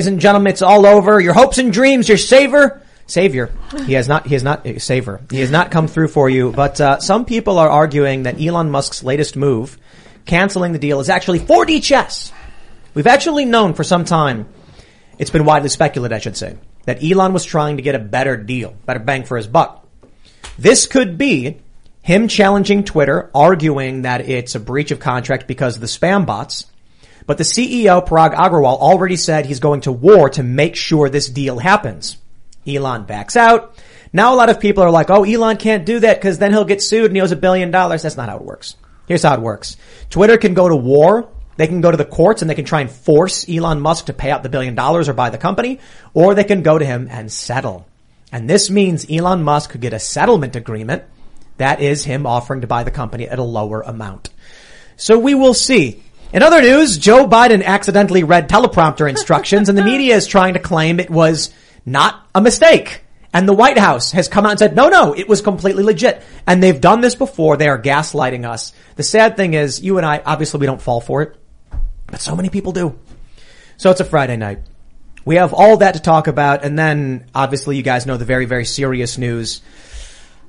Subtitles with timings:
[0.00, 0.52] and gentlemen.
[0.52, 1.20] It's all over.
[1.20, 3.50] Your hopes and dreams, your savior, savior.
[3.86, 4.26] He has not.
[4.26, 4.66] He has not.
[4.66, 5.20] uh, Savior.
[5.30, 6.52] He has not come through for you.
[6.52, 9.78] But uh, some people are arguing that Elon Musk's latest move,
[10.26, 12.32] canceling the deal, is actually 4D chess.
[12.94, 14.48] We've actually known for some time.
[15.18, 18.36] It's been widely speculated, I should say, that Elon was trying to get a better
[18.36, 19.86] deal, better bang for his buck.
[20.58, 21.60] This could be
[22.02, 26.66] him challenging Twitter, arguing that it's a breach of contract because of the spam bots.
[27.26, 31.28] But the CEO, Parag Agrawal, already said he's going to war to make sure this
[31.28, 32.18] deal happens.
[32.66, 33.76] Elon backs out.
[34.12, 36.64] Now a lot of people are like, oh, Elon can't do that because then he'll
[36.64, 38.02] get sued and he owes a billion dollars.
[38.02, 38.76] That's not how it works.
[39.06, 39.76] Here's how it works.
[40.10, 41.28] Twitter can go to war.
[41.56, 44.12] They can go to the courts and they can try and force Elon Musk to
[44.12, 45.78] pay out the billion dollars or buy the company,
[46.12, 47.86] or they can go to him and settle.
[48.32, 51.04] And this means Elon Musk could get a settlement agreement
[51.56, 54.30] that is him offering to buy the company at a lower amount.
[54.96, 56.02] So we will see.
[56.34, 60.58] In other news, Joe Biden accidentally read teleprompter instructions and the media is trying to
[60.58, 61.54] claim it was
[61.86, 63.04] not a mistake.
[63.32, 66.24] And the White House has come out and said, no, no, it was completely legit.
[66.44, 67.56] And they've done this before.
[67.56, 68.72] They are gaslighting us.
[68.96, 71.36] The sad thing is, you and I, obviously we don't fall for it,
[72.08, 72.98] but so many people do.
[73.76, 74.58] So it's a Friday night.
[75.24, 76.64] We have all that to talk about.
[76.64, 79.62] And then obviously you guys know the very, very serious news.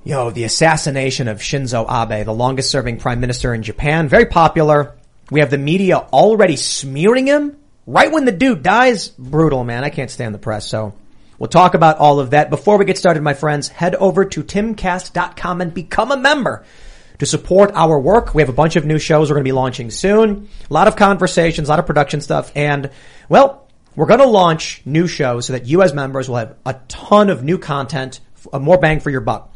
[0.03, 4.07] Yo, the assassination of Shinzo Abe, the longest serving prime minister in Japan.
[4.07, 4.95] Very popular.
[5.31, 9.09] We have the media already smearing him right when the dude dies.
[9.09, 9.83] Brutal, man.
[9.83, 10.67] I can't stand the press.
[10.67, 10.93] So
[11.39, 12.49] we'll talk about all of that.
[12.49, 16.65] Before we get started, my friends, head over to timcast.com and become a member
[17.19, 18.35] to support our work.
[18.35, 20.49] We have a bunch of new shows we're going to be launching soon.
[20.69, 22.51] A lot of conversations, a lot of production stuff.
[22.55, 22.91] And
[23.29, 26.75] well, we're going to launch new shows so that you as members will have a
[26.87, 28.19] ton of new content,
[28.51, 29.54] uh, more bang for your buck.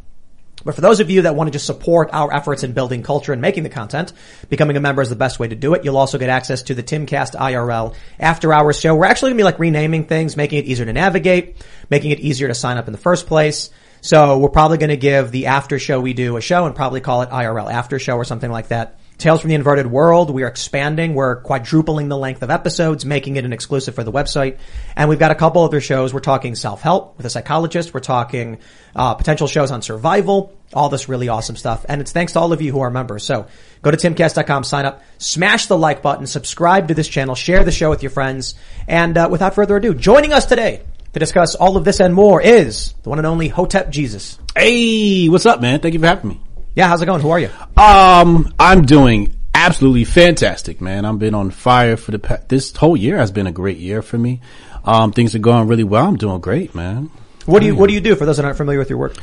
[0.65, 3.31] But for those of you that want to just support our efforts in building culture
[3.31, 4.11] and making the content,
[4.49, 5.85] becoming a member is the best way to do it.
[5.85, 8.95] You'll also get access to the Timcast IRL after hours show.
[8.95, 11.55] We're actually going to be like renaming things, making it easier to navigate,
[11.89, 13.69] making it easier to sign up in the first place.
[14.01, 17.01] So we're probably going to give the after show we do a show and probably
[17.01, 18.98] call it IRL after show or something like that.
[19.19, 20.29] Tales from the Inverted World.
[20.29, 21.13] We are expanding.
[21.13, 24.59] We're quadrupling the length of episodes, making it an exclusive for the website.
[24.95, 26.13] And we've got a couple other shows.
[26.13, 27.93] We're talking self-help with a psychologist.
[27.93, 28.59] We're talking
[28.95, 30.57] uh, potential shows on survival.
[30.73, 31.85] All this really awesome stuff.
[31.89, 33.25] And it's thanks to all of you who are members.
[33.25, 33.47] So
[33.81, 37.73] go to timcast.com, sign up, smash the like button, subscribe to this channel, share the
[37.73, 38.55] show with your friends.
[38.87, 40.81] And uh, without further ado, joining us today
[41.11, 44.39] to discuss all of this and more is the one and only Hotep Jesus.
[44.55, 45.81] Hey, what's up, man?
[45.81, 46.39] Thank you for having me.
[46.75, 47.21] Yeah, how's it going?
[47.21, 47.49] Who are you?
[47.77, 51.05] Um, I'm doing absolutely fantastic, man.
[51.05, 54.01] I've been on fire for the past, this whole year has been a great year
[54.01, 54.41] for me.
[54.85, 56.05] Um, things are going really well.
[56.07, 57.11] I'm doing great, man.
[57.45, 59.17] What do you What do you do for those that aren't familiar with your work?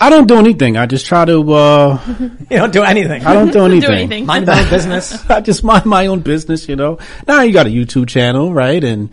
[0.00, 0.76] I don't do anything.
[0.76, 2.00] I just try to, uh,
[2.50, 3.24] You don't do anything.
[3.24, 3.88] I don't do anything.
[3.90, 4.26] do anything.
[4.26, 5.28] Mind your own business.
[5.30, 6.98] I just mind my own business, you know.
[7.28, 8.82] Now you got a YouTube channel, right?
[8.82, 9.10] And,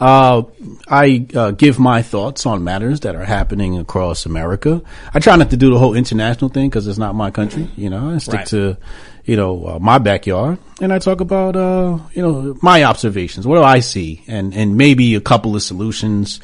[0.00, 0.42] uh,
[0.88, 4.80] I, uh, give my thoughts on matters that are happening across America.
[5.12, 7.90] I try not to do the whole international thing because it's not my country, you
[7.90, 8.10] know.
[8.14, 8.46] I stick Right.
[8.48, 8.76] to,
[9.24, 13.46] you know, uh, my backyard and I talk about, uh, you know, my observations.
[13.46, 14.22] What do I see?
[14.28, 16.40] And, and maybe a couple of solutions.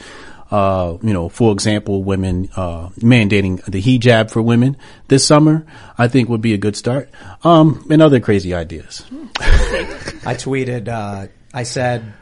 [0.51, 4.77] Uh, you know, for example, women, uh, mandating the hijab for women
[5.09, 5.67] this summer,
[5.99, 7.09] I think would be a good start.
[7.43, 9.05] Um, and other crazy ideas.
[9.41, 10.87] I tweeted.
[10.89, 12.13] Uh, I said,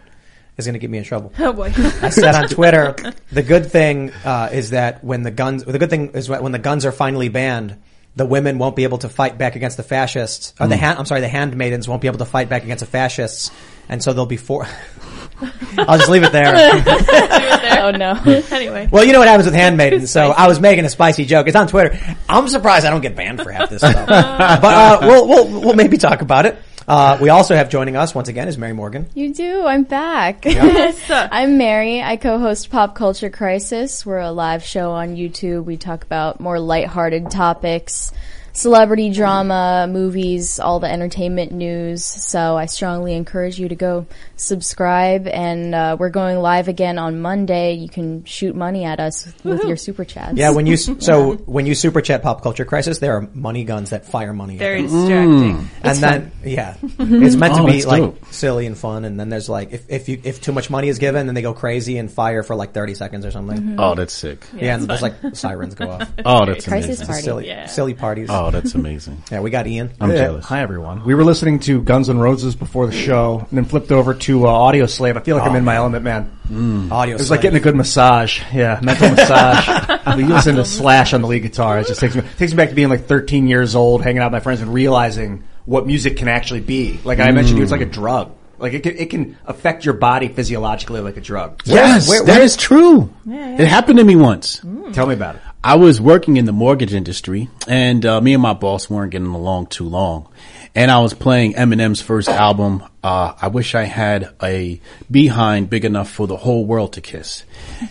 [0.62, 1.72] "Is going to get me in trouble." Oh boy.
[1.76, 2.94] I said on Twitter,
[3.32, 6.58] the good thing uh, is that when the guns, the good thing is when the
[6.58, 7.76] guns are finally banned,
[8.14, 10.54] the women won't be able to fight back against the fascists.
[10.60, 12.90] Or the hand, I'm sorry, the handmaidens won't be able to fight back against the
[12.90, 13.50] fascists,
[13.88, 14.66] and so they'll be for.
[15.78, 16.54] I'll just leave it there.
[17.82, 18.12] oh no.
[18.50, 18.88] anyway.
[18.90, 20.10] Well, you know what happens with handmaidens.
[20.10, 21.48] So I was making a spicy joke.
[21.48, 21.98] It's on Twitter.
[22.28, 24.06] I'm surprised I don't get banned for half this stuff.
[24.06, 26.56] but uh, we'll we'll we'll maybe talk about it.
[26.92, 29.08] Uh, we also have joining us once again is Mary Morgan.
[29.14, 29.64] You do.
[29.64, 30.44] I'm back.
[30.44, 31.00] Yes.
[31.08, 32.02] I'm Mary.
[32.02, 34.04] I co-host Pop Culture Crisis.
[34.04, 35.64] We're a live show on YouTube.
[35.64, 38.12] We talk about more lighthearted topics.
[38.52, 42.04] Celebrity drama, movies, all the entertainment news.
[42.04, 44.06] So I strongly encourage you to go
[44.36, 45.26] subscribe.
[45.26, 47.74] And uh, we're going live again on Monday.
[47.74, 50.36] You can shoot money at us with your super chats.
[50.36, 53.90] Yeah, when you so when you super chat pop culture crisis, there are money guns
[53.90, 54.54] that fire money.
[54.54, 54.88] at Very you.
[54.88, 55.68] distracting.
[55.82, 58.24] and then yeah, it's meant to Oh, be like dope.
[58.32, 59.04] silly and fun.
[59.04, 61.42] And then there's like if if you if too much money is given, then they
[61.42, 63.76] go crazy and fire for like thirty seconds or something.
[63.78, 64.44] Oh, that's sick.
[64.54, 66.10] Yeah, and there's like sirens go off.
[66.24, 67.06] Oh, that's Crisis amazing.
[67.06, 67.22] party.
[67.22, 67.66] silly Yeah.
[67.66, 68.28] silly parties.
[68.30, 69.22] Oh, that's amazing.
[69.30, 69.90] Yeah, we got Ian.
[70.00, 70.16] I'm Yeah.
[70.16, 70.44] jealous.
[70.46, 71.04] Hi everyone.
[71.04, 74.46] We were listening to Guns N' Roses before the show, and then flipped over to
[74.46, 75.16] uh, Audioslave.
[75.16, 76.30] I feel like I'm in my element, man.
[76.90, 77.14] Audio.
[77.14, 78.42] It was like getting a good massage.
[78.52, 79.66] Yeah, mental massage.
[80.04, 81.78] But you listen to Slash on the lead guitar.
[81.78, 84.26] It just takes me takes me back to being like 13 years old, hanging out
[84.26, 86.98] with my friends, and realizing what music can actually be.
[87.04, 88.32] Like I mentioned, to you, it's like a drug.
[88.58, 91.62] Like it can, it can affect your body physiologically like a drug.
[91.64, 93.12] Yes, where- that where- is true.
[93.26, 94.60] It happened to me once.
[94.92, 95.42] Tell me about it.
[95.64, 99.28] I was working in the mortgage industry, and uh, me and my boss weren't getting
[99.28, 100.28] along too long.
[100.74, 102.82] And I was playing Eminem's first album.
[103.02, 107.42] Uh, I wish I had a behind big enough for the whole world to kiss.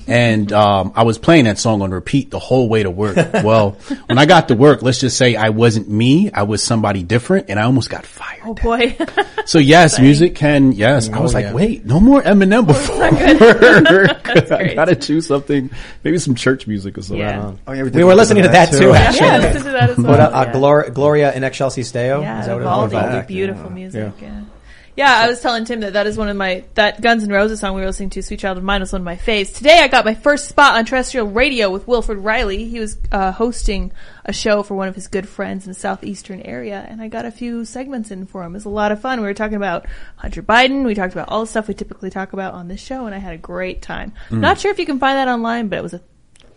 [0.07, 3.17] And um, I was playing that song on repeat the whole way to work.
[3.43, 3.71] Well,
[4.05, 6.31] when I got to work, let's just say I wasn't me.
[6.31, 8.41] I was somebody different, and I almost got fired.
[8.45, 8.95] Oh boy.
[9.45, 10.71] So yes, music can.
[10.71, 11.53] Yes, I was Oh, like, yeah.
[11.53, 12.99] wait, no more Eminem before.
[13.91, 14.51] work.
[14.51, 15.69] I gotta choose something,
[16.03, 17.19] maybe some church music or something.
[17.25, 17.53] Yeah.
[17.67, 18.93] Oh, yeah, We were listening to that too.
[18.93, 19.25] actually.
[19.27, 20.07] yeah, listen to that as well.
[20.07, 20.53] But uh, uh, yeah.
[20.53, 22.21] Glor- Gloria in Excelsis Deo.
[22.21, 23.25] Yeah, is that what Vivaldi, it was?
[23.25, 24.13] beautiful music.
[24.21, 24.41] Yeah.
[24.95, 25.11] Yeah.
[25.13, 27.75] I was telling Tim that that is one of my that Guns N' Roses song
[27.75, 29.53] we were listening to, "Sweet Child of Mine," was one of my faves.
[29.53, 32.65] Today, I got my first spot on terrestrial radio with Wilfred Reilly.
[32.65, 33.91] He was uh, hosting
[34.25, 37.25] a show for one of his good friends in the southeastern area, and I got
[37.25, 38.51] a few segments in for him.
[38.53, 39.19] It was a lot of fun.
[39.21, 39.85] We were talking about
[40.17, 40.85] Hunter Biden.
[40.85, 43.19] We talked about all the stuff we typically talk about on this show, and I
[43.19, 44.13] had a great time.
[44.29, 46.01] Not sure if you can find that online, but it was a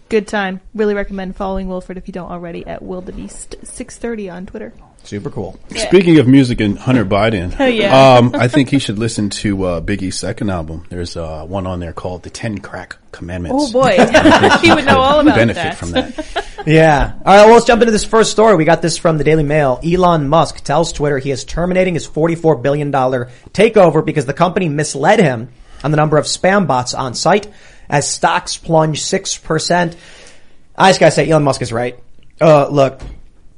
[0.08, 0.60] good time.
[0.74, 4.72] Really recommend following Wilfred if you don't already at Wildebeest six thirty on Twitter.
[5.04, 5.58] Super cool.
[5.76, 8.16] Speaking of music and Hunter Biden, Oh, yeah.
[8.18, 10.86] um, I think he should listen to uh, Biggie's second album.
[10.88, 13.90] There's uh, one on there called "The Ten Crack Commandments." Oh boy,
[14.62, 15.36] he would know all about that.
[15.36, 15.76] benefit that.
[15.76, 16.64] from that.
[16.66, 17.12] Yeah.
[17.18, 17.44] All right.
[17.44, 18.56] Well, let's jump into this first story.
[18.56, 19.78] We got this from the Daily Mail.
[19.84, 25.20] Elon Musk tells Twitter he is terminating his $44 billion takeover because the company misled
[25.20, 25.50] him
[25.82, 27.52] on the number of spam bots on site
[27.90, 29.96] as stocks plunge 6%.
[30.76, 31.98] I just gotta say, Elon Musk is right.
[32.40, 33.02] Uh, look,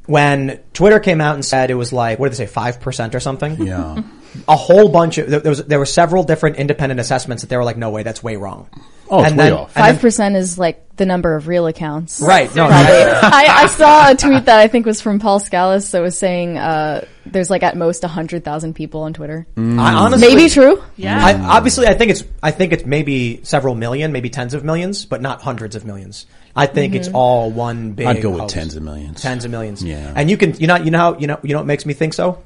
[0.07, 3.21] when Twitter came out and said it was like, what did they say, 5% or
[3.21, 3.67] something?
[3.67, 4.03] Yeah,
[4.49, 7.65] a whole bunch of there was there were several different independent assessments that they were
[7.65, 8.69] like, no way, that's way wrong.
[9.09, 9.73] Oh, it's and way off.
[9.73, 12.21] Five percent is like the number of real accounts.
[12.21, 12.53] right?
[12.55, 16.19] No, I, I saw a tweet that I think was from Paul Scalise that was
[16.19, 19.47] saying uh, there's like at most hundred thousand people on Twitter.
[19.57, 19.61] I
[19.95, 20.83] honestly, Maybe true.
[20.97, 21.25] Yeah.
[21.25, 25.05] I, obviously, I think it's I think it's maybe several million, maybe tens of millions,
[25.05, 26.27] but not hundreds of millions.
[26.57, 28.07] I think it's all one big.
[28.07, 28.55] I'd go with host.
[28.55, 29.21] tens of millions.
[29.21, 29.83] Tens of millions.
[29.85, 30.13] Yeah.
[30.17, 31.93] and you can you know you know how you know you know what makes me
[31.95, 32.43] think so.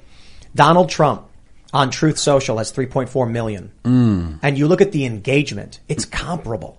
[0.54, 1.26] Donald Trump
[1.72, 4.40] on Truth Social has 3.4 million, Mm.
[4.42, 6.76] and you look at the engagement; it's comparable.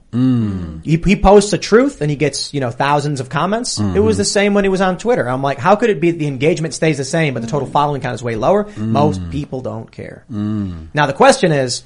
[0.83, 3.79] He, he posts a truth and he gets you know thousands of comments.
[3.79, 4.03] It Mm-hmm.
[4.03, 5.29] was the same when he was on Twitter.
[5.29, 8.01] I'm like, how could it be the engagement stays the same, but the total following
[8.01, 8.65] count is way lower?
[8.65, 8.89] Mm.
[8.89, 10.25] Most people don't care.
[10.29, 11.83] Now the question is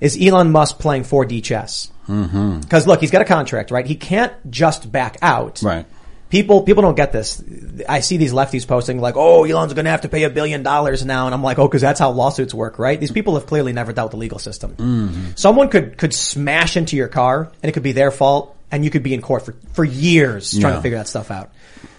[0.00, 1.90] is Elon Musk playing 4D chess?
[2.08, 2.60] Mm-hmm.
[2.60, 3.86] Because look, he's got a contract, right?
[3.86, 5.62] He can't just back out.
[5.62, 5.86] Right.
[6.30, 7.42] People, people don't get this.
[7.88, 10.64] I see these lefties posting like, "Oh, Elon's going to have to pay a billion
[10.64, 13.46] dollars now," and I'm like, "Oh, because that's how lawsuits work, right?" These people have
[13.46, 14.72] clearly never dealt with the legal system.
[14.72, 15.20] Mm-hmm.
[15.36, 18.90] Someone could could smash into your car, and it could be their fault, and you
[18.90, 20.76] could be in court for for years trying Yeah.
[20.76, 21.52] to figure that stuff out.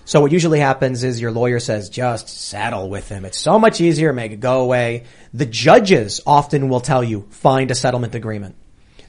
[0.03, 3.25] So what usually happens is your lawyer says, just settle with him.
[3.25, 5.05] It's so much easier, make it go away.
[5.33, 8.55] The judges often will tell you, find a settlement agreement.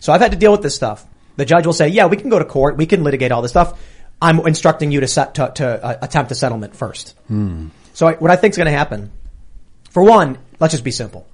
[0.00, 1.04] So I've had to deal with this stuff.
[1.36, 2.76] The judge will say, yeah, we can go to court.
[2.76, 3.78] We can litigate all this stuff.
[4.20, 7.14] I'm instructing you to set, to, to uh, attempt a settlement first.
[7.28, 9.10] So I, what I think is going to happen,
[9.90, 11.26] for one, let's just be simple.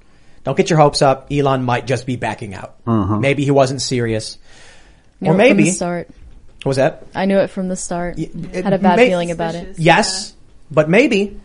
[0.44, 1.28] Don't get your hopes up.
[1.30, 2.74] Elon might just be backing out.
[2.86, 4.38] Maybe he wasn't serious.
[5.20, 6.08] Knew or it from maybe, the start.
[6.08, 7.06] what was that?
[7.14, 8.18] I knew it from the start.
[8.18, 9.78] it Had a bad may- feeling about it.
[9.78, 10.34] Yes,
[10.68, 11.40] but maybe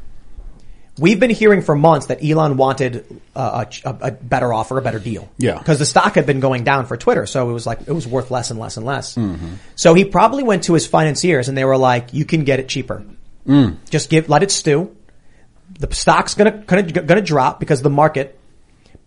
[0.99, 4.81] we've been hearing for months that Elon wanted uh, a, a, a better offer, a
[4.81, 5.29] better deal.
[5.37, 5.57] Yeah.
[5.57, 8.07] because the stock had been going down for Twitter, so it was like it was
[8.07, 9.15] worth less and less and less.
[9.15, 9.55] Mm-hmm.
[9.75, 12.67] So he probably went to his financiers and they were like, "You can get it
[12.69, 13.03] cheaper.
[13.47, 13.77] Mm.
[13.89, 14.95] Just give, let it stew.
[15.79, 18.39] The stock's gonna gonna gonna drop because the market.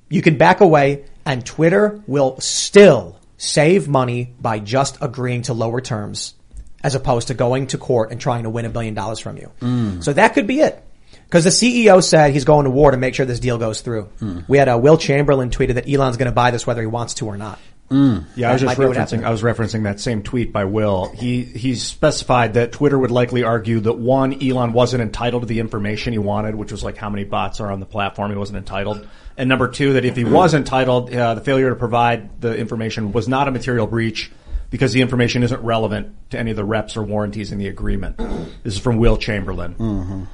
[0.08, 5.80] You can back away, and Twitter will still save money by just agreeing to lower
[5.80, 6.34] terms,
[6.82, 10.00] as opposed to going to court and trying to win a billion dollars from you.
[10.02, 10.82] So that could be it.
[11.30, 14.08] Because the CEO said he's going to war to make sure this deal goes through.
[14.48, 17.14] We had a Will Chamberlain tweeted that Elon's going to buy this whether he wants
[17.14, 17.60] to or not.
[17.88, 18.24] Mm.
[18.34, 19.24] Yeah, I was just might be what referencing.
[19.24, 21.12] I was referencing that same tweet by Will.
[21.12, 25.60] He he specified that Twitter would likely argue that one, Elon wasn't entitled to the
[25.60, 28.30] information he wanted, which was like how many bots are on the platform.
[28.30, 30.32] He wasn't entitled, and number two, that if he mm-hmm.
[30.32, 34.30] was entitled, uh, the failure to provide the information was not a material breach
[34.70, 38.18] because the information isn't relevant to any of the reps or warranties in the agreement.
[38.62, 39.74] This is from Will Chamberlain.
[39.74, 40.24] Mm-hmm.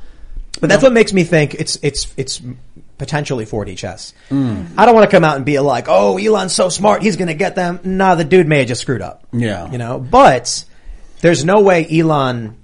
[0.60, 2.40] But that's what makes me think it's it's it's
[2.98, 4.14] potentially 4D chess.
[4.30, 7.28] I don't want to come out and be like, "Oh, Elon's so smart, he's going
[7.28, 9.26] to get them." Nah, the dude may have just screwed up.
[9.32, 9.70] Yeah.
[9.70, 9.98] you know.
[9.98, 10.64] But
[11.20, 12.58] there's no way Elon.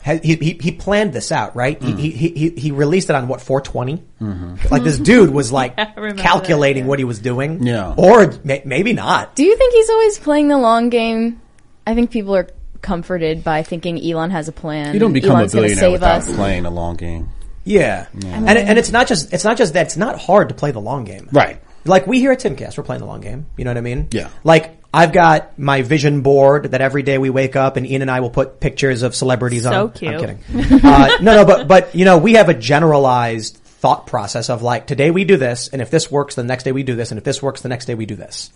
[0.00, 1.82] Had, he, he he planned this out, right?
[1.82, 1.98] He, mm.
[1.98, 4.04] he he he released it on what 420.
[4.20, 4.68] Mm-hmm.
[4.70, 6.88] Like this dude was like I remember calculating that, yeah.
[6.90, 7.66] what he was doing.
[7.66, 7.92] Yeah.
[7.96, 9.34] or may, maybe not.
[9.34, 11.40] Do you think he's always playing the long game?
[11.86, 12.48] I think people are
[12.86, 14.94] comforted by thinking Elon has a plan.
[14.94, 16.34] You don't become Elon's a billionaire save without us.
[16.34, 17.28] playing a long game.
[17.64, 20.54] Yeah, and it- and it's not just it's not just that it's not hard to
[20.54, 21.28] play the long game.
[21.32, 21.60] Right.
[21.84, 23.46] Like we here at Timcast, we're playing the long game.
[23.56, 24.08] You know what I mean?
[24.12, 24.28] Yeah.
[24.44, 28.10] Like I've got my vision board that every day we wake up and Ian and
[28.10, 29.90] I will put pictures of celebrities So on.
[29.92, 30.14] cute.
[30.14, 30.80] I'm kidding.
[30.84, 34.86] uh, no, no, but but you know we have a generalized thought process of like
[34.86, 37.18] today we do this, and if this works, the next day we do this, and
[37.18, 38.50] if this works, the next day we do this.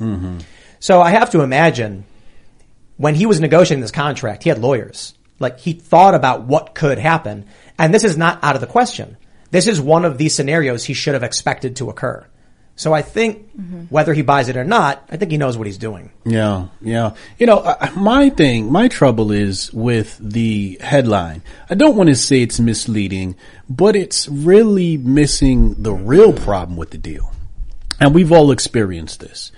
[0.79, 2.05] So I have to imagine
[3.01, 5.15] when he was negotiating this contract, he had lawyers.
[5.39, 7.47] Like he thought about what could happen.
[7.79, 9.17] And this is not out of the question.
[9.51, 12.27] This is one of these scenarios he should have expected to occur.
[12.77, 13.51] So I think
[13.89, 16.11] whether he buys it or not, I think he knows what he's doing.
[16.27, 17.15] Yeah, yeah.
[17.39, 21.43] You know, my thing, my trouble is with the headline.
[21.71, 23.35] I don't want to say it's misleading,
[23.69, 27.33] but it's really missing the real problem with the deal.
[27.99, 29.53] And we've all experienced this.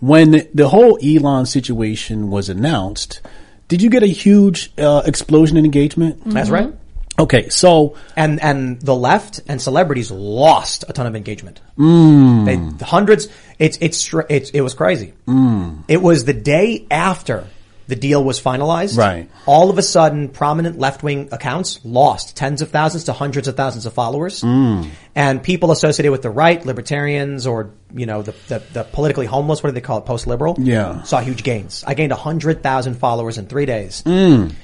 [0.00, 3.20] When the whole Elon situation was announced,
[3.68, 6.22] did you get a huge uh, explosion in engagement?
[6.24, 6.74] That's right.
[7.18, 11.60] Okay, so And and the left and celebrities lost a ton of engagement.
[11.76, 12.78] Mm.
[12.78, 13.28] They, hundreds.
[13.58, 15.12] It's it's it's it was crazy.
[15.26, 15.84] Mm.
[15.86, 17.46] It was the day after
[17.90, 18.96] the deal was finalized.
[18.96, 19.28] Right.
[19.44, 23.56] All of a sudden, prominent left wing accounts lost tens of thousands to hundreds of
[23.56, 24.88] thousands of followers, Mm.
[25.14, 29.62] and people associated with the right, libertarians, or you know the the, the politically homeless.
[29.62, 30.06] What do they call it?
[30.06, 30.56] Post liberal.
[30.58, 31.02] Yeah.
[31.02, 31.84] Saw huge gains.
[31.86, 34.02] I gained hundred thousand followers in three days.
[34.06, 34.54] Mm.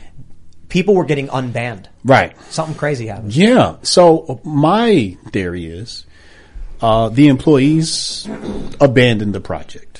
[0.68, 1.86] People were getting unbanned.
[2.04, 2.34] right.
[2.50, 3.36] Something crazy happened.
[3.36, 3.76] Yeah.
[3.82, 6.04] So my theory is,
[6.80, 8.28] uh, the employees
[8.80, 9.95] abandoned the project.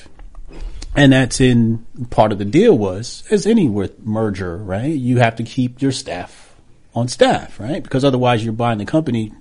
[0.97, 4.93] And that's in part of the deal was, as any with merger, right?
[4.93, 6.55] You have to keep your staff
[6.95, 7.83] on staff, right?
[7.83, 9.31] Because otherwise you're buying the company.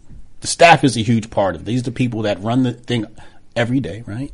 [0.40, 1.64] The staff is a huge part of it.
[1.64, 3.06] These the people that run the thing
[3.56, 4.30] every day, right?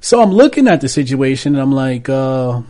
[0.00, 2.62] So I'm looking at the situation and I'm like, uh,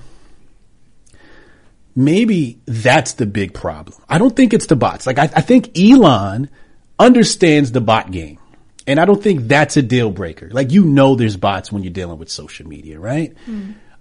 [1.94, 3.96] maybe that's the big problem.
[4.08, 5.06] I don't think it's the bots.
[5.06, 6.50] Like I, I think Elon
[6.98, 8.38] understands the bot game.
[8.86, 10.50] And I don't think that's a deal breaker.
[10.50, 13.34] Like you know there's bots when you're dealing with social media, right?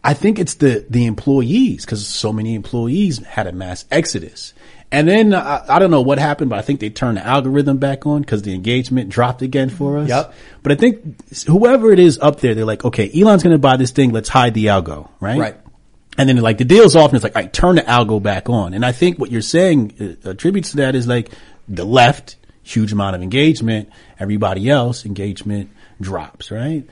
[0.04, 4.54] I think it's the the employees because so many employees had a mass exodus.
[4.92, 7.78] And then uh, I don't know what happened, but I think they turned the algorithm
[7.78, 10.08] back on because the engagement dropped again for us.
[10.10, 10.36] Yep.
[10.62, 13.76] But I think whoever it is up there, they're like, okay, Elon's going to buy
[13.76, 14.12] this thing.
[14.12, 15.40] Let's hide the algo, right?
[15.40, 15.58] Right.
[16.16, 18.50] And then like the deal's off and it's like, all right, turn the algo back
[18.50, 18.76] on.
[18.76, 21.32] And I think what you're saying uh, attributes to that is like
[21.68, 23.90] the left, huge amount of engagement.
[24.20, 26.84] Everybody else, engagement drops, right?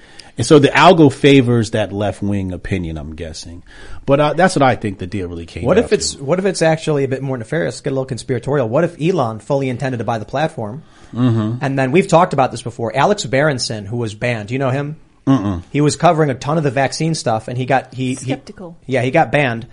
[0.41, 3.61] And so the algo favors that left wing opinion, I'm guessing.
[4.07, 6.23] But uh, that's what I think the deal really came What if it's to.
[6.23, 7.79] what if it's actually a bit more nefarious?
[7.79, 8.67] Get a little conspiratorial.
[8.67, 10.81] What if Elon fully intended to buy the platform,
[11.13, 11.63] mm-hmm.
[11.63, 12.91] and then we've talked about this before?
[12.95, 14.95] Alex Berenson, who was banned, do you know him?
[15.27, 15.61] Mm-mm.
[15.71, 18.79] He was covering a ton of the vaccine stuff, and he got he Skeptical.
[18.81, 19.67] He, yeah, he got banned.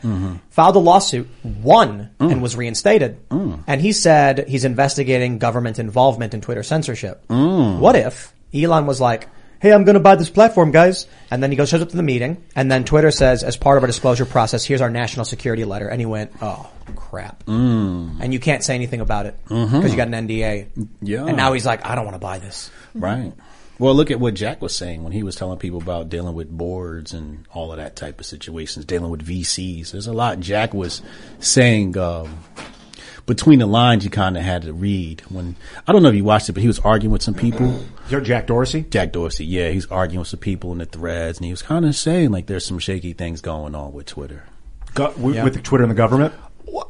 [0.50, 3.20] Filed a lawsuit, won, and was reinstated.
[3.30, 7.24] And he said he's investigating government involvement in Twitter censorship.
[7.28, 9.28] What if Elon was like?
[9.60, 11.06] Hey, I'm going to buy this platform, guys.
[11.30, 13.76] And then he goes, shows up to the meeting, and then Twitter says, as part
[13.76, 15.88] of our disclosure process, here's our national security letter.
[15.88, 17.42] And he went, oh, crap.
[17.46, 20.88] And you can't say anything about it because you got an NDA.
[21.02, 21.26] Yeah.
[21.26, 22.70] And now he's like, I don't want to buy this.
[22.94, 23.32] Right.
[23.78, 26.50] Well, look at what Jack was saying when he was telling people about dealing with
[26.50, 29.92] boards and all of that type of situations, dealing with VCs.
[29.92, 31.00] There's a lot Jack was
[31.38, 32.40] saying, um,
[33.28, 35.54] between the lines you kind of had to read when,
[35.86, 37.84] I don't know if you watched it, but he was arguing with some people.
[38.08, 38.86] You're Jack Dorsey.
[38.90, 41.84] Jack Dorsey, yeah, he's arguing with some people in the threads and he was kind
[41.84, 44.44] of saying like there's some shaky things going on with Twitter.
[44.94, 46.34] Go, with, with Twitter and the government.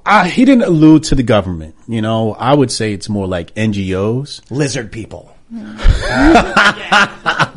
[0.07, 1.75] I, he didn't allude to the government.
[1.87, 4.50] You know, I would say it's more like NGOs.
[4.50, 5.35] Lizard people.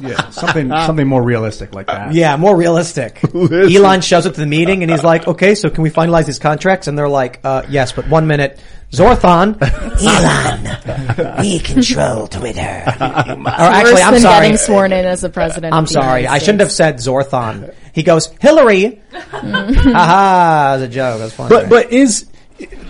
[0.01, 2.13] Yeah, something something more realistic like that.
[2.13, 3.19] Yeah, more realistic.
[3.35, 6.39] Elon shows up to the meeting and he's like, okay, so can we finalize these
[6.39, 6.87] contracts?
[6.87, 8.59] And they're like, uh, yes, but one minute,
[8.91, 9.57] Zorthon.
[11.21, 12.59] Elon, we control Twitter.
[12.59, 12.63] or
[12.97, 14.41] actually, Worse I'm than sorry.
[14.45, 15.73] getting sworn in as the president.
[15.73, 16.21] I'm of the sorry.
[16.21, 17.03] United I shouldn't have States.
[17.03, 17.73] said Zorthon.
[17.93, 19.01] He goes, Hillary.
[19.11, 21.19] Haha, as a joke.
[21.19, 21.49] That's funny.
[21.49, 22.25] But but is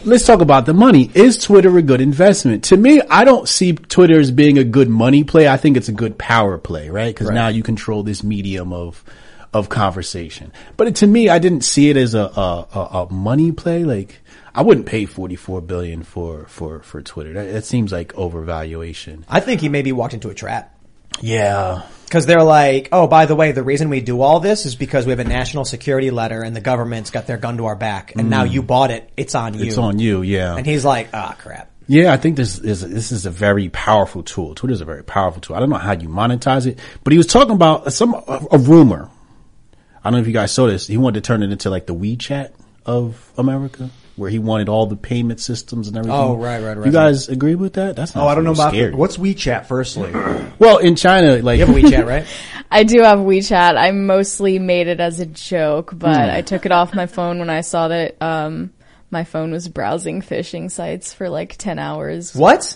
[0.05, 1.09] let's talk about the money.
[1.13, 2.65] Is Twitter a good investment?
[2.65, 5.47] To me, I don't see Twitter as being a good money play.
[5.47, 7.13] I think it's a good power play, right?
[7.13, 9.03] Because now you control this medium of
[9.53, 10.53] of conversation.
[10.77, 13.83] But to me, I didn't see it as a a, a, a money play.
[13.83, 14.21] Like
[14.55, 17.33] I wouldn't pay forty four billion for for for Twitter.
[17.33, 19.23] That, that seems like overvaluation.
[19.27, 20.75] I think he maybe walked into a trap.
[21.19, 21.83] Yeah.
[22.05, 25.05] Because they're like, oh, by the way, the reason we do all this is because
[25.05, 28.13] we have a national security letter and the government's got their gun to our back.
[28.17, 29.09] And now you bought it.
[29.15, 29.65] It's on you.
[29.65, 30.57] It's on you, yeah.
[30.57, 31.71] And he's like, ah, crap.
[31.87, 34.55] Yeah, I think this is this is a very powerful tool.
[34.55, 35.55] Twitter is a very powerful tool.
[35.55, 38.57] I don't know how you monetize it, but he was talking about some a, a
[38.57, 39.09] rumor.
[40.03, 40.87] I don't know if you guys saw this.
[40.87, 42.53] He wanted to turn it into like the WeChat
[42.85, 46.19] of America, where he wanted all the payment systems and everything.
[46.19, 46.85] Oh, right, right, right.
[46.85, 47.95] You guys agree with that?
[47.95, 48.93] That's not Oh, I don't know about scary.
[48.93, 49.65] what's WeChat.
[49.65, 50.11] Firstly,
[50.59, 51.37] well in China.
[51.37, 52.25] Like You have WeChat, right?
[52.69, 53.77] I do have WeChat.
[53.77, 56.35] I mostly made it as a joke, but Hmm.
[56.37, 58.71] I took it off my phone when I saw that um,
[59.09, 62.33] my phone was browsing phishing sites for like 10 hours.
[62.35, 62.75] What?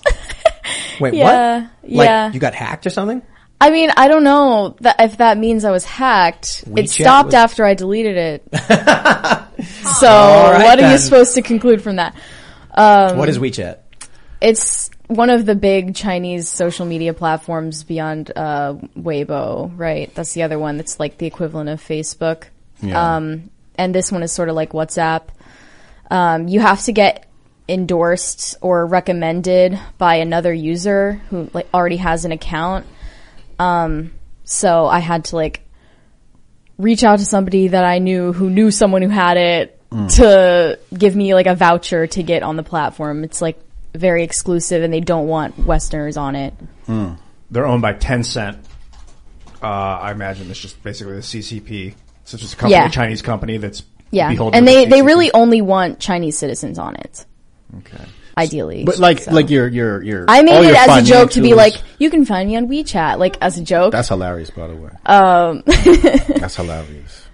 [0.99, 1.69] Wait, Yeah, what?
[1.91, 2.31] Like, yeah.
[2.31, 3.21] you got hacked or something?
[3.61, 6.65] I mean, I don't know that if that means I was hacked.
[6.65, 8.47] WeChat it stopped was- after I deleted it.
[9.63, 10.91] so right what are then.
[10.91, 12.15] you supposed to conclude from that?
[12.75, 13.79] what is WeChat?
[14.41, 20.13] It's one of the big Chinese social media platforms beyond uh, Weibo, right?
[20.13, 22.45] That's the other one that's like the equivalent of Facebook.
[22.81, 23.15] Yeah.
[23.15, 25.23] Um, and this one is sort of like WhatsApp.
[26.09, 27.27] Um, you have to get
[27.67, 32.85] endorsed or recommended by another user who like already has an account.
[33.57, 34.11] Um,
[34.43, 35.64] so I had to like
[36.77, 39.79] reach out to somebody that I knew who knew someone who had it
[40.15, 43.23] to give me like a voucher to get on the platform.
[43.23, 43.57] It's like
[43.93, 46.53] very exclusive and they don't want Westerners on it.
[47.49, 48.57] they're owned by Tencent.
[49.63, 51.93] Uh, I imagine it's just basically the CCP.
[52.25, 52.87] So it's just a company, Yeah.
[52.87, 54.29] a Chinese company that's Yeah.
[54.29, 57.25] beholden And to they, the they really only want Chinese citizens on it.
[57.77, 58.03] okay.
[58.37, 58.83] Ideally.
[58.83, 59.31] but like So.
[59.31, 60.25] like your your your.
[60.27, 63.17] I made it as a joke to be like, you can find me on WeChat,
[63.17, 63.91] like as a joke.
[63.91, 64.89] That's hilarious, by the way.
[65.05, 65.63] Um,
[66.39, 67.24] that's hilarious.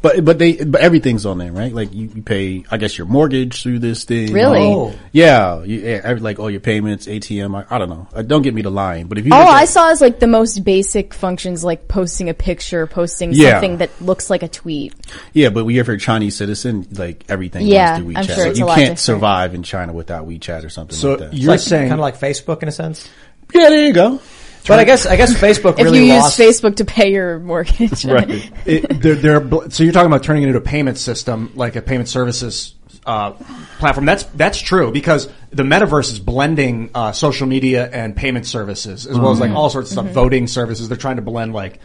[0.00, 1.74] But but they but everything's on there, right?
[1.74, 4.32] Like you, you pay, I guess your mortgage through this thing.
[4.32, 4.60] Really?
[4.60, 4.94] Oh.
[5.10, 7.56] Yeah, you, yeah, like all your payments, ATM.
[7.68, 8.06] I, I don't know.
[8.14, 10.00] Uh, don't get me to lying, but if you All look I at- saw is
[10.00, 13.54] like the most basic functions, like posting a picture, posting Yeah.
[13.54, 14.94] something that looks like a tweet.
[15.32, 18.18] yeah, but if you're a Chinese citizen, like everything Yeah, runs through WeChat.
[18.18, 18.98] I'm sure So it's a you lot can't different.
[19.00, 21.34] survive in China without WeChat or something So like that.
[21.34, 23.08] you're like, saying kind of like Facebook in a sense.
[23.52, 24.20] yeah, there you go.
[24.68, 26.38] But I guess I guess Facebook If really you lost.
[26.38, 28.04] use Facebook to pay your mortgage.
[28.08, 28.50] Right.
[28.66, 31.82] it, they're, they're, so you're talking about turning it into a payment system, like a
[31.82, 32.74] payment services
[33.06, 33.30] uh,
[33.78, 34.04] platform.
[34.06, 39.18] That's that's true because the metaverse is blending uh, social media and payment services as
[39.18, 40.88] well as like all sorts of stuff, voting services.
[40.88, 41.80] They're trying to blend like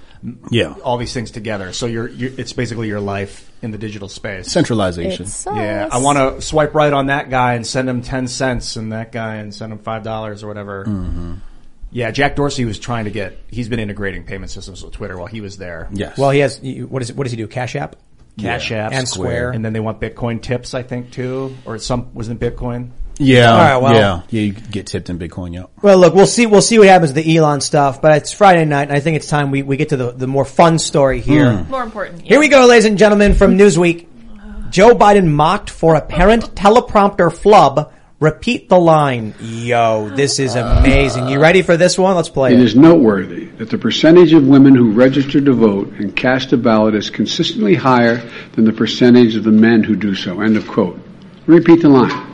[0.52, 0.74] Yeah.
[0.84, 1.72] all these things together.
[1.72, 4.52] So you're, you're it's basically your life in the digital space.
[4.52, 5.26] Centralization.
[5.56, 5.88] Yeah.
[5.90, 9.14] I want to swipe right on that guy and send him ten cents, and that
[9.14, 11.40] guy and send him five dollars or whatever.
[11.94, 13.38] Yeah, Jack Dorsey was trying to get.
[13.50, 15.88] He's been integrating payment systems with Twitter while he was there.
[15.92, 16.18] yes.
[16.18, 16.60] well, he has.
[16.62, 17.48] What is what does he do?
[17.48, 17.96] Cash App.
[18.40, 19.52] Cash App And Square.
[19.52, 22.90] and then they want Bitcoin tips, I think too, or some wasn't it Bitcoin.
[23.20, 23.52] yeah.
[23.52, 24.22] All right, well- yeah.
[24.30, 24.42] Yeah.
[24.42, 25.54] You get tipped in Bitcoin.
[25.54, 25.66] Yeah.
[25.84, 26.48] Well, look, we'll see.
[26.48, 28.02] We'll see what happens with the Elon stuff.
[28.02, 30.26] But it's Friday night, and I think it's time we, we get to the, the
[30.26, 31.58] more fun story here.
[31.58, 31.70] Hmm.
[31.70, 32.24] More important.
[32.24, 34.08] Here we go, ladies and gentlemen, from Newsweek.
[34.72, 37.93] Joe Biden mocked for apparent teleprompter flub.
[38.28, 39.34] Repeat the line.
[39.42, 41.28] Yo, this is amazing.
[41.28, 42.16] You ready for this one?
[42.16, 42.64] Let's play It it.
[42.64, 46.96] is noteworthy that the percentage of women who register to vote and cast a ballot
[46.96, 48.22] is consistently higher
[48.54, 50.40] than the percentage of the men who do so.
[50.40, 50.98] End of quote.
[51.48, 52.34] Repeat the line.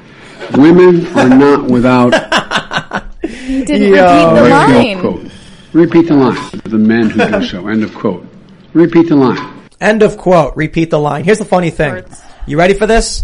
[0.53, 2.13] Women are not without
[3.23, 4.35] You didn't Yo.
[4.35, 4.99] repeat the line.
[4.99, 5.31] quote.
[5.73, 6.61] Repeat the line.
[6.65, 7.67] The men who do so.
[7.67, 8.27] End of quote.
[8.73, 9.63] Repeat the line.
[9.81, 10.55] End of quote.
[10.55, 11.23] Repeat the line.
[11.23, 12.03] Here's the funny thing.
[12.45, 13.23] You ready for this?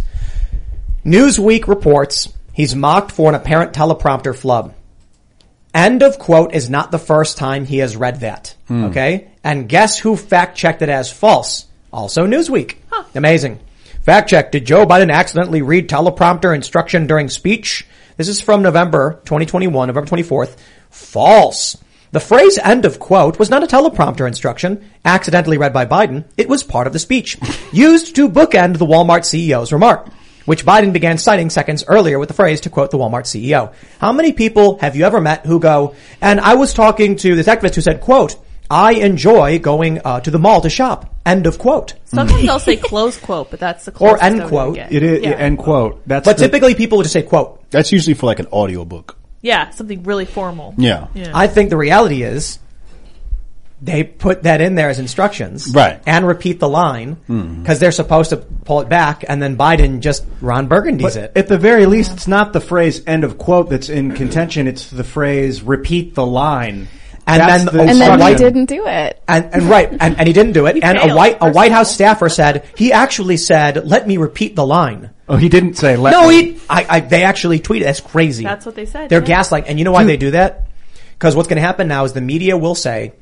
[1.06, 4.74] Newsweek reports he's mocked for an apparent teleprompter flub.
[5.76, 8.56] End of quote is not the first time he has read that.
[8.68, 8.86] Hmm.
[8.86, 9.28] Okay?
[9.44, 11.66] And guess who fact checked it as false?
[11.94, 12.78] Also Newsweek.
[13.14, 13.60] Amazing.
[14.02, 14.52] Fact check.
[14.52, 17.86] Did Joe Biden accidentally read teleprompter instruction during speech?
[18.18, 20.56] This is from November 2021, November 24th.
[20.90, 21.78] False.
[22.12, 26.24] The phrase end of quote was not a teleprompter instruction accidentally read by Biden.
[26.38, 27.38] It was part of the speech
[27.74, 30.08] used to bookend the Walmart CEO's remark,
[30.46, 33.74] which Biden began citing seconds earlier with the phrase to quote the Walmart CEO.
[34.00, 37.48] How many people have you ever met who go, and I was talking to this
[37.48, 38.36] activist who said, quote,
[38.70, 41.14] I enjoy going uh, to the mall to shop.
[41.24, 41.94] End of quote.
[42.06, 44.78] Sometimes I'll say close quote, but that's the Or end quote.
[44.78, 45.32] It is Yeah.
[45.32, 46.02] end quote.
[46.08, 47.62] That's But the- typically people would just say quote.
[47.70, 49.18] That's usually for like an audiobook.
[49.42, 50.74] Yeah, something really formal.
[50.78, 51.08] Yeah.
[51.14, 51.30] Yeah.
[51.36, 52.58] I think the reality is
[53.82, 56.02] they put that in there as instructions, Right.
[56.06, 57.62] And repeat the line mm-hmm.
[57.62, 61.34] because they're supposed to pull it back, and then Biden just Ron Burgundy's it.
[61.36, 64.68] At the very least, it's not the phrase "end of quote" that's in contention.
[64.68, 66.88] It's the phrase "repeat the line."
[67.28, 69.20] And That's then- the and And then he didn't do it.
[69.28, 70.84] And, and right, and, and he didn't do it.
[70.84, 74.66] and a white a White House staffer said he actually said, "Let me repeat the
[74.66, 75.98] line." Oh, he didn't say.
[75.98, 76.52] Let no, me.
[76.52, 76.62] he.
[76.70, 77.00] I, I.
[77.00, 77.84] They actually tweeted.
[77.86, 78.44] That's crazy.
[78.44, 79.42] That's what they said, They're yeah.
[79.42, 80.68] gaslighting, and you know why they do that?
[81.14, 83.14] Because what's going to happen now is the media will say,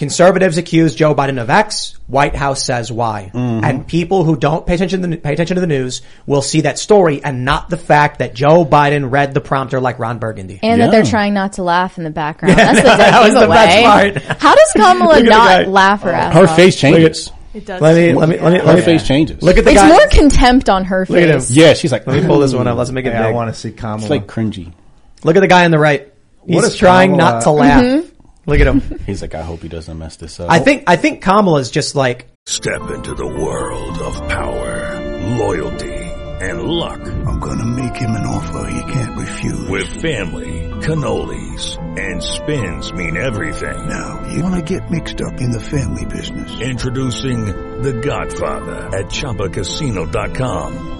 [0.00, 4.74] conservatives accuse Joe Biden of X, White House says Y, and people who don't pay
[4.74, 7.76] attention to the, pay attention to the news will see that story and not the
[7.76, 10.58] fact that Joe Biden read the prompter like Ron Burgundy.
[10.62, 12.56] And that they're trying not to laugh in the background.
[12.58, 14.40] Yeah, That's the dead that was the best part.
[14.40, 15.62] How does Kamala Look at the guy.
[15.62, 16.56] not laugh her ass Her off?
[16.56, 17.30] face changes.
[17.52, 17.80] It does.
[17.82, 19.42] Let me let me let me let me face changes.
[19.42, 19.88] look at the It's guy.
[19.88, 21.40] more contempt on her Look at him.
[21.40, 21.50] face.
[21.50, 22.78] yeah, she's like, Let me pull this one up.
[22.78, 24.00] Let's make it Yeah, I want to see Kamala.
[24.02, 24.72] It's like cringy.
[25.24, 26.12] Look at the guy on the right.
[26.46, 27.84] He's is trying Kamala- not to laugh.
[27.84, 28.09] Mm-hmm.
[28.50, 28.98] Look at him.
[29.06, 30.50] He's like, I hope he doesn't mess this up.
[30.50, 34.98] I think I think Kamala's just like Step into the world of power,
[35.38, 35.94] loyalty,
[36.42, 37.00] and luck.
[37.00, 39.68] I'm gonna make him an offer he can't refuse.
[39.68, 43.86] With family, cannolis, and spins mean everything.
[43.86, 46.60] Now, you wanna get mixed up in the family business.
[46.60, 47.44] Introducing
[47.82, 50.99] The Godfather at ChumbaCasino.com.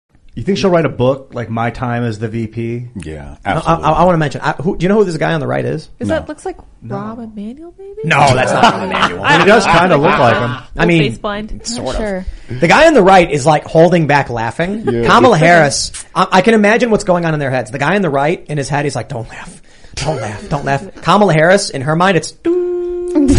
[0.33, 2.87] You think she'll write a book like "My Time as the VP"?
[3.03, 3.83] yeah, I, absolutely.
[3.83, 4.41] I, I want to mention.
[4.41, 5.89] I, who, do you know who this guy on the right is?
[5.99, 7.99] Is that looks like Rahm Emanuel, maybe?
[8.05, 9.25] No, that's not Emanuel.
[9.25, 10.55] It does kind of look like him.
[10.77, 11.67] I mean, face blind.
[11.75, 12.01] sort of.
[12.01, 12.25] Sure.
[12.47, 14.85] The guy on the right is like holding back laughing.
[14.85, 17.69] Kamala Harris, I, I can imagine what's going on in their heads.
[17.69, 19.61] The guy on the right, in his head, he's like, "Don't laugh,
[19.95, 23.35] don't laugh, don't laugh." Kamala Harris, in her mind, it's because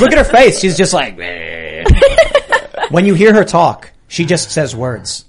[0.00, 0.60] look at her face.
[0.60, 1.18] She's just like.
[2.90, 5.24] when you hear her talk, she just says words.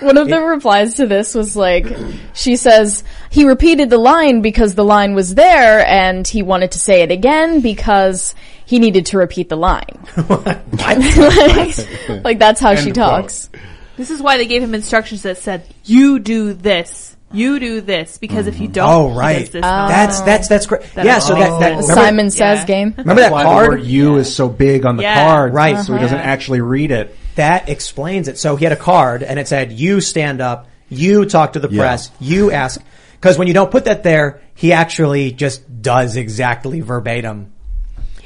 [0.00, 1.86] One of the replies to this was like,
[2.32, 6.78] she says, he repeated the line because the line was there and he wanted to
[6.78, 8.34] say it again because
[8.64, 9.98] he needed to repeat the line.
[10.28, 13.22] like, like, that's how she of quote.
[13.22, 13.50] talks.
[13.96, 18.18] This is why they gave him instructions that said, "You do this, you do this,"
[18.18, 19.38] because if you don't, Oh, right.
[19.40, 20.82] does this That's that's that's great.
[20.96, 21.18] Yeah.
[21.18, 22.66] So that, that remember, Simon Says Yeah.
[22.66, 22.94] game.
[22.96, 23.68] remember that Why the card?
[23.68, 25.26] word "you" is so big on the Yeah.
[25.26, 25.78] card, Right.
[25.82, 27.16] So he doesn't actually read it.
[27.36, 28.38] That explains it.
[28.38, 31.68] So he had a card and it said, you stand up, you talk to the
[31.68, 31.80] Yeah.
[31.82, 32.80] press, you ask.
[33.20, 37.52] Cause when you don't put that there, he actually just does exactly verbatim.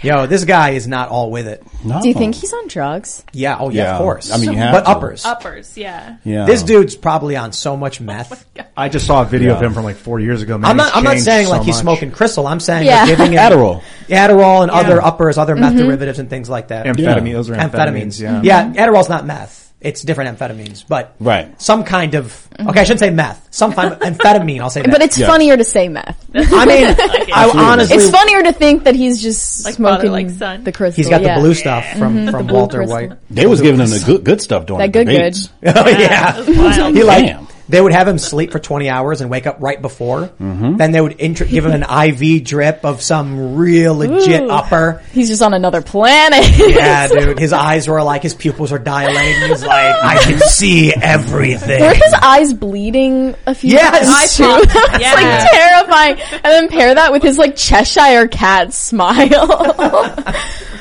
[0.03, 1.63] Yo, this guy is not all with it.
[1.85, 2.01] no.
[2.01, 3.25] Do you think he's on drugs?
[3.33, 3.93] Yeah, oh yeah, Yeah.
[3.93, 4.31] of course.
[4.31, 4.89] I mean, you have but to.
[4.91, 5.25] uppers.
[5.25, 5.77] uppers.
[5.77, 6.17] Yeah.
[6.25, 6.47] Yeah.
[6.47, 8.47] This dude's probably on so much meth.
[8.61, 10.57] Oh I just saw a video of him from like four years ago.
[10.57, 10.87] Man, I'm not.
[10.89, 11.83] he's I'm not changed saying so like he's much.
[11.83, 12.47] smoking crystal.
[12.47, 13.05] I'm saying Yeah.
[13.05, 13.83] they're giving him Adderall.
[14.09, 15.63] Adderall and other uppers, other mm-hmm.
[15.63, 16.87] meth derivatives and things like that.
[16.87, 17.33] amphetamine.
[17.33, 17.71] Those are amphetamines.
[17.71, 18.21] amphetamines.
[18.21, 18.43] Yeah.
[18.43, 19.70] yeah, Adderall's not meth.
[19.81, 21.59] It's different amphetamines, but Right.
[21.61, 22.47] some kind of.
[22.61, 23.49] Okay, I shouldn't say meth.
[23.51, 24.61] Some kind of amphetamine.
[24.61, 24.91] I'll say that.
[24.91, 25.27] But it's Yeah.
[25.27, 26.23] funnier to say meth.
[26.35, 26.87] I mean,
[27.35, 27.97] I honestly.
[27.97, 30.65] It's funnier to think that he's just Like father, smoking like son.
[30.65, 31.03] the crystal.
[31.03, 31.37] He's got yeah.
[31.37, 33.09] the blue stuff from from blue Walter crystal.
[33.09, 33.13] White.
[33.31, 35.49] They was giving him the good, good stuff during That the good debates.
[35.65, 37.47] Oh yeah, That he like Damn.
[37.71, 40.23] They would have him sleep for twenty hours and wake up right before.
[40.41, 40.77] Mm-hmm.
[40.77, 44.51] Then they would intro- give him an IV drip of some real legit Ooh.
[44.51, 45.03] upper.
[45.13, 46.45] He's just on another planet.
[46.81, 47.39] Yeah, dude.
[47.39, 49.51] His eyes were like his pupils were dilated.
[49.51, 51.81] He's like, I can see everything.
[51.83, 54.07] Were his eyes bleeding a few Yes.
[54.07, 54.45] times too?
[54.45, 54.91] Eye pop.
[54.93, 55.15] That's Yeah.
[55.15, 56.21] like terrifying.
[56.33, 59.17] And then pair that with his like Cheshire cat smile.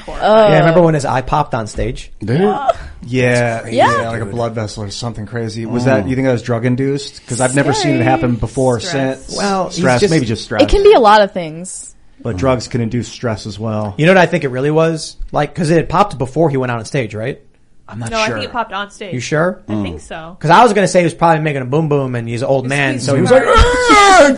[0.07, 2.11] yeah, I remember when his eye popped on stage?
[2.19, 2.75] Did it?
[3.01, 4.09] Yeah, Yeah.
[4.09, 5.65] like a blood vessel or something crazy.
[5.65, 5.85] Was mm.
[5.87, 6.78] that you think that was drug induced?
[6.79, 8.79] Because I've never seen it happen before.
[8.79, 9.25] Stress.
[9.25, 10.61] Since Well, he's stress, just- maybe just stress.
[10.63, 11.95] it can be a lot of things.
[12.21, 13.95] but drugs can induce stress as well.
[13.97, 15.15] You know what I think it really was?
[15.31, 17.41] Like, cause it had popped before he went out on stage, right?
[17.87, 18.17] I'm not sure.
[18.19, 18.35] No, sure.
[18.35, 19.13] I think it popped on stage.
[19.15, 19.63] You sure?
[19.67, 20.15] I think so.
[20.15, 20.39] Mm.
[20.39, 22.47] Cause I was gonna say he was probably making a boom boom and he's an
[22.47, 24.35] old man, so he was like, ah,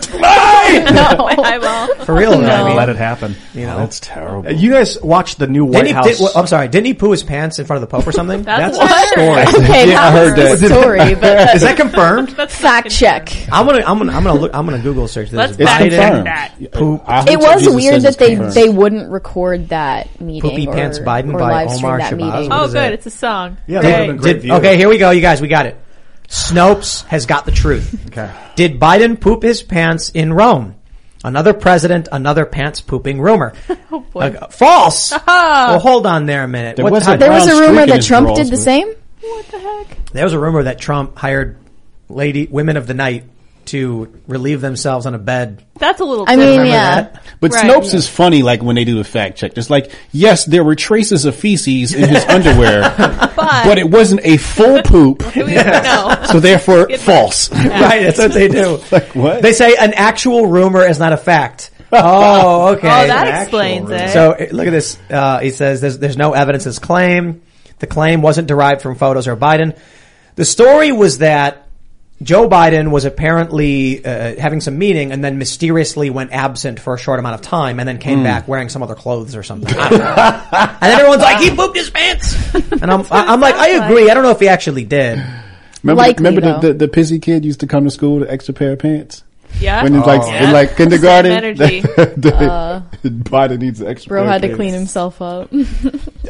[0.65, 1.01] Squeeze No.
[1.43, 2.05] I will.
[2.05, 3.35] for real, though, I mean, let it happen.
[3.53, 3.77] you know.
[3.77, 4.47] That's terrible.
[4.47, 6.05] Uh, You guys watched the new White Didn't he, House?
[6.07, 8.11] did, well, I'm sorry, didn't he poo his pants in front of the Pope or
[8.11, 8.43] something?
[8.43, 9.17] That's, That's what?
[9.17, 9.63] a story.
[9.65, 10.81] Okay, Yeah, I heard was the that.
[10.81, 12.29] story, but Is that confirmed?
[12.29, 13.29] That's fact check.
[13.51, 15.37] I'm gonna, I'm gonna, I'm gonna look, I'm gonna Google search this.
[15.37, 16.27] Let's It's fact check confirmed.
[16.27, 16.71] that.
[16.71, 17.03] Poop.
[17.29, 20.41] It was Jesus weird that they they wouldn't record that meeting.
[20.49, 22.17] Poopy or, Pants Biden or by live stream Omar that Shabazz.
[22.35, 22.51] meeting.
[22.51, 22.93] Oh, good.
[22.93, 23.57] It's a song.
[23.67, 24.07] Yeah, Great.
[24.07, 24.41] that great.
[24.41, 25.41] Did, okay, here we go, you guys.
[25.41, 25.77] We got it.
[26.31, 28.07] Snopes has got the truth.
[28.07, 28.31] Okay.
[28.55, 30.75] Did Biden poop his pants in Rome?
[31.25, 33.53] Another president, another pants pooping rumor.
[33.93, 34.21] Oh boy.
[34.21, 35.11] Uh, false.
[35.27, 36.77] well, hold on there a minute.
[36.77, 38.87] There What was a There was a rumor that Trump drawers, did the but- same.
[39.19, 40.11] what the heck?
[40.13, 41.57] there was a rumor that Trump hired
[42.07, 43.25] lady women of the night
[43.67, 45.63] to relieve themselves on a bed.
[45.77, 46.25] That's a little.
[46.27, 46.69] I mean, different.
[46.69, 47.19] yeah.
[47.39, 47.69] But Right.
[47.71, 49.57] Snopes is funny, like when they do the fact check.
[49.57, 54.21] It's like, yes, there were traces of feces in his underwear, but, but it wasn't
[54.23, 55.55] a full poop, we
[56.27, 57.51] so therefore false.
[57.81, 58.79] Right, that's what they do.
[58.91, 59.41] like what?
[59.41, 61.71] They say an actual rumor is not a fact.
[61.91, 62.87] Oh, okay.
[62.87, 64.03] Oh, that actual explains rumor.
[64.03, 64.09] it.
[64.11, 64.97] So uh, look at this.
[65.09, 67.41] Uh, he says there's, there's no evidence of this claim.
[67.79, 69.77] The claim wasn't derived from photos or Biden.
[70.35, 71.60] The story was that
[72.21, 76.97] Joe Biden was apparently uh, having some meeting and then mysteriously went absent for a
[76.97, 79.73] short amount of time and then came back wearing some other clothes or something.
[79.75, 80.05] I don't know.
[80.53, 82.53] and then everyone's like, he pooped his pants.
[82.81, 84.09] And I'm, I- I'm like, I agree.
[84.09, 85.17] I don't know if he actually did.
[85.83, 86.73] remember Likely, remember the, though.
[86.73, 89.23] the, the pissy kid used to come to school with an extra pair of pants?
[89.59, 89.81] yeah.
[89.83, 90.45] When in like, Yeah.
[90.47, 91.31] in like kindergarten?
[91.31, 91.81] energy.
[93.03, 95.49] Biden needs an extra Bro pair had of to clean himself up.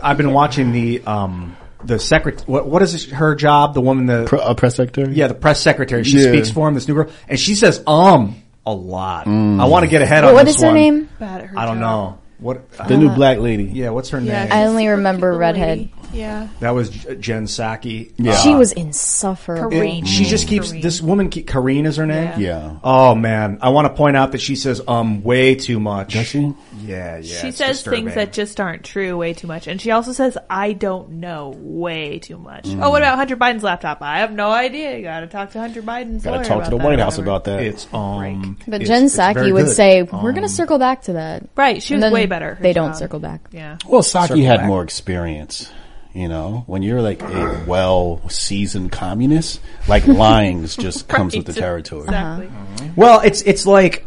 [0.02, 2.44] I've been watching the um the secret.
[2.48, 3.74] What what is her job?
[3.74, 5.14] The woman the Pre- uh, press secretary?
[5.14, 6.04] yeah the press secretary.
[6.04, 6.30] She Yeah.
[6.32, 6.74] speaks for him.
[6.74, 9.28] This new girl, and she says um a lot.
[9.28, 10.76] I want to get ahead What, on what this is her one.
[10.76, 11.10] name?
[11.20, 11.82] Her I don't job.
[11.82, 12.72] know what.
[12.88, 13.64] The new black lady.
[13.66, 14.54] yeah, what's her Yeah, name?
[14.54, 15.78] I only remember redhead.
[15.80, 15.94] lady.
[16.14, 16.48] Yeah.
[16.60, 18.12] That was J- Jen Psaki.
[18.18, 18.36] Yeah.
[18.38, 19.70] She was insufferable.
[19.72, 20.06] Karine.
[20.06, 20.82] She just keeps Karine.
[20.82, 21.30] this woman.
[21.30, 22.40] Keep, Karine is her name.
[22.40, 22.40] Yeah.
[22.40, 22.76] Yeah.
[22.84, 26.14] Oh man, I want to point out that she says um way too much.
[26.14, 26.54] Does she?
[26.86, 27.22] Yeah, yeah.
[27.22, 28.06] She it's says disturbing.
[28.06, 29.68] things that just aren't true way too much.
[29.68, 32.66] And she also says, I don't know way too much.
[32.66, 32.84] Mm.
[32.84, 34.02] Oh, what about Hunter Biden's laptop?
[34.02, 34.98] I have no idea.
[34.98, 37.30] You gotta talk to Hunter Biden's Gotta lawyer talk to the White House whatever.
[37.32, 37.62] about that.
[37.64, 38.58] It's um.
[38.68, 39.76] But it's- Jen it's very Psaki would good.
[39.76, 41.82] say, "We're Um, going to circle back to that." Right.
[41.82, 42.52] She was way better.
[42.52, 43.42] at her They don't circle back.
[43.52, 43.78] Yeah.
[43.88, 44.68] Well, Psaki Circle had back.
[44.68, 45.72] more experience.
[46.14, 51.54] You know, when you're like a well seasoned communist, like lying just comes with the
[51.54, 52.04] territory.
[52.04, 52.52] Exactly.
[52.98, 54.06] Well, it's it's like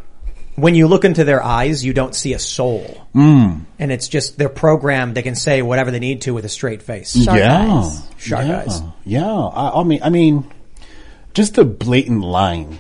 [0.57, 3.61] when you look into their eyes, you don't see a soul, mm.
[3.79, 5.15] and it's just they're programmed.
[5.15, 7.17] They can say whatever they need to with a straight face.
[7.17, 8.03] Shark yeah, eyes.
[8.19, 8.83] Shark yeah, eyes.
[9.07, 10.53] Yeah, I, I mean, I mean,
[11.33, 12.79] just the blatant lying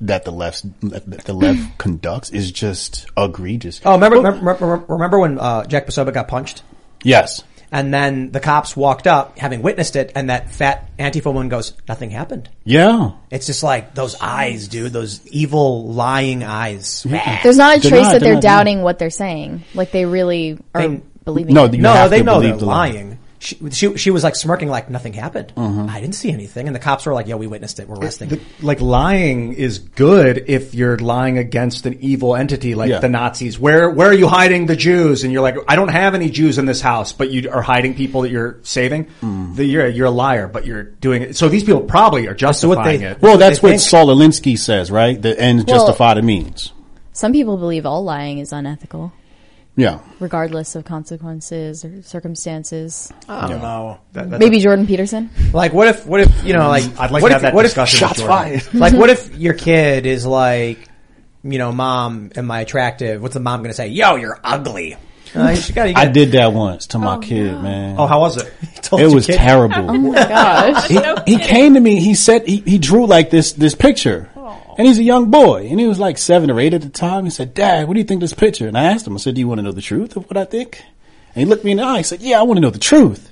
[0.00, 3.80] that the left that the left conducts is just egregious.
[3.84, 6.62] Oh, remember remember, remember, remember when uh, Jack Posobiec got punched,
[7.02, 11.48] Yes, and then the cops walked up, having witnessed it, and that fat Antifa woman
[11.48, 13.10] goes, "Nothing happened." yeah.
[13.30, 14.92] It's just like those eyes, dude.
[14.92, 17.06] Those evil, lying eyes.
[17.42, 19.64] There's not a trace not- that they're they're not- doubting what they're saying.
[19.74, 21.54] Like they really are They- believing.
[21.54, 21.74] No, it.
[21.74, 22.88] you no, have they to know believe they're the lie.
[22.90, 23.17] lying.
[23.40, 25.52] She, she she was like smirking, like nothing happened.
[25.56, 25.88] Mm-hmm.
[25.88, 27.88] I didn't see anything, and the cops were like, "Yeah, we witnessed it.
[27.88, 32.90] We're arresting." The- like lying is good if you're lying against an evil entity like
[32.90, 32.98] Yeah.
[32.98, 33.56] the Nazis.
[33.58, 35.22] Where where are you hiding the Jews?
[35.22, 37.94] And you're like, I don't have any Jews in this house, but you are hiding
[37.94, 39.06] people that you're saving.
[39.22, 39.54] Mm.
[39.54, 41.36] The, you're you're a liar, but you're doing it.
[41.36, 43.22] So these people probably are what justifying they- it.
[43.22, 43.82] Well, what that's they what think.
[43.82, 45.20] Saul Alinsky says, right?
[45.20, 46.72] The ends Well- justify the means.
[47.12, 49.12] Some people believe all lying is unethical,
[49.78, 50.00] Yeah.
[50.20, 53.12] regardless of consequences or circumstances.
[53.28, 53.98] I don't know.
[54.12, 55.30] That- that's Maybe Jordan Peterson.
[55.52, 57.54] Like, what if, what if, you know, like, I'd like what to if, have that
[57.54, 58.08] what if, discussion.
[58.08, 58.60] with Jordan.
[58.80, 60.88] like, what if your kid is like,
[61.44, 63.22] you know, mom, am I attractive?
[63.22, 63.88] What's the mom going to say?
[63.88, 64.96] Yo, you're ugly.
[65.34, 67.96] Uh, you gotta, you I gotta- did that once to my kid, man.
[67.98, 68.52] Oh, how was it?
[68.82, 69.76] told it your was kid- terrible.
[69.90, 70.88] Oh my gosh.
[70.88, 70.98] he,
[71.34, 72.00] he came to me.
[72.00, 74.30] He said he, he drew like this this picture,
[74.78, 77.24] and he's a young boy, and he was like seven or eight at the time.
[77.24, 79.14] He said, "Dad, what do you think of this picture?" And I asked him.
[79.14, 80.82] I said, "Do you want to know the truth of what I think?"
[81.34, 81.98] And he looked me in the eye.
[81.98, 83.27] He said, "Yeah, I want to know the truth."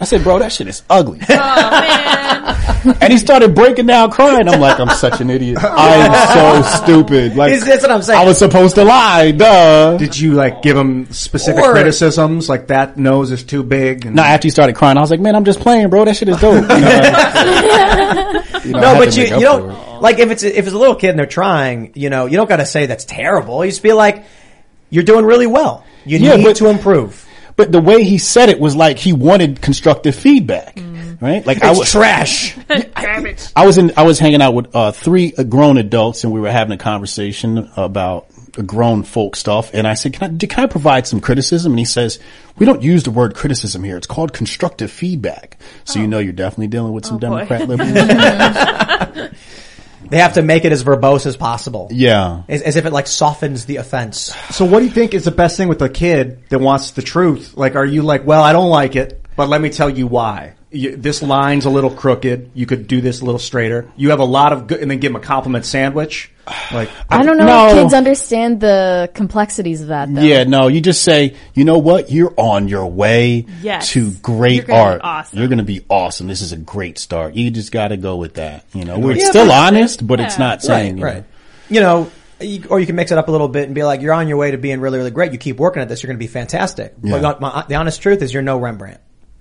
[0.00, 4.48] I said, "Bro, that shit is ugly." Oh, and he started breaking down crying.
[4.48, 5.58] I'm like, "I'm such an idiot.
[5.62, 8.18] I'm so stupid." Like Is- that's what I'm saying.
[8.20, 9.30] I was supposed to lie.
[9.30, 9.96] Duh.
[9.96, 14.04] Did you like give him specific Or- criticisms like that nose is too big?
[14.06, 16.04] And No, after he started crying, I was like, "Man, I'm just playing, bro.
[16.04, 20.18] That shit is dope." You know, like- you know, No, but you, you don't, like,
[20.18, 22.64] if it's, if it's a little kid and they're trying, you know, you don't gotta
[22.66, 23.62] say that's terrible.
[23.64, 24.24] You just be like,
[24.90, 25.84] you're doing really well.
[26.06, 27.26] You Yeah, need but- to improve.
[27.56, 30.78] But the way he said it was like he wanted constructive feedback,
[31.20, 31.46] right?
[31.46, 32.56] Like I was trash.
[33.56, 36.40] I was in, I was hanging out with uh, three uh, grown adults, and we
[36.40, 38.26] were having a conversation about
[38.66, 39.70] grown folk stuff.
[39.74, 42.18] And I said, "Can I, can I provide some criticism?" And he says,
[42.58, 43.96] "We don't use the word criticism here.
[43.96, 47.20] It's called constructive feedback." So you know, you're definitely dealing with some Oh.
[47.20, 49.30] Democrat liberals.
[50.08, 51.88] They have to make it as verbose as possible.
[51.90, 52.42] yeah.
[52.48, 54.34] As, as if it like softens the offense.
[54.50, 57.02] So what do you think is the best thing with a kid that wants the
[57.02, 57.56] truth?
[57.56, 60.54] Like, are you like, well, I don't like it, but let me tell you why.
[60.74, 62.50] You, this line's a little crooked.
[62.54, 63.88] You could do this a little straighter.
[63.96, 66.30] You have a lot of good, and then give them a compliment sandwich.
[66.72, 67.68] Like, I don't know No.
[67.68, 70.20] if kids understand the complexities of that though.
[70.20, 72.10] Yeah, no, you just say, you know what?
[72.10, 73.90] You're on your way Yes.
[73.92, 75.00] to great You're gonna be art.
[75.02, 75.38] awesome.
[75.38, 76.26] You're going to be awesome.
[76.26, 77.34] This is a great start.
[77.34, 78.66] You just got to go with that.
[78.74, 81.24] You know, we're Yeah, still but- honest, but it's not saying, you right.
[81.70, 82.10] You know,
[82.40, 84.28] you, or you can mix it up a little bit and be like, you're on
[84.28, 85.32] your way to being really, really great.
[85.32, 86.92] You keep working at this, you're going to be fantastic.
[87.02, 87.20] Yeah.
[87.22, 89.00] But my, the honest truth is you're no Rembrandt.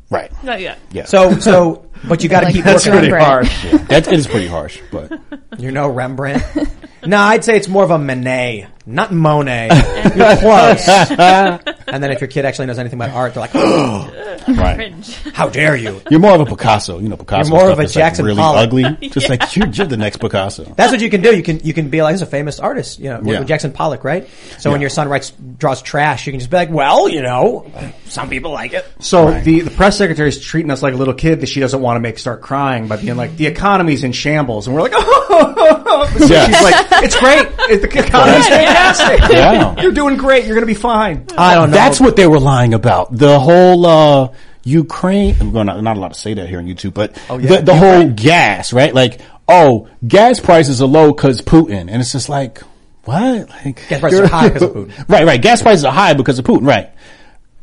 [0.09, 0.31] Right.
[0.43, 0.79] Not yet.
[0.91, 1.05] Yeah.
[1.05, 3.09] So, so, but you got to Like keep that's working.
[3.09, 3.45] pretty hard.
[3.63, 5.11] Yeah, that it is pretty harsh, but
[5.57, 6.43] You're no Rembrandt.
[7.05, 9.67] no, I'd say it's more of a Manet, not Monet.
[10.15, 10.87] You're close.
[11.87, 13.53] and then if your kid actually knows anything about art, they're like,
[14.57, 14.93] right.
[15.33, 16.99] "How dare you?" You're more of a Picasso.
[16.99, 17.49] You know, Picasso.
[17.49, 18.67] You're more stuff of a Jackson like, really Pollock.
[18.67, 19.09] ugly.
[19.09, 20.63] Just like you're, you're the next Picasso.
[20.75, 21.35] That's what you can do.
[21.35, 23.39] You can you can be like, "He's a famous artist," you know, Yeah.
[23.39, 24.27] with Jackson Pollock, right?
[24.59, 27.71] So when your son writes draws trash, you can just be like, "Well, you know,
[28.07, 31.13] some people like it." So the, the press secretary is treating us like a little
[31.13, 34.11] kid that she doesn't want to make start crying by being like, the economy's in
[34.11, 34.67] shambles.
[34.67, 36.45] And we're like, oh, so Yeah.
[36.45, 37.47] she's like, it's great.
[37.69, 39.29] It, the economy's fantastic.
[39.31, 39.81] Yeah.
[39.81, 40.45] You're doing great.
[40.45, 41.27] You're going to be fine.
[41.37, 41.75] I don't know.
[41.77, 43.15] That's what they were lying about.
[43.15, 44.33] The whole uh
[44.63, 45.35] Ukraine.
[45.41, 47.57] I'm going not, not allowed to say that here on YouTube, but Oh, yeah.
[47.57, 48.93] the, the whole gas, right?
[48.93, 52.59] Like, oh, gas prices are low because Putin, and it's just like,
[53.03, 53.49] what?
[53.49, 55.09] Like, Gas prices are high 'cause of Putin.
[55.09, 55.41] Right, right.
[55.41, 56.65] Gas prices are high because of Putin.
[56.65, 56.91] Right.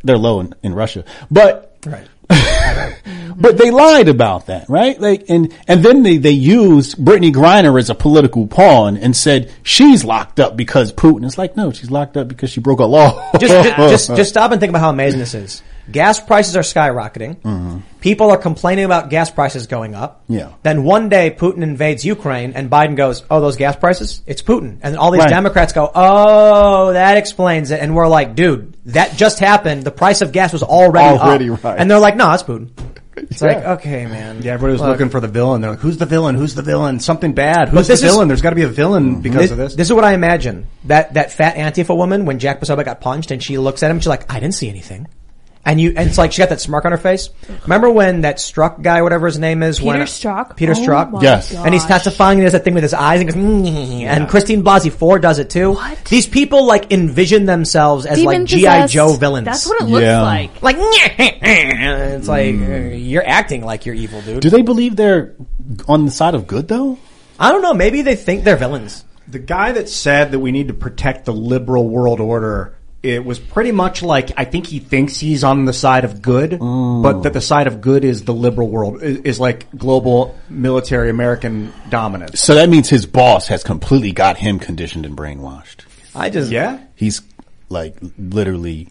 [0.04, 2.06] They're low in, in Russia, but right.
[3.36, 5.00] but they lied about that, right?
[5.00, 9.50] Like, and, and then they, they used Brittney Griner as a political pawn and said
[9.62, 11.26] she's locked up because Putin.
[11.26, 13.30] It's like, no, she's locked up because she broke a law.
[13.38, 15.62] just, just, just, just stop and think about how amazing this is.
[15.92, 17.82] Gas prices are skyrocketing.
[18.00, 20.22] People are complaining about gas prices going up.
[20.24, 20.32] Mm-hmm.
[20.34, 20.48] Yeah.
[20.62, 24.22] Then one day Putin invades Ukraine and Biden goes, "Oh, those gas prices?
[24.26, 25.28] It's Putin." And all these Right.
[25.30, 29.84] Democrats go, "Oh, that explains it." And we're like, "Dude, that just happened.
[29.84, 31.78] The price of gas was already Already up." right.
[31.78, 32.70] And they're like, "No, it's Putin."
[33.16, 34.40] It's like, okay, man.
[34.40, 34.90] Yeah, everybody was Look.
[34.92, 35.60] looking for the villain.
[35.60, 36.36] They're like, who's the villain?
[36.36, 37.00] Who's the villain?
[37.00, 37.68] Something bad.
[37.68, 38.28] Who's the this is- villain?
[38.28, 39.74] There's got to be a villain because This, of this.
[39.74, 40.66] this is what I imagine.
[40.84, 43.98] That that fat Antifa woman when Jack Posobiec got punched and she looks at him,
[44.00, 45.06] she's like, I didn't see anything.
[45.62, 47.28] And you, and it's like she got that smirk on her face.
[47.64, 50.56] Remember when that Struck guy, whatever his name is, Peter when Strzok?
[50.56, 51.54] Peter Oh Strzok, my Yes.
[51.54, 51.90] and he's gosh.
[52.02, 52.38] testifying.
[52.38, 55.38] He does that thing with his eyes and goes, "Mm," and Christine Blasey Ford does
[55.38, 55.72] it too.
[55.72, 55.98] What?
[56.06, 58.92] These people like envision themselves as like GI Demon-possessed.
[58.94, 59.44] Joe villains.
[59.44, 60.22] That's what it looks Yeah.
[60.22, 60.62] like.
[60.62, 60.76] like.
[61.42, 64.40] It's like uh, you're acting like you're evil, dude.
[64.40, 65.34] Do they believe they're
[65.88, 66.98] on the side of good though?
[67.38, 67.74] I don't know.
[67.74, 69.04] Maybe they think they're villains.
[69.28, 73.38] the guy that said that we need to protect the liberal world order it was
[73.38, 77.20] pretty much like I think he thinks he's on the side of good, but oh.
[77.22, 81.72] that the side of good is the liberal world is, is like global military American
[81.88, 82.40] dominance.
[82.40, 85.84] So that means his boss has completely got him conditioned and brainwashed.
[86.14, 86.80] I just Yeah.
[86.94, 87.22] He's
[87.70, 88.88] like literally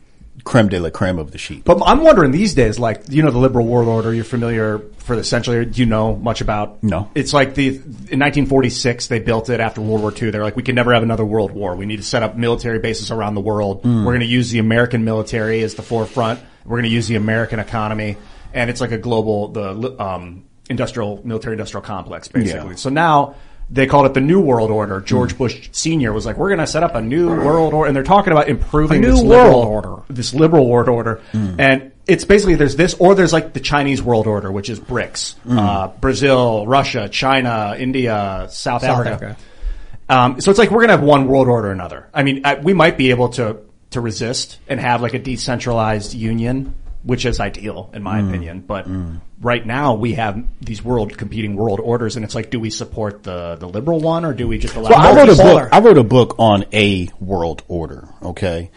[0.50, 1.64] creme de la creme of the sheep.
[1.64, 4.14] But I'm wondering these days, like you know, the liberal world order.
[4.14, 5.64] You're familiar for essentially.
[5.64, 6.84] Do you know much about?
[6.84, 7.12] No.
[7.14, 10.32] It's like the in 1946 they built it after World War II.
[10.32, 11.76] They're like, we can never have another world war.
[11.76, 13.86] We need to set up military bases around the world.
[13.86, 16.40] We're going to use the American military as the forefront.
[16.66, 18.18] We're going to use the American economy,
[18.52, 22.72] and it's like a global the um, industrial military industrial complex basically.
[22.72, 22.76] Yeah.
[22.76, 23.36] So now.
[23.72, 25.00] They called it the New World Order.
[25.00, 27.96] George Bush Senior was like, "We're going to set up a new world order," and
[27.96, 30.04] they're talking about improving this world liberal order.
[30.10, 34.26] this liberal world order, and it's basically there's this or there's like the Chinese world
[34.26, 39.12] order, which is BRICS, uh, Brazil, Russia, China, India, South, South Africa.
[39.12, 39.38] Africa.
[40.10, 42.10] Um, so it's like we're gonna have one world order or another.
[42.12, 43.58] I mean, I, we might be able to
[43.92, 48.62] to resist and have like a decentralized union, which is ideal in my opinion.
[48.62, 48.88] But
[49.42, 53.24] right now we have these world competing world orders, and it's like, do we support
[53.24, 54.90] the the liberal one or do we just allow?
[54.90, 55.70] Well, I wrote a book.
[55.72, 58.08] I wrote a book on a world order.
[58.22, 58.72] Okay,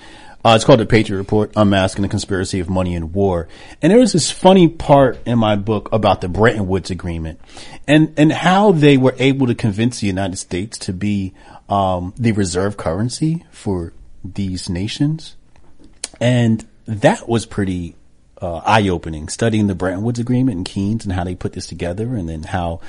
[0.45, 3.49] uh, it's called the Patriot Report: Unmasking the Conspiracy of Money and War.
[3.81, 7.41] And there was this funny part in my book about the Bretton Woods Agreement,
[7.87, 11.35] and and how they were able to convince the United States to be
[11.69, 13.93] um, the reserve currency for
[14.25, 15.37] these nations,
[16.21, 17.97] and that was pretty
[18.43, 19.29] uh, eye opening.
[19.29, 22.43] Studying the Bretton Woods Agreement and Keynes and how they put this together, and then
[22.43, 22.81] how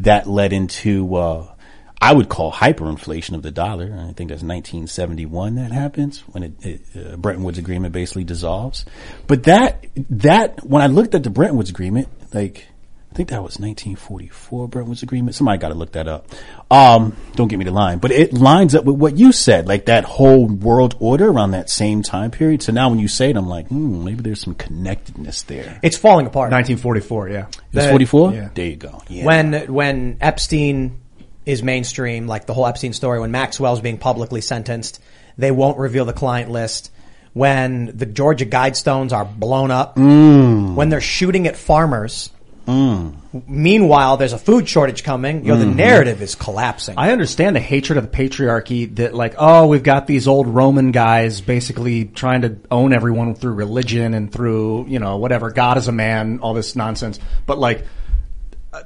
[0.00, 1.56] that led into uh,
[2.00, 3.86] I would call hyperinflation of the dollar.
[3.86, 8.84] I think that's 1971 that happens when it, it uh, Bretton Woods Agreement basically dissolves.
[9.26, 12.66] But that that when I looked at the Bretton Woods Agreement, like
[13.16, 15.34] think that was 1944 Bretton Woods Agreement.
[15.34, 16.28] Somebody got to look that up.
[16.70, 19.86] Um, don't get me the line, but it lines up with what you said, like
[19.86, 22.62] that whole world order around that same time period.
[22.62, 25.80] So now when you say it, I'm like, hmm, maybe there's some connectedness there.
[25.82, 26.52] it's falling apart.
[26.52, 27.46] 1944, yeah.
[27.72, 28.32] It's 44.
[28.32, 28.48] yeah.
[28.54, 29.02] There you go.
[29.08, 29.24] Yeah.
[29.24, 31.00] when when Epstein
[31.46, 35.00] is mainstream, like the whole Epstein story, when Maxwell's being publicly sentenced,
[35.38, 36.90] they won't reveal the client list.
[37.32, 42.30] When the Georgia Guidestones are blown up, when they're shooting at farmers.
[42.66, 45.44] Meanwhile, there's a food shortage coming.
[45.44, 45.76] You know, the mm-hmm.
[45.76, 46.96] narrative is collapsing.
[46.98, 50.90] I understand the hatred of the patriarchy that like, oh, we've got these old Roman
[50.90, 55.88] guys basically trying to own everyone through religion and through, you know, whatever, God is
[55.88, 57.20] a man, all this nonsense.
[57.46, 57.86] But like,
[58.72, 58.82] uh,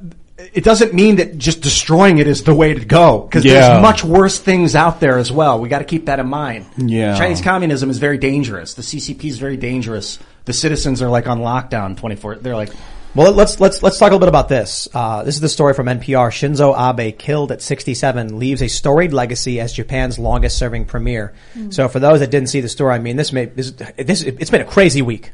[0.54, 3.68] it doesn't mean that just destroying it is the way to go because Yeah.
[3.68, 5.61] there's much worse things out there as well.
[5.61, 6.66] We got to keep that in mind.
[6.76, 7.16] Yeah.
[7.16, 8.74] Chinese communism is very dangerous.
[8.74, 10.18] The CCP is very dangerous.
[10.46, 12.36] The citizens are like on lockdown 24.
[12.36, 12.70] They're like,
[13.12, 14.86] Well, let's let's let's talk a little bit about this.
[14.94, 16.30] Uh, this is the story from NPR.
[16.30, 21.34] Shinzo Abe, killed at 67, leaves a storied legacy as Japan's longest-serving premier.
[21.70, 24.50] So, for those that didn't see the story, I mean, this may this, this it's
[24.50, 25.32] been a crazy week,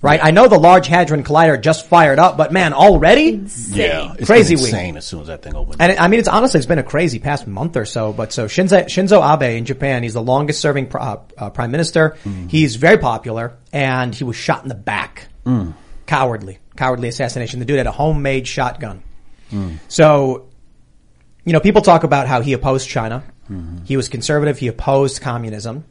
[0.00, 0.18] right?
[0.22, 4.54] I know the Large Hadron Collider just fired up, but man, already Yeah, it's Crazy
[4.54, 4.72] been week.
[4.72, 5.82] insane as soon as that thing opened.
[5.82, 8.14] And it, I mean, it's honestly, it's been a crazy past month or so.
[8.14, 11.72] But so Shinzo, Shinzo Abe in Japan, he's the longest serving pr- uh, uh, prime
[11.72, 12.16] minister.
[12.48, 15.28] He's very popular and he was shot in the back.
[16.08, 17.60] Cowardly, cowardly assassination.
[17.60, 19.02] The dude had a homemade shotgun.
[19.88, 20.48] So,
[21.44, 23.22] you know, people talk about how he opposed China.
[23.84, 24.58] He was conservative.
[24.58, 25.84] He opposed communism.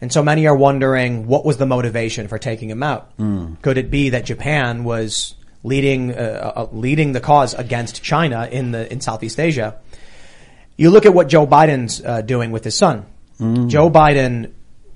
[0.00, 3.10] And so many are wondering what was the motivation for taking him out?
[3.62, 8.70] Could it be that Japan was leading uh, uh, leading the cause against China in
[8.72, 9.78] the in Southeast Asia?
[10.76, 13.04] You look at what Joe Biden's uh, doing with his son.
[13.68, 14.52] Joe Biden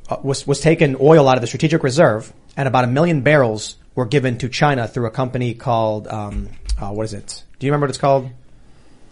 [0.08, 3.76] uh, was was taking oil out of the strategic reserve, and about a million barrels
[3.94, 6.48] were given to China through a company called um,
[6.80, 7.44] uh, what is it?
[7.58, 8.30] Do you remember what it's called?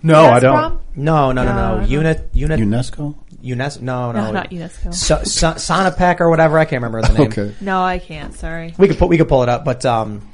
[0.03, 0.80] no, I don't.
[0.97, 1.80] No, no, no, No, no.
[1.80, 1.87] no.
[1.87, 3.14] Unit, unit, UNESCO?
[3.43, 3.80] UNESCO.
[3.83, 4.93] No, no, No, not UNESCO.
[4.93, 6.59] So, so, Sinopec or whatever.
[6.59, 7.28] I can't remember the name.
[7.28, 7.55] Okay.
[7.61, 8.35] No, I can't.
[8.35, 8.74] Sorry.
[8.76, 10.28] We could put, we could pull it up, but um,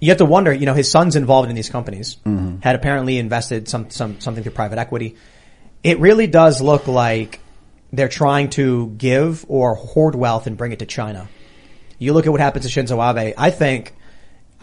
[0.00, 0.52] you have to wonder.
[0.52, 2.16] You know, his son's involved in these companies.
[2.62, 5.16] Had apparently invested some some something through private equity.
[5.82, 7.40] It really does look like
[7.92, 11.28] they're trying to give or hoard wealth and bring it to China.
[11.98, 13.34] You look at what happens to Shinzo Abe.
[13.36, 13.94] I think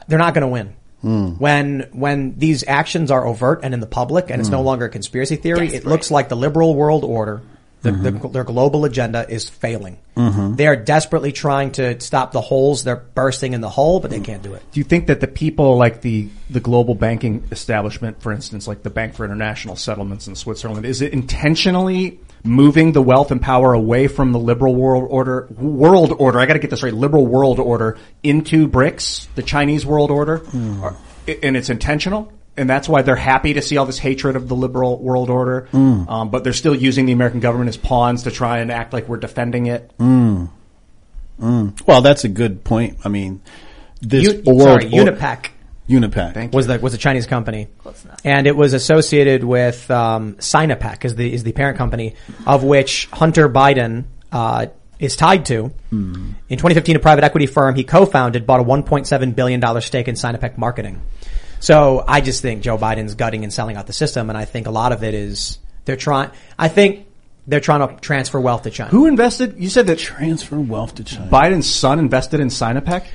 [0.08, 0.76] they're not going to win.
[1.02, 1.30] Hmm.
[1.40, 4.66] When when these actions are overt and in the public, and it's no hmm.
[4.66, 7.42] longer a conspiracy theory, it looks like the liberal world order,
[7.82, 8.32] the, the, mm-hmm.
[8.32, 9.98] their global agenda is failing.
[10.16, 10.56] Mm-hmm.
[10.56, 14.20] They are desperately trying to stop the holes they're bursting in the hole, but they
[14.20, 14.26] hmm.
[14.26, 14.62] can't do it.
[14.72, 18.84] Do you think that the people like the the global banking establishment, for instance, like
[18.84, 23.74] the Bank for International Settlements in Switzerland, is it intentionally moving the wealth and power
[23.74, 26.40] away from the liberal world order world order?
[26.40, 26.94] I got to get this right.
[26.94, 30.42] Liberal world order into BRICS, the Chinese world order,
[30.82, 30.96] Or-
[31.28, 32.32] and it's intentional.
[32.58, 35.68] And that's why they're happy to see all this hatred of the liberal world order,
[35.72, 36.04] hmm.
[36.10, 39.08] um, but they're still using the American government as pawns to try and act like
[39.08, 39.90] we're defending it.
[39.98, 40.48] Hmm.
[41.40, 42.98] Well, that's a good point.
[43.06, 43.42] I mean,
[44.02, 45.48] this U- world sorry, or- Unipec
[45.92, 46.54] Unipec.
[46.54, 48.20] was the was a Chinese company, Close enough.
[48.24, 52.16] and it was associated with um, Sinopec is the is the parent company
[52.48, 54.68] of which Hunter Biden uh,
[55.00, 55.72] is tied to.
[55.92, 60.16] In 2015, a private equity firm he co-founded bought a 1.7 billion dollar stake in
[60.16, 61.02] Sinopec Marketing.
[61.60, 64.66] So I just think Joe Biden's gutting and selling out the system, and I think
[64.68, 66.32] a lot of it is they're trying.
[66.58, 67.06] I think
[67.48, 68.90] they're trying to transfer wealth to China.
[68.92, 69.56] Who invested?
[69.58, 71.30] You said that Transfer wealth to China.
[71.30, 73.06] Biden's son invested in Sinopec.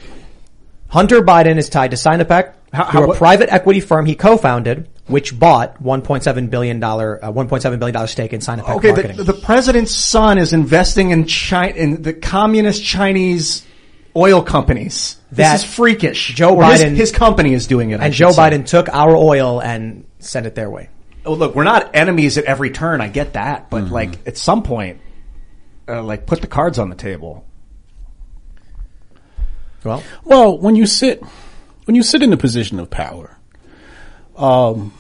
[0.89, 4.15] Hunter Biden is tied to Sinopec How- how- through a what- private equity firm he
[4.15, 9.17] co-founded, which bought 1.7 billion dollar uh, 1.7 billion dollar stake in Sinopec Okay, Marketing.
[9.17, 13.65] the, the president's son is investing in China in the communist Chinese
[14.15, 15.17] oil companies.
[15.33, 16.35] That- this is freakish.
[16.35, 18.43] Joe Or his- Biden- his, company is doing it, I and should Joe say.
[18.43, 20.89] Biden took our oil and sent it their way.
[21.25, 23.01] Oh, look, we're not enemies at every turn.
[23.01, 23.95] I get that, but Mm-hmm.
[23.95, 25.01] like at some point,
[25.89, 27.45] uh, like put the cards on the table.
[29.85, 31.23] Well, Well, when you sit,
[31.87, 33.39] when you sit in a position of power,
[34.37, 34.93] um,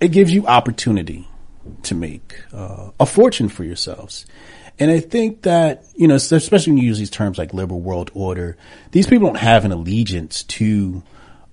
[0.00, 1.26] it gives you opportunity
[1.84, 4.26] to make uh, a fortune for yourselves.
[4.78, 8.10] And I think that, you know, especially when you use these terms like liberal world
[8.14, 8.56] order,
[8.90, 11.02] these people don't have an allegiance to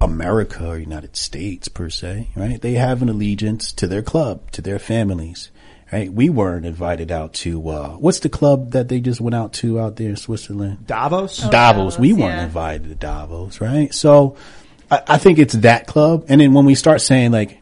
[0.02, 2.60] America or United States per se, right?
[2.60, 5.52] They have an allegiance to their club, to their families,
[5.92, 6.12] right?
[6.12, 9.80] We weren't invited out to, uh, what's the club that they just went out to
[9.80, 10.86] out there in Switzerland?
[10.86, 11.38] Davos.
[11.38, 11.98] Davos.
[11.98, 12.46] We weren't yeah.
[12.46, 13.94] invited to Davos, right?
[13.94, 14.38] So
[14.92, 16.26] I, I think it's that club.
[16.30, 17.60] And then when we start saying like,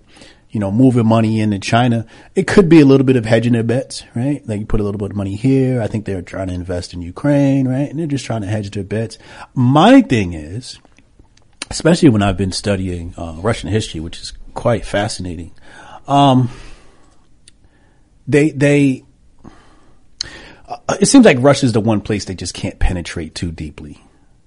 [0.50, 3.64] you know, moving money into China, it could be a little bit of hedging their
[3.64, 4.46] bets, right?
[4.48, 5.82] Like you put a little bit of money here.
[5.82, 7.90] I think they're trying to invest in Ukraine, right?
[7.90, 9.18] And they're just trying to hedge their bets.
[9.54, 10.80] My thing is,
[11.70, 15.52] especially when I've been studying uh, Russian history, which is quite fascinating.
[16.08, 16.50] Um,
[18.28, 19.04] they they
[20.68, 24.04] uh, it seems like Russia's the one place they just can't penetrate too deeply.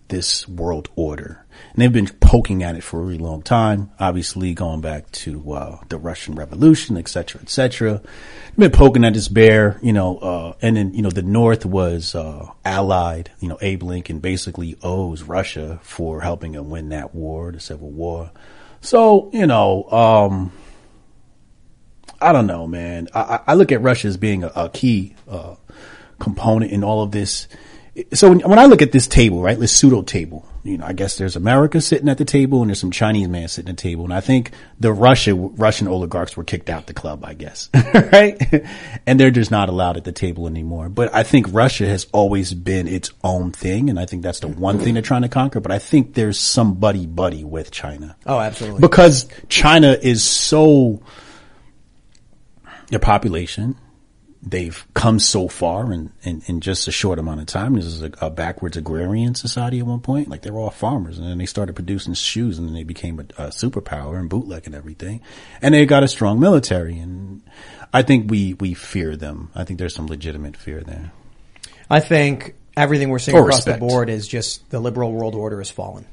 [0.09, 3.93] This world order, and they've been poking at it for a really long time.
[4.01, 8.03] Obviously, going back to uh, the Russian Revolution, et cetera, et cetera.
[8.49, 11.65] They've been poking at this bear, you know, uh, and then you know the North
[11.65, 13.31] was uh, allied.
[13.39, 17.93] You know, Abe Lincoln basically owes Russia for helping him win that war, the Civil
[17.93, 18.33] War.
[18.81, 20.53] So you know, um,
[22.21, 23.09] I don't know, man.
[23.15, 25.55] I, I look at Russia as being a, a key uh,
[26.19, 27.49] component in all of this.
[28.13, 30.93] So when, when I look at this table, right, this pseudo table, you know, I
[30.93, 33.83] guess there's America sitting at the table and there's some Chinese man sitting at the
[33.83, 34.05] table.
[34.05, 37.71] And I think the Russia, Russian oligarchs were kicked out the club, I guess.
[37.95, 38.67] right?
[39.07, 40.89] and they're just not allowed at the table anymore.
[40.89, 43.89] But I think Russia has always been its own thing.
[43.89, 45.61] And I think that's the one thing they're trying to conquer.
[45.61, 48.17] But I think there's some buddy buddy with China.
[48.27, 48.81] Oh, absolutely.
[48.81, 51.01] Because China is so,
[52.91, 53.77] their population,
[54.43, 57.75] they've come so far in, in, in just a short amount of time.
[57.75, 60.29] This is a, a backwards agrarian society at one point.
[60.29, 63.19] Like they were all farmers and then they started producing shoes and then they became
[63.21, 65.21] a, a superpower and bootleg and everything.
[65.61, 67.43] And they got a strong military and
[67.93, 69.51] I think we, we fear them.
[69.55, 71.13] I think there's some legitimate fear there.
[71.91, 73.81] I think everything we're seeing Or across respect.
[73.81, 76.07] the board is just the liberal world order has fallen.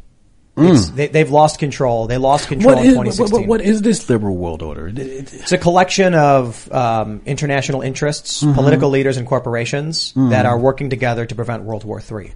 [0.57, 2.07] It's, they, they've lost control.
[2.07, 2.77] They lost control Mm.
[2.77, 3.41] What in is, what, 2016.
[3.41, 4.87] what, what is this liberal world order?
[4.87, 8.53] It- it- It's a collection of um, international interests, Mm-hmm.
[8.55, 12.33] political leaders, and corporations that are working together to prevent World War III.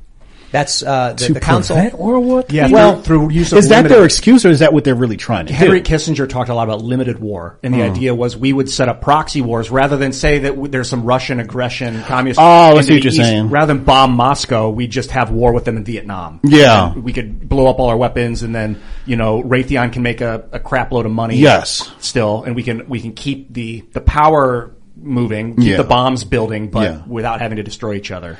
[0.52, 1.76] That's uh, the, to the council.
[1.78, 2.46] prevent World War III?
[2.58, 4.84] Yeah, Well, through, through use of is that limited- their excuse or is that what
[4.84, 5.58] they're really trying to do?
[5.58, 5.94] Henry do?
[5.94, 9.02] Kissinger talked a lot about limited war, and the idea was we would set up
[9.02, 12.40] proxy wars rather than say that w- there's some Russian aggression, communist.
[12.40, 13.22] Oh, I into see what you're east.
[13.22, 13.50] saying.
[13.50, 16.40] Rather than bomb Moscow, we just have war with them in Vietnam.
[16.44, 16.92] Yeah.
[16.92, 20.20] And we could blow up all our weapons, and then you know Raytheon can make
[20.22, 21.38] a, a crap load of money.
[21.38, 21.90] Yes.
[22.00, 25.78] still, and we can we can keep the the power moving, keep Yeah.
[25.78, 27.02] the bombs building, but Yeah.
[27.08, 28.38] without having to destroy each other.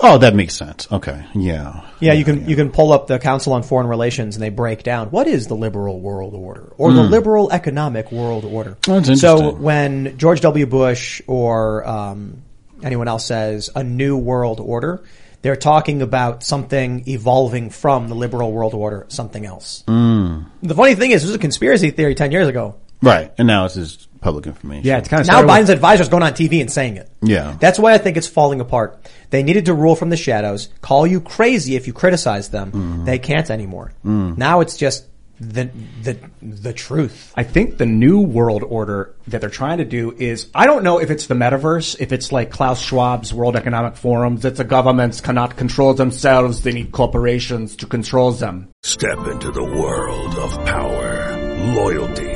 [0.00, 0.86] Oh, that makes sense.
[0.90, 1.24] Okay.
[1.34, 1.88] Yeah.
[2.00, 4.82] Yeah, you can you can pull up the Council on Foreign Relations and they break
[4.82, 8.76] down what is the liberal world order or the liberal economic world order.
[8.84, 9.00] Hmm.
[9.00, 10.66] That's So when George W.
[10.66, 12.42] Bush or um,
[12.82, 15.02] anyone else says a new world order,
[15.40, 19.82] they're talking about something evolving from the liberal world order, something else.
[19.88, 20.42] Hmm.
[20.62, 22.76] The funny thing is, this was a conspiracy theory ten years ago.
[23.02, 23.32] Right.
[23.38, 24.86] And now it's just public information.
[24.86, 27.10] Yeah, it's kind of Now Biden's advisors going on TV and saying it.
[27.22, 27.56] Yeah.
[27.58, 28.98] That's why I think it's falling apart.
[29.30, 32.72] They needed to rule from the shadows, call you crazy if you criticize them.
[32.72, 33.04] Mm-hmm.
[33.04, 33.92] They can't anymore.
[34.04, 34.38] Mm.
[34.38, 35.06] Now it's just
[35.38, 35.70] the
[36.02, 37.32] the the truth.
[37.36, 40.98] I think the new world order that they're trying to do is, I don't know
[40.98, 45.20] if it's the metaverse, if it's like Klaus Schwab's World Economic Forum, that the governments
[45.20, 48.68] cannot control themselves, they need corporations to control them.
[48.82, 51.36] Step into the world of power,
[51.74, 52.35] loyalty,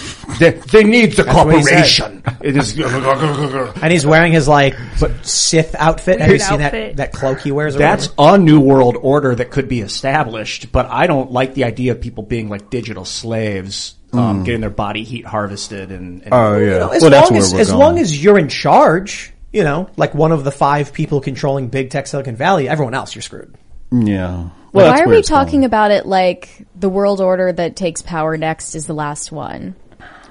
[0.39, 2.21] They, they need the what he said.
[2.23, 2.23] corporation.
[2.41, 2.77] It is,
[3.83, 4.75] And he's wearing his like
[5.23, 6.19] Sith outfit.
[6.19, 6.97] Have you Weird seen that outfit.
[6.97, 7.75] that cloak he wears?
[7.75, 8.35] or That's whatever?
[8.35, 12.01] a new world order that could be established, but I don't like the idea of
[12.01, 16.65] people being like digital slaves, um, getting their body heat harvested and, and Oh, yeah.
[16.73, 17.79] You know, as well, that's long where as we're as going.
[17.79, 21.89] long as you're in charge, you know, like one of the five people controlling big
[21.89, 23.55] tech Silicon Valley, everyone else you're screwed.
[23.91, 24.49] Yeah.
[24.73, 25.65] Well, Why that's are where we it's talking going.
[25.65, 29.75] about it like the world order that takes power next is the last one?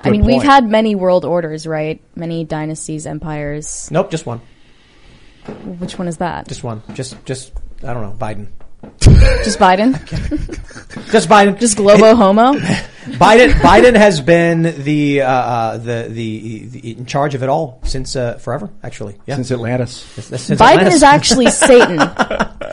[0.03, 2.01] I mean, we've had many world orders, right?
[2.17, 3.89] Many dynasties, empires.
[3.91, 4.41] Nope, just one,
[5.79, 6.49] Which one is that?
[6.49, 8.49] just one, just just I don't know, Biden,
[9.45, 9.93] Just Biden?
[11.13, 12.53] just Biden, Just globo homo?
[13.11, 13.51] Biden.
[13.53, 18.17] Biden has been the uh, uh, the, the the in charge of it all since
[18.17, 18.71] uh, forever.
[18.83, 19.93] Actually, yeah, since Atlantis.
[19.97, 20.95] Since- since Biden Atlantis.
[20.95, 21.99] is actually Satan.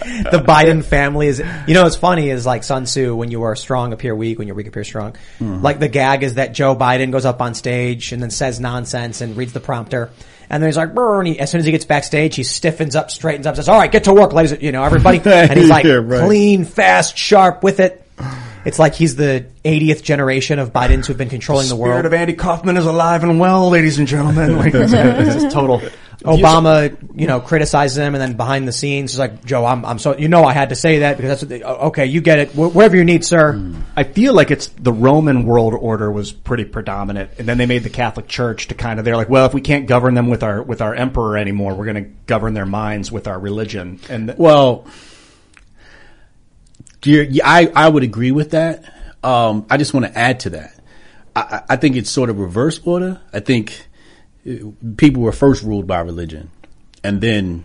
[0.32, 1.40] the Biden family is.
[1.68, 3.16] You know, what's funny is like Sun Tzu.
[3.16, 4.38] When you are strong, appear weak.
[4.40, 5.14] When you're weak, appear strong.
[5.40, 5.62] Mm-hmm.
[5.62, 9.22] Like the gag is that Joe Biden goes up on stage and then says nonsense
[9.22, 10.10] and reads the prompter.
[10.50, 12.96] And then he's like, "Brr," and he, as soon as he gets backstage, he stiffens
[12.96, 15.70] up, straightens up, says, "All right, get to work, ladies." You know, everybody, and he's
[15.70, 16.26] like, Yeah, right.
[16.26, 18.04] clean, fast, sharp with it.
[18.66, 22.06] It's like he's the 80th generation of Bidens who've been controlling the Spirit world.
[22.06, 24.58] of Andy Kaufman is alive and well, ladies and gentlemen.
[24.58, 25.82] Like, this is total.
[26.24, 30.00] Obama, you know, criticizes him, and then behind the scenes, he's like, "Joe, I'm, I'm
[30.00, 32.22] so, you know, I had to say that because that's what they, oh, okay, you
[32.22, 36.12] get it, Wh- whatever you need, sir." I feel like it's the Roman world order
[36.12, 39.30] was pretty predominant, and then they made the Catholic Church to kind of they're like,
[39.30, 42.10] well, if we can't govern them with our with our emperor anymore, we're going to
[42.26, 44.00] govern their minds with our religion.
[44.10, 44.88] And Well,
[47.04, 48.84] you're, yeah, I, I would agree with that.
[49.24, 50.80] Um, I just want to add to that.
[51.36, 53.22] I, I I think it's sort of reverse order.
[53.32, 53.87] I think
[54.98, 56.52] people were first ruled by religion,
[57.04, 57.64] and then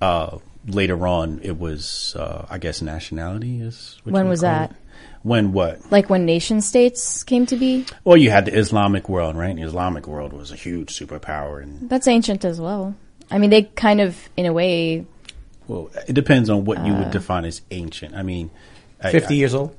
[0.00, 3.98] uh, later on it was, uh, I guess, nationality is.
[4.04, 4.70] what When you was call that?
[4.70, 4.76] it.
[5.22, 5.90] When what?
[5.92, 7.86] Like when nation states came to be?
[8.04, 9.54] Well, you had the Islamic world, right?
[9.54, 12.94] The Islamic world was a huge superpower, and That's ancient as well.
[13.30, 15.06] I mean, they kind of, in a way,
[15.68, 18.14] well, it depends on what you would Uh, define as ancient.
[18.14, 18.50] I mean,
[19.00, 19.74] I- 50 I- years old.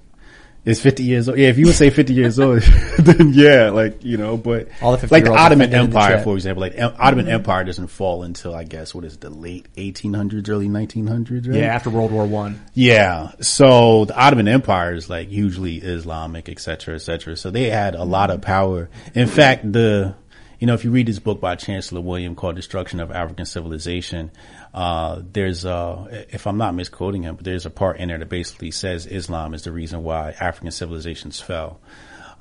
[0.65, 1.37] It's 50 years old.
[1.37, 2.61] Yeah, if you would say 50 years old,
[2.99, 6.19] then yeah, like, you know, but All the like the 50-year-olds Ottoman in the Empire,
[6.23, 7.31] for example, like Em- Ottoman Mhm.
[7.33, 11.57] Empire doesn't fall until I guess, what is it, the late 1800s, early 1900s, right?
[11.59, 12.61] Yeah, after World War One.
[12.73, 13.31] Yeah.
[13.41, 17.35] So the Ottoman Empire is like hugely Islamic, et cetera, et cetera.
[17.35, 18.89] So they had a lot of power.
[19.13, 20.15] In fact, the,
[20.59, 24.31] you know, if you read this book by Chancellor William called Destruction of African Civilization,
[24.73, 28.29] uh, there's, uh, if I'm not misquoting him, but there's a part in there that
[28.29, 31.79] basically says Islam is the reason why African civilizations fell.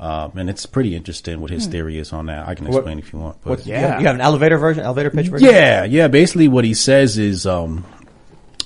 [0.00, 1.70] Um, and it's pretty interesting what his Hmm.
[1.72, 2.48] theory is on that.
[2.48, 3.36] I can What- explain if you want.
[3.44, 5.48] But what- you have- you have an elevator version, elevator pitch version?
[5.48, 6.08] yeah, yeah.
[6.08, 7.84] Basically, what he says is, um,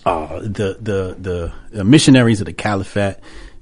[0.06, 3.16] uh, the, the the the missionaries of the caliphate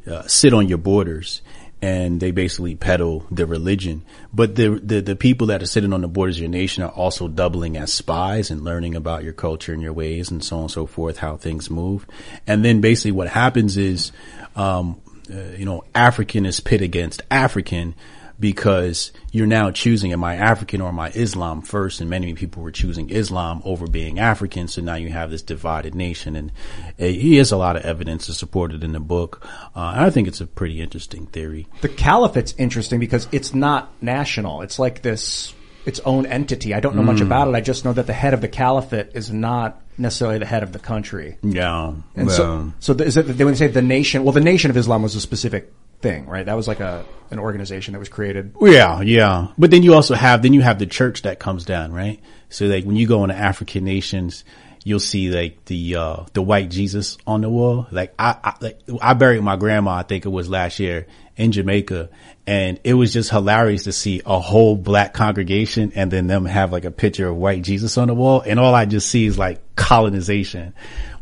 [0.09, 1.41] uh, sit on your borders,
[1.85, 4.03] and they basically peddle the religion.
[4.33, 6.89] But the, the the people that are sitting on the borders of your nation are
[6.91, 10.63] also doubling as spies and learning about your culture and your ways and so on
[10.63, 12.07] and so forth, how things move.
[12.47, 14.13] And then basically, what happens is,
[14.57, 14.99] um,
[15.31, 17.95] uh, you know, African is pit against African
[18.41, 22.63] because you're now choosing am I African or am I Islam first and many people
[22.63, 26.53] were choosing Islam over being African so now you have this divided nation and
[26.99, 30.11] uh, he has a lot of evidence to support it in the book uh, I
[30.11, 34.63] think it's a pretty interesting theory The caliphate's interesting because it's not national.
[34.63, 35.55] It's like this,
[35.87, 36.75] its own entity.
[36.75, 37.27] I don't know much Mm.
[37.27, 37.55] about it.
[37.55, 40.73] I just know that the head of the caliphate is not necessarily the head of
[40.73, 41.37] the country.
[41.43, 44.71] yeah And well, so, so is it, they would say the nation, well, the nation
[44.71, 46.47] of Islam was a specific thing, right?
[46.47, 48.55] That was like a, an organization that was created.
[48.61, 49.49] Yeah, yeah.
[49.59, 52.21] But then you also have then you have the church that comes down, right?
[52.49, 54.45] So like when you go into African nations,
[54.85, 57.87] you'll see like the uh the white Jesus on the wall.
[57.91, 61.51] Like I I, like, I buried my grandma, I think it was last year in
[61.51, 62.11] Jamaica,
[62.47, 66.71] and it was just hilarious to see a whole black congregation and then them have
[66.71, 69.39] like a picture of white Jesus on the wall, and all I just see is
[69.39, 70.75] like colonization.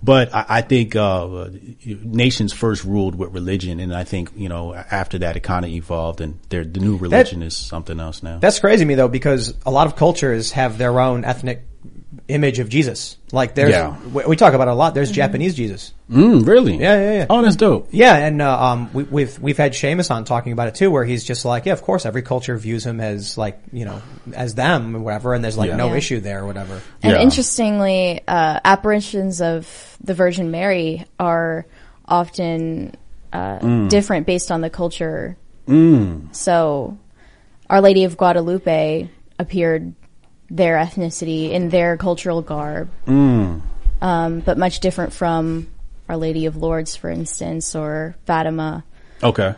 [0.03, 1.49] But I, I think uh,
[1.85, 5.71] nations first ruled with religion, and I think you know after that it kind of
[5.71, 8.39] evolved, and their the new religion is something else now.
[8.39, 11.65] That's crazy to me though, because a lot of cultures have their own ethnic
[12.29, 13.17] image of Jesus.
[13.33, 13.97] Like there's, Yeah.
[14.13, 14.95] we, we talk about it a lot.
[14.95, 15.93] There's Japanese Jesus.
[16.11, 16.77] Mm, really?
[16.77, 17.27] Yeah, yeah, yeah.
[17.31, 17.89] Oh, that's dope.
[17.91, 21.05] Yeah, and uh, um, we, we've we've had Seamus on talking about it too, where
[21.05, 24.03] he's just like, yeah, of course, every culture views him as like you know
[24.35, 25.77] as them or whatever, and there's like Yeah.
[25.77, 25.97] no Yeah.
[25.97, 26.81] issue there or whatever.
[27.03, 31.65] And interestingly, uh, apparitions of the Virgin Mary are
[32.07, 32.95] often
[33.33, 33.89] uh, Mm.
[33.89, 35.39] different based on the culture.
[35.67, 36.35] Mm.
[36.35, 36.99] So,
[37.71, 39.09] Our Lady of Guadalupe
[39.39, 39.95] appeared
[40.53, 43.63] their ethnicity in their cultural garb, Mm.
[44.03, 45.67] um, but much different from
[46.09, 48.85] Our Lady of Lourdes, for instance, or Fatima.
[49.23, 49.55] Okay.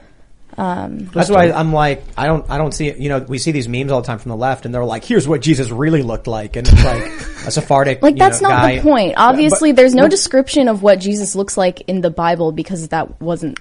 [0.56, 2.98] Um, That's why I'm like, I don't, I don't see it.
[2.98, 5.04] You know, we see these memes all the time from the left, and they're like,
[5.04, 7.02] "Here's what Jesus really looked like," and it's like
[7.44, 8.00] a Sephardic.
[8.02, 8.76] Like that's know, not guy.
[8.76, 9.14] the point.
[9.16, 12.86] Obviously, but- there's no but- description of what Jesus looks like in the Bible because
[12.90, 13.58] that wasn't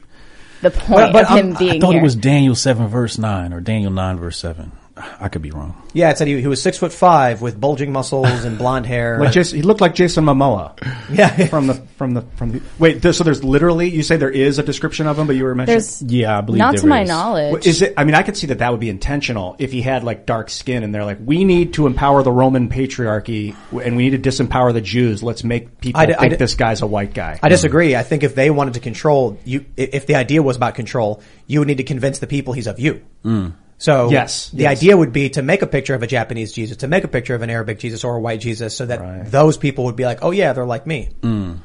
[0.61, 1.99] the point but of I'm- him being I thought here.
[2.01, 4.71] it was Daniel seven verse nine or Daniel nine verse seven.
[4.96, 5.82] I could be wrong.
[5.94, 9.18] Yeah, it said he, he was six foot five with bulging muscles and blonde hair.
[9.24, 10.74] Like Jason, he looked like Jason Momoa.
[11.12, 12.62] Yeah, from the from the from the.
[12.78, 15.46] Wait, there, so there's literally you say there is a description of him, but you
[15.46, 15.80] were mentioning.
[15.80, 17.08] There's Yeah, I believe not there to my is.
[17.10, 17.54] knowledge.
[17.54, 17.96] Well, Is it?
[17.98, 20.52] I mean, I could see that that would be intentional if he had like dark
[20.52, 24.30] skin and they're like, we need to empower the Roman patriarchy and we need to
[24.30, 25.24] disempower the Jews.
[25.24, 27.39] Let's make people I d- I think d- this guy's a white guy.
[27.41, 27.96] I disagree.
[27.96, 31.22] I think if they wanted to control you, i- if the idea was about control,
[31.48, 33.02] you would need to convince the people he's of you.
[33.24, 33.50] Hmm.
[33.84, 34.77] So Yes, the yes.
[34.77, 37.36] idea would be to make a picture of a Japanese Jesus, to make a picture
[37.36, 40.19] of an Arabic Jesus or a white Jesus, so that those people would be like,
[40.21, 41.57] "Oh yeah, they're like me." Mm.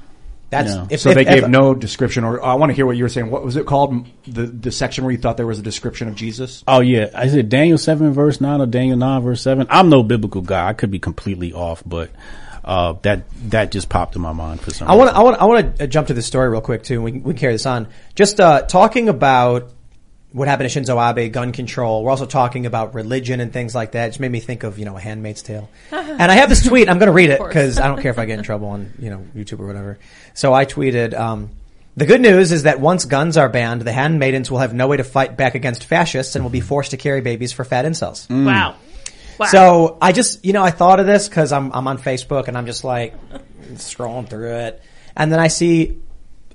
[0.50, 0.86] That's Yeah.
[0.90, 3.04] if, so if- they gave if- no description, or I want to hear what you
[3.04, 3.30] were saying.
[3.30, 4.04] What was it called?
[4.26, 6.64] The the section where you thought there was a description of Jesus.
[6.66, 9.68] Oh yeah, I said Daniel seven verse nine or Daniel nine verse seven.
[9.70, 10.66] I'm no biblical guy.
[10.68, 12.10] I could be completely off, but
[12.64, 14.88] uh, that that just popped in my mind for some.
[14.88, 16.94] I want to, I want, I want to jump to this story real quick too.
[16.96, 17.86] And we can, we can carry this on.
[18.16, 19.70] Just uh, talking about
[20.32, 22.04] what happened to Shinzo Abe, gun control.
[22.04, 24.06] We're also talking about religion and things like that.
[24.06, 25.68] It just made me think of you know a Handmaid's Tale.
[25.90, 26.88] and I have this tweet.
[26.88, 28.92] I'm going to read it because I don't care if I get in trouble on
[28.98, 29.98] you know YouTube or whatever.
[30.34, 31.18] So I tweeted.
[31.18, 31.50] Um,
[31.96, 34.98] the good news is that once guns are banned, the handmaidens will have no way
[34.98, 38.30] to fight back against fascists and will be forced to carry babies for fat incels.
[38.30, 38.76] Wow.
[39.36, 39.46] Wow.
[39.46, 42.56] So I just, you know, I thought of this because I'm I'm on Facebook and
[42.56, 43.14] I'm just like
[43.74, 44.82] scrolling through it,
[45.16, 45.98] and then I see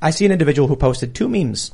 [0.02, 1.72] I see an individual who posted two memes.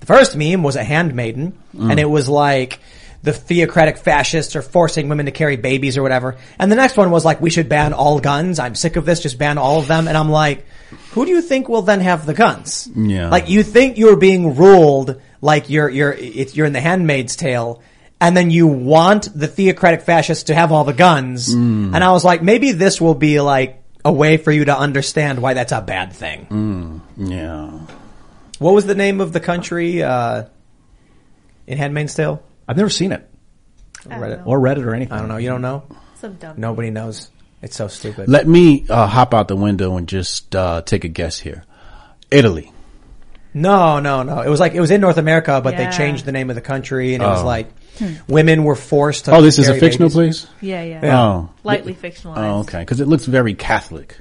[0.00, 1.90] The first meme was a handmaiden, Mm.
[1.90, 2.78] and it was like
[3.22, 6.36] the theocratic fascists are forcing women to carry babies or whatever.
[6.58, 8.58] And the next one was like, we should ban all guns.
[8.60, 9.20] I'm sick of this.
[9.20, 10.06] Just ban all of them.
[10.06, 10.64] And I'm like,
[11.12, 12.88] who do you think will then have the guns?
[12.94, 13.28] Yeah.
[13.28, 17.82] Like you think you're being ruled like you're you're it's, you're in the Handmaid's Tale,
[18.20, 21.54] and then you want the theocratic fascists to have all the guns.
[21.54, 21.94] Mm.
[21.94, 25.40] And I was like, maybe this will be like a way for you to understand
[25.42, 26.46] why that's a bad thing.
[26.50, 27.30] Mm.
[27.30, 27.80] Yeah.
[28.58, 30.44] What was the name of the country uh,
[31.66, 32.42] in Handmaid's Tale?
[32.66, 33.28] I've never seen it.
[34.06, 34.40] Read it.
[34.44, 35.12] Or read it or anything.
[35.12, 35.36] I don't know.
[35.36, 35.84] You don't know?
[36.16, 36.54] Some dumb.
[36.58, 37.30] Nobody knows.
[37.62, 38.28] It's so stupid.
[38.28, 41.64] Let me uh, hop out the window and just uh, take a guess here.
[42.30, 42.72] Italy.
[43.54, 44.40] No, no, no.
[44.40, 45.90] It was like it was in North America, but Yeah.
[45.90, 47.46] they changed the name of the country, and it was Oh.
[47.46, 47.68] like
[48.28, 49.34] women were forced to.
[49.34, 50.44] Oh, this is a carry fictional babies.
[50.44, 50.52] place.
[50.60, 51.00] Yeah, yeah.
[51.02, 51.22] Yeah.
[51.22, 52.36] Oh, Lightly fictionalized.
[52.38, 52.80] oh, okay.
[52.80, 54.18] Because it looks very Catholic.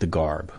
[0.00, 0.52] The garb.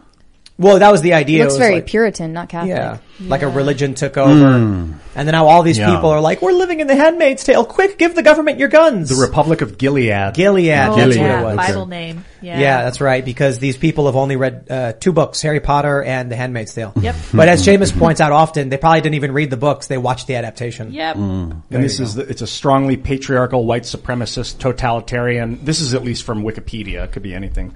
[0.59, 1.39] Well, that was the idea.
[1.43, 2.69] Looks It was very like- Puritan, not Catholic.
[2.75, 4.93] Yeah, like a religion took over, Mm.
[5.15, 5.95] and then now all these Yeah.
[5.95, 7.63] people are like, "We're living in the Handmaid's Tale.
[7.65, 10.33] Quick, give the government your guns." The Republic of Gilead.
[10.33, 10.69] Gilead.
[10.71, 11.17] Oh, that's Gilead.
[11.19, 11.39] what yeah.
[11.41, 11.55] it was.
[11.55, 12.25] Bible name.
[12.41, 12.59] Yeah.
[12.59, 12.83] Yeah.
[12.83, 13.23] that's right.
[13.23, 16.91] Because these people have only read uh, two books: Harry Potter and The Handmaid's Tale.
[16.99, 17.15] Yep.
[17.33, 20.27] But as Seamus points out often, they probably didn't even read the books; they watched
[20.27, 20.91] the adaptation.
[20.91, 21.15] Yep.
[21.15, 25.59] And this is the, it's a strongly patriarchal, white supremacist, totalitarian.
[25.63, 27.05] This is at least from Wikipedia.
[27.05, 27.73] It could be anything.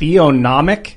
[0.00, 0.94] Theonomic,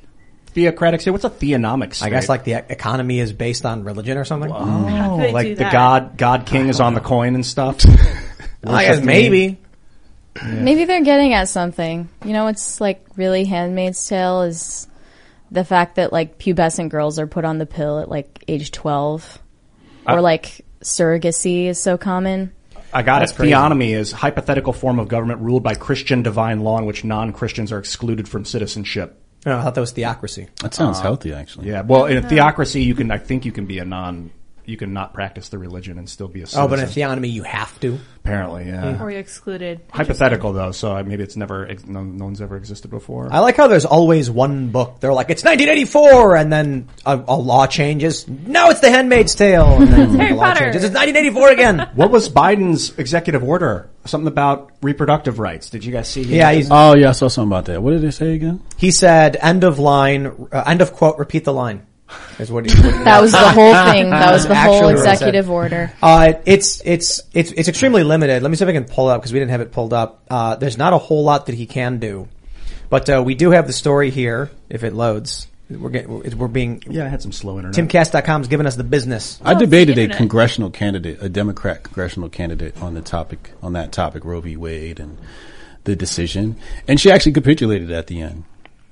[0.56, 1.12] theocratic state.
[1.12, 2.08] What's a theonomic state?
[2.08, 4.50] I guess like the e- economy is based on religion or something.
[4.50, 7.46] How oh, could it do like the god God King is on the coin and
[7.46, 7.78] stuff.
[8.66, 9.60] I guess maybe.
[10.44, 12.10] Maybe they're getting at something.
[12.26, 14.88] You know, it's like really Handmaid's Tale is
[15.52, 19.40] the fact that like pubescent girls are put on the pill at like age 12
[20.08, 22.52] or like surrogacy is so common.
[22.94, 23.36] I got That's it.
[23.36, 23.54] crazy.
[23.54, 27.80] Theonomy is hypothetical form of government ruled by Christian divine law in which non-Christians are
[27.80, 29.22] excluded from citizenship.
[29.46, 30.48] No, I thought that was theocracy.
[30.62, 31.68] That sounds uh, healthy, actually.
[31.68, 31.82] Yeah.
[31.82, 33.12] Well, in a theocracy, you can.
[33.12, 34.32] I think you can be a non.
[34.66, 36.64] You can not practice the religion and still be a citizen.
[36.64, 38.00] Oh, but in theonomy, you have to.
[38.24, 39.02] apparently, yeah.
[39.02, 39.82] Or you excluded.
[39.92, 41.68] Hypothetical though, so maybe it's never.
[41.68, 43.30] ex- No, no one's ever existed before.
[43.32, 45.00] I like how there's always one book.
[45.00, 48.28] They're like, it's 1984, and then a, a law changes.
[48.28, 49.82] No, it's The Handmaid's Tale.
[49.82, 50.60] And then Harry the law Potter.
[50.66, 50.84] changes.
[50.84, 51.90] It's 1984 again.
[51.96, 53.90] What was Biden's executive order?
[54.06, 55.70] Something about reproductive rights.
[55.70, 56.24] Did you guys see?
[56.24, 57.82] Yeah, he's, Oh, yeah, I saw something about that.
[57.82, 58.62] What did they say again?
[58.78, 61.86] he said, end of line, uh, end of quote, repeat the line.
[62.40, 64.10] Is what he, what That was the whole thing.
[64.10, 65.14] That was the whole what it said.
[65.14, 65.92] executive order.
[66.02, 68.42] Uh, it's, it's, it's, it's extremely limited.
[68.44, 69.94] Let me see if I can pull it up because we didn't have it pulled
[69.94, 70.24] up.
[70.30, 72.28] Uh, there's not a whole lot that he can do.
[72.90, 75.48] But, uh, we do have the story here, if it loads.
[75.70, 77.90] We're getting, we're being, yeah, I had some slow internet.
[77.90, 79.40] timcast.com's giving us the business.
[79.44, 84.24] I debated a congressional candidate, a Democrat congressional candidate on the topic, on that topic,
[84.26, 84.58] Roe v.
[84.58, 85.18] Wade and
[85.86, 86.58] the decision.
[86.88, 88.44] And she actually capitulated at the end.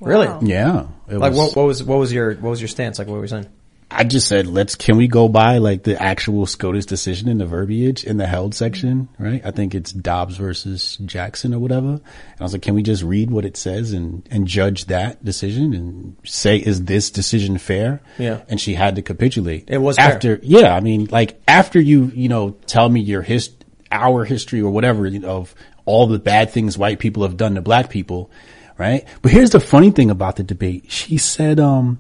[0.06, 0.48] Really?
[0.48, 0.88] Yeah.
[1.08, 3.00] It Like was- what, what was what was your what was your stance?
[3.00, 3.48] Like what were you saying?
[3.96, 7.46] I just said, let's, can we go by like the actual SCOTUS decision in the
[7.46, 9.40] verbiage in the held section, right?
[9.46, 11.90] I think it's Dobbs versus Jackson or whatever.
[11.90, 12.02] And
[12.40, 15.76] I was like, can we just read what it says and, and judge that decision
[15.76, 18.02] and say, is this decision fair?
[18.18, 18.42] Yeah.
[18.50, 19.66] And she had to capitulate.
[19.68, 20.16] It was fair.
[20.16, 23.52] after, yeah, I mean, like after you, you know, tell me your his,
[23.92, 25.54] our history or whatever you know, of
[25.86, 28.32] all the bad things white people have done to black people,
[28.78, 29.06] right?
[29.22, 30.86] But here's the funny thing about the debate.
[30.92, 32.00] She said, um,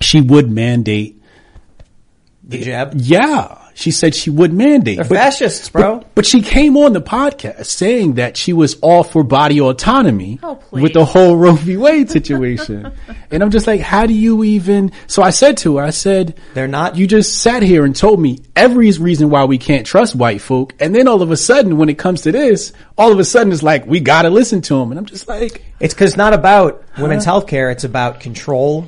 [0.00, 1.20] she would mandate
[2.44, 2.92] The jab.
[2.96, 4.96] yeah, she said she would mandate.
[4.96, 5.98] They're But- fascists, bro.
[5.98, 10.38] But, but she came on the podcast saying that she was all for body autonomy
[10.42, 11.76] Oh, with the whole Roe v.
[11.76, 12.92] Wade situation.
[13.30, 14.92] and I'm just like, how do you even?
[15.06, 18.20] So I said to her, I said, They're not- You just sat here and told
[18.20, 21.78] me every reason why we can't trust white folk, and then all of a sudden,
[21.78, 24.60] when it comes to this, all of a sudden it's like we got to listen
[24.62, 27.70] to them, and I'm just like, It's because not about women's health care.
[27.70, 28.86] It's about control.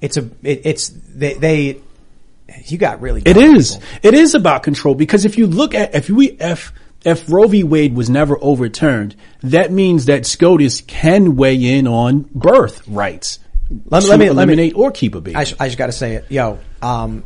[0.00, 0.22] It's a.
[0.42, 1.34] It, it's they.
[1.34, 1.80] They.
[2.66, 3.22] You got really.
[3.24, 3.78] It is.
[4.02, 6.72] It is about control because if you look at if we if
[7.04, 7.62] if Roe v.
[7.64, 13.38] Wade was never overturned, that means that SCOTUS can weigh in on birth rights.
[13.86, 15.36] Let me- let me- let me- eliminate or keep a baby.
[15.36, 16.58] I, sh- I just got to say it, yo.
[16.82, 17.22] Um,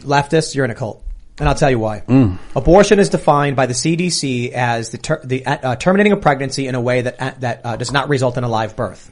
[0.00, 1.02] leftists, you're in a cult,
[1.38, 2.00] and I'll tell you why.
[2.08, 2.38] Mm.
[2.56, 6.74] Abortion is defined by the CDC as the ter- the uh, terminating a pregnancy in
[6.74, 9.10] a way that uh, that uh, does not result in a live birth.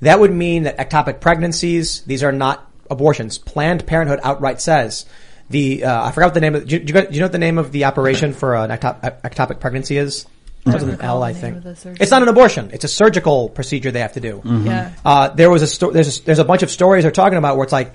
[0.00, 3.38] That would mean that ectopic pregnancies; these are not abortions.
[3.38, 5.06] Planned Parenthood outright says
[5.48, 6.66] the uh, I forgot what the name of.
[6.66, 8.54] Do you, do you got- do you know what the name of the operation for
[8.56, 10.26] an ectop- ectopic pregnancy is?
[10.66, 11.56] Starts with an L, I think.
[11.56, 11.96] of the surgery.
[12.00, 14.42] It's not an abortion; it's a surgical procedure they have to do.
[14.44, 14.92] Yeah.
[15.04, 17.56] Uh, there was a sto- there's a, there's a bunch of stories they're talking about
[17.56, 17.94] where it's like,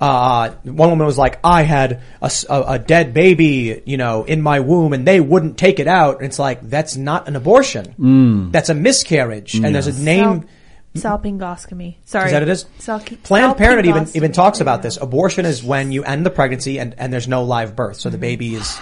[0.00, 4.92] uh, one woman was like, I had a dead baby, you know, in my womb
[4.92, 6.16] and they wouldn't take it out.
[6.18, 8.50] And it's like, that's not an abortion.
[8.52, 9.54] That's a miscarriage.
[9.54, 10.46] And there's a name,
[10.94, 11.96] Salpingoscopy.
[12.04, 12.26] Sorry.
[12.26, 12.66] Is that it is?
[12.78, 14.96] Salki- Planned Parenthood even even talks about this.
[14.96, 18.18] Abortion is when you end the pregnancy and, and there's no live birth, so the
[18.18, 18.78] baby is.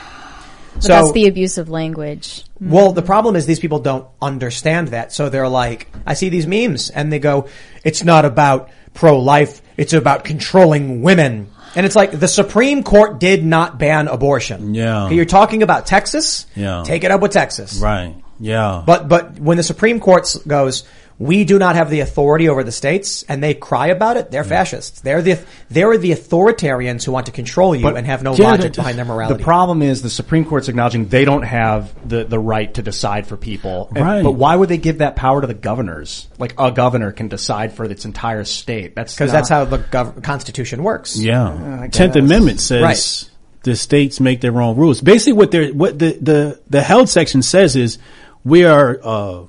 [0.74, 2.44] But So that's the abusive language.
[2.44, 2.70] Mm-hmm.
[2.70, 6.46] well, the problem is these people don't understand that, so they're like, I see these
[6.46, 7.48] memes and they go,
[7.84, 13.44] "It's not about pro-life; it's about controlling women." And it's like the Supreme Court did
[13.44, 14.74] not ban abortion.
[14.74, 15.06] Yeah.
[15.06, 16.46] Okay, you're talking about Texas.
[16.54, 16.82] Yeah.
[16.84, 17.78] take it up with Texas.
[17.78, 18.14] Right.
[18.38, 18.82] Yeah.
[18.84, 20.84] But but when the Supreme Court goes,
[21.22, 24.42] we do not have the authority over the states, and they cry about it, they're
[24.44, 25.00] fascists.
[25.00, 25.38] They're the
[25.70, 29.04] they're the authoritarians who want to control you and have no Yeah, logic behind their
[29.04, 29.38] morality.
[29.38, 33.26] The problem is the Supreme Court's acknowledging they don't have the, the right to decide
[33.26, 33.88] for people.
[33.94, 34.22] And- Right.
[34.24, 36.26] But why would they give that power to the governors?
[36.38, 38.94] Like a governor can decide for its entire state.
[38.96, 41.16] That's because that's how the gov- Constitution works.
[41.16, 41.86] Yeah.
[41.92, 42.16] Tenth.
[42.16, 43.30] Amendment says Right.
[43.62, 45.00] the states make their own rules.
[45.00, 47.98] Basically, what they're what the the the held section says is
[48.44, 49.42] we are uh,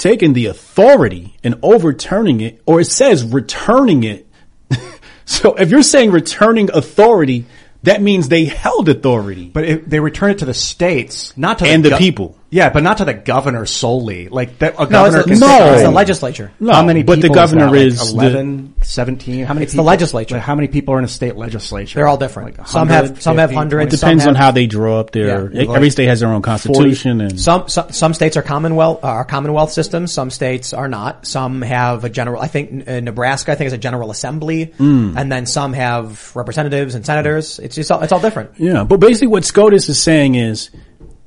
[0.00, 4.26] taking the authority and overturning it, or it says returning it.
[5.24, 7.46] so if you're saying returning authority,
[7.82, 9.50] that means they held authority.
[9.52, 12.38] But it, they return it to the states, not to And the, the people.
[12.52, 14.28] Yeah, but not to the governor solely.
[14.28, 16.50] Like that, a No, governor it's, can the, decide- it's the legislature.
[16.58, 17.04] No, how many?
[17.04, 18.16] but the people governor is, that?
[18.16, 19.44] Like is the- 11, 17?
[19.44, 19.62] How many?
[19.64, 20.34] It's the people- legislature.
[20.34, 21.94] like, how many people are in a state legislature?
[22.00, 22.58] They're all different.
[22.58, 23.96] Like Some have- 100, some have 50, hundreds, 20?
[23.96, 25.50] some Depends on have- how they draw up their.
[25.52, 25.72] Yeah.
[25.72, 29.70] every state has their own constitution, and Some, some some states are commonwealth are Commonwealth
[29.70, 30.12] systems.
[30.12, 31.26] Some states are not.
[31.26, 32.42] Some have a general.
[32.42, 33.52] I think uh, Nebraska.
[33.52, 35.14] I think is a general assembly, Mm.
[35.16, 37.60] and then some have representatives and senators.
[37.60, 38.50] It's just all, it's all different.
[38.56, 40.70] Yeah, but basically what SCOTUS is saying is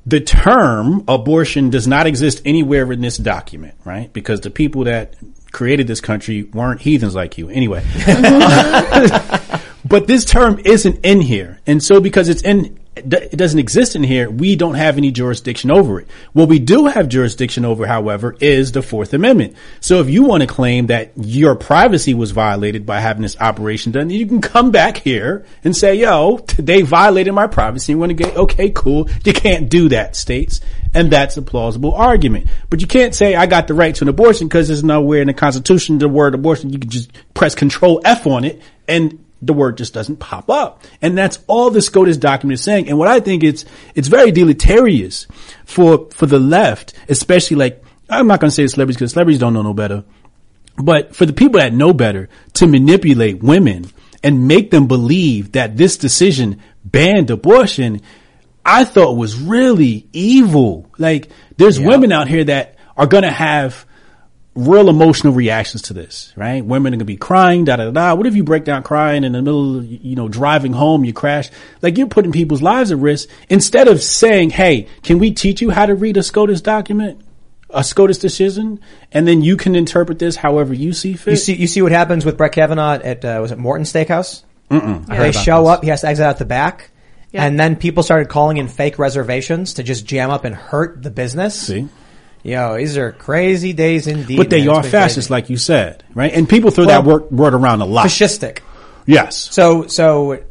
[0.06, 4.12] the term abortion does not exist anywhere in this document, right?
[4.12, 5.14] Because the people that
[5.52, 7.48] created this country weren't heathens like you.
[7.48, 7.82] Anyway.
[9.84, 11.60] but this term isn't in here.
[11.66, 15.70] And so because it's in, it doesn't exist in here, we don't have any jurisdiction
[15.70, 16.08] over it.
[16.32, 19.56] What we do have jurisdiction over, however, is the Fourth Amendment.
[19.80, 23.90] So if you want to claim that your privacy was violated by having this operation
[23.90, 27.92] done, you can come back here and say, yo, they violated my privacy.
[27.92, 29.08] You want to get, okay, cool.
[29.24, 30.60] You can't do that, states.
[30.92, 32.46] And that's a plausible argument.
[32.70, 35.26] But you can't say I got the right to an abortion because there's nowhere in
[35.26, 36.70] the Constitution the word abortion.
[36.70, 40.82] You can just press control F on it and the word just doesn't pop up.
[41.02, 42.88] And that's all the SCOTUS document is saying.
[42.88, 43.64] And what I think it's,
[43.94, 45.26] it's very deleterious
[45.64, 49.54] for, for the left, especially like, I'm not going to say celebrities because celebrities don't
[49.54, 50.04] know no better,
[50.76, 53.86] but for the people that know better to manipulate women
[54.22, 58.00] and make them believe that this decision banned abortion,
[58.64, 60.90] I thought was really evil.
[60.98, 63.86] Like there's women out here that are going to have
[64.54, 66.64] real emotional reactions to this, right?
[66.64, 68.14] Women are gonna be crying, da da da.
[68.14, 71.12] What if you break down crying in the middle of, you know, driving home, you
[71.12, 71.50] crash?
[71.82, 75.70] Like you're putting people's lives at risk instead of saying, hey, can we teach you
[75.70, 77.20] how to read a SCOTUS document?
[77.70, 78.78] A SCOTUS decision,
[79.10, 81.32] and then you can interpret this however you see fit.
[81.32, 84.44] You see, you see what happens with Brett Kavanaugh at uh, was it Morton Steakhouse?
[84.70, 85.06] Mm-mm.
[85.08, 85.82] They show up.
[85.82, 86.90] He has to exit out the back,
[87.32, 87.44] Yeah.
[87.44, 91.10] and then people started calling in fake reservations to just jam up and hurt the
[91.10, 91.60] business.
[91.60, 91.88] See?
[92.44, 94.36] Yo, these are crazy days indeed.
[94.36, 94.76] but they man.
[94.76, 96.32] Are fascists, like you said, right?
[96.32, 98.06] And people throw Well, that word, word around a lot.
[98.06, 98.58] fascistic.
[99.06, 99.36] Yes.
[99.50, 100.42] So, so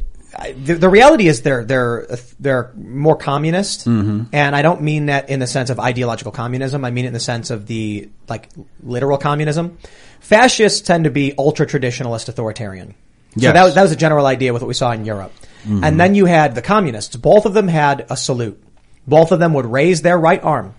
[0.64, 2.06] the, the reality is they're they're
[2.40, 4.24] they're more communist, Mm-hmm.
[4.32, 6.84] and I don't mean that in the sense of ideological communism.
[6.84, 8.48] I mean it in the sense of the like
[8.82, 9.78] literal communism.
[10.20, 12.94] Fascists tend to be ultra traditionalist, authoritarian.
[13.38, 15.32] So that was that was a general idea with what we saw in Europe.
[15.62, 15.84] Mm-hmm.
[15.84, 17.14] And then you had the communists.
[17.16, 18.60] Both of them had a salute.
[19.06, 20.74] Both of them would raise their right arm.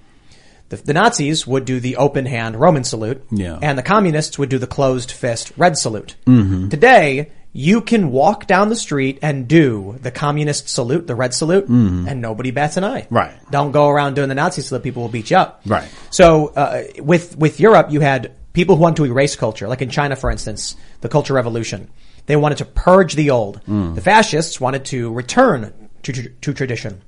[0.69, 3.59] The, the Nazis would do the open hand Roman salute, Yeah.
[3.61, 6.15] and the communists would do the closed fist red salute.
[6.25, 6.69] Mm-hmm.
[6.69, 11.67] Today, you can walk down the street and do the communist salute, the red salute,
[11.67, 13.01] and nobody bats an eye.
[13.03, 13.15] Mm-hmm.
[13.15, 13.51] Right.
[13.51, 15.61] Don't go around doing the Nazi salute; people will beat you up.
[15.65, 15.87] Right.
[16.09, 19.89] So, uh, with with Europe, you had people who wanted to erase culture, like in
[19.89, 21.89] China, for instance, the Culture Revolution.
[22.25, 23.61] They wanted to purge the old.
[23.67, 25.71] The fascists wanted to return
[26.03, 27.03] to, to tradition.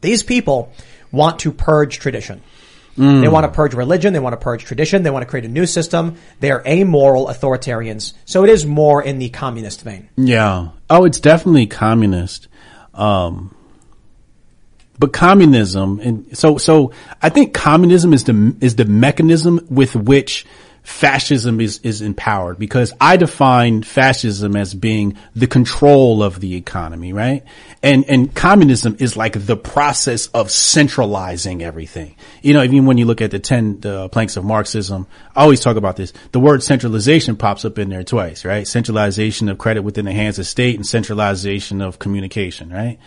[0.00, 0.72] These people
[1.12, 2.42] want to purge tradition.
[2.96, 4.12] They want to purge religion.
[4.12, 5.02] They want to purge tradition.
[5.02, 6.16] They want to create a new system.
[6.40, 8.12] They are amoral authoritarians.
[8.24, 10.08] So it is more in the communist vein.
[10.16, 10.70] Yeah.
[10.88, 12.48] Oh, it's definitely communist.
[12.92, 13.54] Um,
[14.98, 20.44] but communism, and so, so I think communism is the, is the mechanism with which
[20.82, 27.12] fascism is, is empowered because I define fascism as being the control of the economy,
[27.12, 27.44] right?
[27.82, 32.16] And, and communism is like the process of centralizing everything.
[32.42, 35.60] You know, even when you look at the 10 uh, planks of Marxism, I always
[35.60, 36.12] talk about this.
[36.32, 38.66] The word centralization pops up in there twice, right?
[38.66, 42.98] Centralization of credit within the hands of state and centralization of communication, right?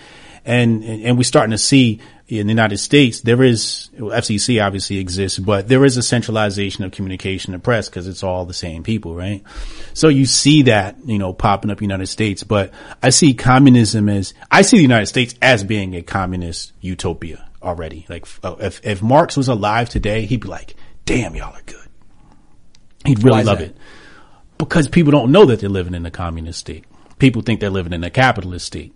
[0.46, 5.38] And, and we're starting to see in the United States, there is FCC obviously exists,
[5.40, 9.16] but there is a centralization of communication and press because it's all the same people,
[9.16, 9.44] right?
[9.94, 12.72] So you see that you know popping up in the United States, but
[13.02, 18.06] I see communism as I see the United States as being a communist utopia already.
[18.08, 21.88] Like uh, if if Marx was alive today, he'd be like, "Damn, y'all are good."
[23.06, 23.72] He'd really love that?
[23.72, 23.78] it
[24.58, 26.86] because people don't know that they're living in a communist state.
[27.20, 28.96] People think they're living in a capitalist state.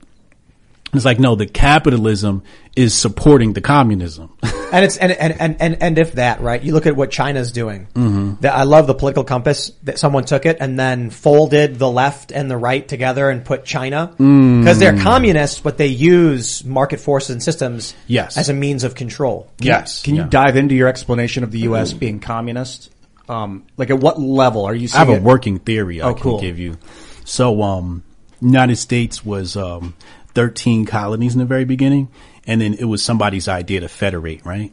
[0.93, 2.43] It's like, no, the capitalism
[2.75, 4.31] is supporting the communism.
[4.71, 7.51] and it's and, and and and and if that right, you look at what China's
[7.51, 7.87] doing.
[7.93, 8.39] Mhm.
[8.41, 12.31] That I love the political compass that someone took it and then folded the left
[12.31, 14.61] and the right together and put China Mm.
[14.61, 18.37] because they're communists, but they use market forces and systems Yes.
[18.37, 19.49] as a means of control.
[19.61, 21.91] Can you dive into your explanation of the U.S.
[21.93, 22.91] being communist?
[23.29, 24.87] Um, like at what level are you?
[24.93, 25.21] I have a it?
[25.21, 26.39] working theory I Oh, can cool.
[26.41, 26.77] give you.
[27.25, 28.03] So, um,
[28.39, 29.95] United States was, um,
[30.37, 32.09] 13 colonies in the very beginning,
[32.45, 34.71] and then it was somebody's idea to federate, right?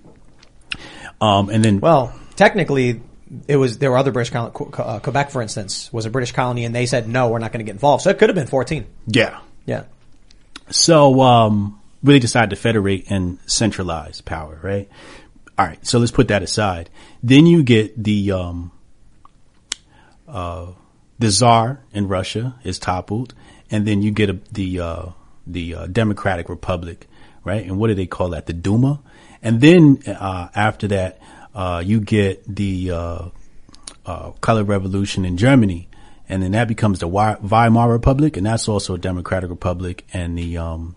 [1.22, 3.00] Um, and then, Well, technically,
[3.48, 4.54] it was there were other British colonies.
[4.78, 7.60] Uh, Quebec, for instance, was a British colony, and they said no, we're not going
[7.60, 8.02] to get involved.
[8.02, 8.84] So it could have been fourteen.
[9.06, 9.40] yeah.
[9.64, 9.84] Yeah.
[10.68, 14.86] So, um, really decided to federate and centralize power, right?
[15.56, 15.78] All right.
[15.86, 16.90] So let's put that aside.
[17.22, 18.70] Then you get the, um,
[20.28, 20.66] uh,
[21.18, 23.32] the czar in Russia is toppled,
[23.70, 25.06] and then you get a, the, uh,
[25.46, 27.06] the uh, Democratic Republic,
[27.44, 27.64] right?
[27.64, 28.46] And what do they call that?
[28.46, 29.00] The Duma.
[29.42, 31.20] And then, uh, after that,
[31.54, 33.28] uh, you get the, uh,
[34.06, 35.88] uh, color revolution in Germany,
[36.28, 40.58] and then that becomes the Weimar Republic, and that's also a democratic republic, and the
[40.58, 40.94] um,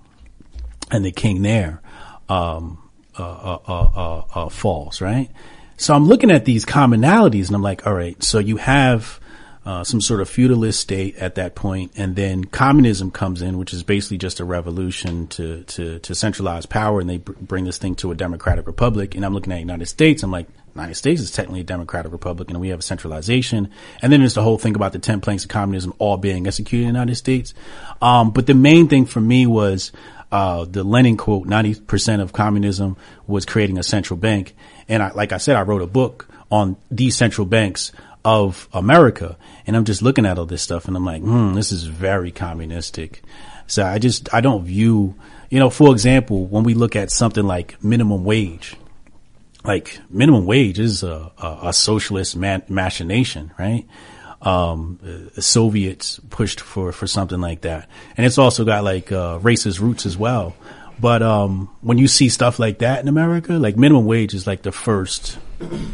[0.92, 1.82] and the king there
[2.30, 2.78] um,
[3.18, 5.30] uh, uh, uh, uh, uh, falls, right?
[5.78, 9.20] So I'm looking at these commonalities, and I'm like, all right, so you have
[9.68, 13.74] uh, some sort of feudalist state at that point, and then communism comes in, which
[13.74, 17.78] is basically just a revolution to to to centralize power, and they br- bring this
[17.78, 19.14] thing to a democratic republic.
[19.14, 22.50] And I'm looking at United States, I'm like, United States is technically a democratic republic,
[22.50, 23.70] and we have a centralization.
[24.02, 26.88] And then there's the whole thing about the ten planks of communism all being executed
[26.88, 27.54] in the United States.
[28.02, 29.92] Um, but the main thing for me was
[30.32, 32.96] uh, the Lenin quote: "90 percent of communism
[33.28, 34.56] was creating a central bank."
[34.88, 37.92] And I, like I said, I wrote a book on these central banks
[38.28, 41.72] of America, and I'm just looking at all this stuff, and I'm like, hmm, this
[41.72, 43.22] is very communistic.
[43.68, 45.16] So I just I don't view,
[45.50, 48.76] you know, for example, when we look at something like minimum wage,
[49.64, 53.88] like minimum wage is a, a, a socialist machination, right?
[54.42, 55.00] Um,
[55.34, 57.90] the Soviets pushed for, for something like that.
[58.18, 60.56] And it's also got like, uh, racist roots as well.
[61.00, 64.62] But, um, when you see stuff like that in America, like minimum wage is like
[64.62, 65.40] the first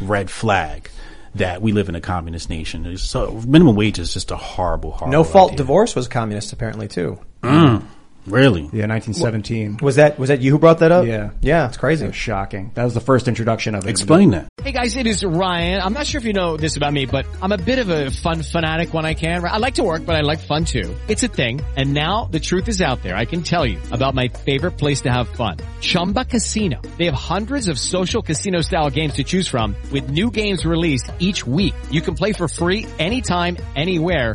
[0.02, 0.90] red flag
[1.34, 2.96] that we live in a communist nation.
[2.96, 5.12] So minimum wage is just a horrible, horrible.
[5.12, 5.58] No fault idea.
[5.58, 7.18] divorce was communist apparently too.
[7.42, 7.84] Mm,
[8.26, 8.62] really?
[8.72, 9.78] Yeah, 1917.
[9.82, 11.06] Was that was that you who brought that up?
[11.06, 11.30] Yeah.
[11.40, 12.04] Yeah, it's crazy.
[12.04, 12.72] It was shocking.
[12.74, 13.90] That was the first introduction of it.
[13.90, 14.48] Explain that.
[14.62, 15.82] Hey guys, it is Ryan.
[15.82, 18.10] I'm not sure if you know this about me, but I'm a bit of a
[18.10, 19.44] fun fanatic when I can.
[19.44, 20.94] I like to work, but I like fun too.
[21.08, 21.60] It's a thing.
[21.76, 23.16] And now the truth is out there.
[23.16, 25.58] I can tell you about my favorite place to have fun.
[25.80, 26.80] Chumba Casino.
[26.98, 31.10] They have hundreds of social casino style games to choose from with new games released
[31.18, 31.74] each week.
[31.90, 34.34] You can play for free anytime, anywhere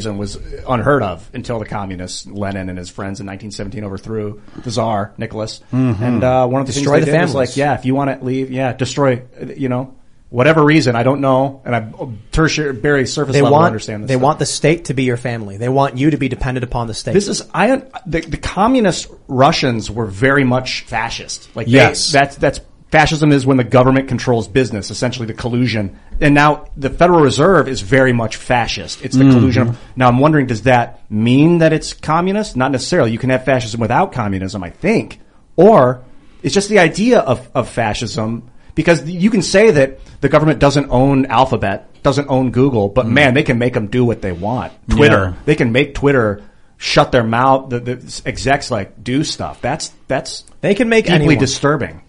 [0.17, 0.37] was
[0.67, 5.61] unheard of until the communists, Lenin and his friends in 1917 overthrew the Tsar Nicholas,
[5.73, 6.01] Mhm.
[6.01, 7.49] and uh, one of the Destroy things they the did was families.
[7.49, 9.21] like, yeah, if you want to leave, yeah, destroy,
[9.55, 9.93] you know,
[10.29, 11.87] whatever reason I don't know, and I
[12.31, 14.07] tertiary surface They level want understand this.
[14.07, 14.23] they stuff.
[14.23, 15.57] want the state to be your family.
[15.57, 17.13] They want you to be dependent upon the state.
[17.13, 21.49] This is I the, the communist Russians were very much fascist.
[21.55, 22.11] Like they- Yes.
[22.11, 22.61] that's that's
[22.91, 25.97] fascism is when the government controls business, essentially the collusion.
[26.19, 29.03] And now the Federal Reserve is very much fascist.
[29.03, 29.31] It's the Mhm.
[29.31, 29.67] collusion.
[29.69, 32.55] Of, now I'm wondering, does that mean that it's communist?
[32.57, 33.11] Not necessarily.
[33.11, 35.19] You can have fascism without communism, I think,
[35.55, 36.01] or
[36.43, 38.43] it's just the idea of of fascism.
[38.73, 43.33] Because you can say that the government doesn't own Alphabet, doesn't own Google, but man,
[43.33, 44.71] they can make them do what they want.
[44.89, 45.43] Twitter, Yeah.
[45.45, 46.41] they can make Twitter
[46.77, 49.59] shut their mouth, the, the execs like do stuff.
[49.61, 51.37] That's that's They can make deeply anyone.
[51.37, 52.01] disturbing.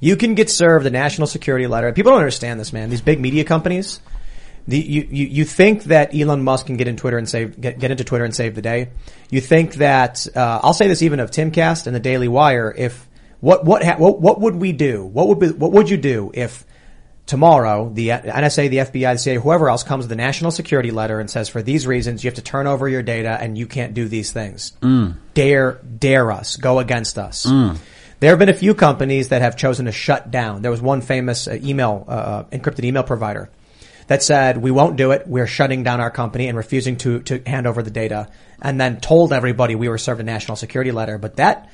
[0.00, 1.92] You can get served a national security letter.
[1.92, 2.90] People don't understand this, man.
[2.90, 4.00] These big media companies,
[4.66, 7.78] the, you, you, you think that Elon Musk can get in Twitter and save, get,
[7.78, 8.90] get into Twitter and save the day.
[9.30, 13.08] You think that, uh, I'll say this even of Timcast and the Daily Wire, if,
[13.40, 15.04] what, what, ha- what, what would we do?
[15.04, 16.64] What would be, what would you do if
[17.26, 21.20] tomorrow the NSA, the FBI, the CIA, whoever else comes with a national security letter
[21.20, 23.94] and says for these reasons you have to turn over your data and you can't
[23.94, 24.72] do these things.
[25.34, 27.46] Dare, dare us, go against us.
[28.24, 30.62] There have been a few companies that have chosen to shut down.
[30.62, 33.50] There was one famous uh, email, uh, encrypted email provider
[34.06, 35.26] that said, we won't do it.
[35.26, 38.30] We're shutting down our company and refusing to, to hand over the data
[38.62, 41.18] and then told everybody we were served a national security letter.
[41.18, 41.68] But that,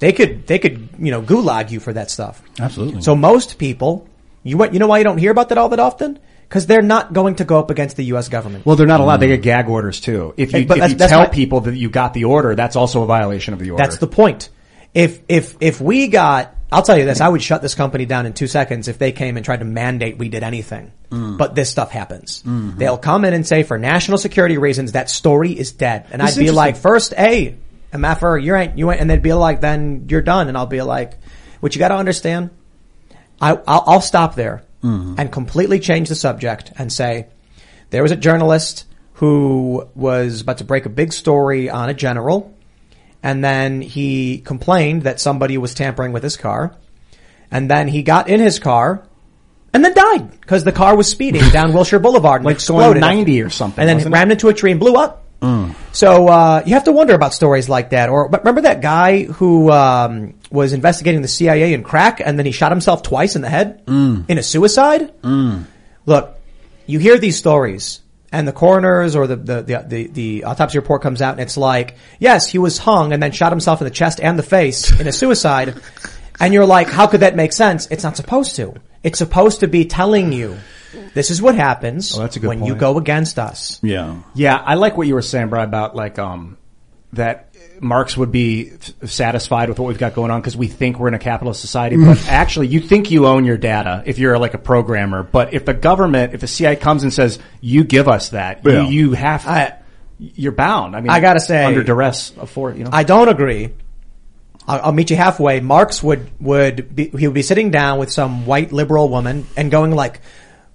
[0.00, 2.42] they could, they could, you know, gulag you for that stuff.
[2.58, 3.02] Absolutely.
[3.02, 4.08] So most people,
[4.42, 6.18] you what, you know why you don't hear about that all that often?
[6.48, 8.28] Cause they're not going to go up against the U.S.
[8.28, 8.66] government.
[8.66, 9.18] Well, they're not allowed.
[9.18, 10.34] They get gag orders too.
[10.36, 12.24] If you, Hey, but if that's- you that's tell my- people that you got the
[12.24, 13.84] order, that's also a violation of the order.
[13.84, 14.48] That's the point.
[14.94, 18.26] If if if we got, I'll tell you this, I would shut this company down
[18.26, 20.92] in two seconds if they came and tried to mandate we did anything.
[21.10, 21.38] Mm.
[21.38, 22.42] But this stuff happens.
[22.42, 22.78] Mm-hmm.
[22.78, 26.36] They'll come in and say for national security reasons that story is dead, and This
[26.36, 27.56] I'd be like, first, a,
[27.92, 30.82] MFR, you ain't, you ain't, and they'd be like, then you're done, and I'll be
[30.82, 31.18] like,
[31.60, 32.50] what you got to understand,
[33.40, 35.14] I, I'll, I'll stop there mm-hmm.
[35.18, 37.26] and completely change the subject and say,
[37.90, 42.51] there was a journalist who was about to break a big story on a general,
[43.22, 46.74] and then he complained that somebody was tampering with his car,
[47.50, 49.04] and then he got in his car,
[49.72, 53.00] and then died because the car was speeding down Wilshire Boulevard and Like exploded.
[53.02, 54.18] going 90 or something, and then wasn't it?
[54.18, 55.20] rammed into a tree and blew up.
[55.90, 58.08] So uh, you have to wonder about stories like that.
[58.10, 62.46] Or but remember that guy who um, was investigating the CIA in crack, and then
[62.46, 65.12] he shot himself twice in the head in a suicide.
[66.06, 66.38] Look,
[66.86, 68.01] you hear these stories,
[68.32, 71.56] and the coroners or the the, the the the autopsy report comes out, and it's
[71.56, 74.98] like, yes, he was hung and then shot himself in the chest and the face
[74.98, 75.80] in a suicide,
[76.40, 77.86] and you're like, how could that make sense?
[77.90, 78.74] It's not supposed to.
[79.02, 80.56] It's supposed to be telling you.
[81.14, 83.80] This is what happens Oh, that's a good when you go against us.
[83.82, 84.20] Yeah.
[84.34, 86.58] Yeah, I like what you were saying, Brian, about like um
[87.14, 87.51] that
[87.82, 91.08] Marx would be f- satisfied with what we've got going on because we think we're
[91.08, 92.28] in a capitalist society, but mm.
[92.28, 95.22] actually, you think you own your data if you're like a programmer.
[95.22, 98.82] But if the government, if the CIA comes and says you give us that, Yeah.
[98.86, 99.74] you, you have, I-
[100.18, 100.94] you're bound.
[100.94, 102.90] I mean, I gotta say- under duress for you know.
[102.92, 103.70] I don't agree.
[104.68, 105.60] I'll, I'll meet you halfway.
[105.60, 109.70] Marx would would be, he would be sitting down with some white liberal woman and
[109.70, 110.20] going like,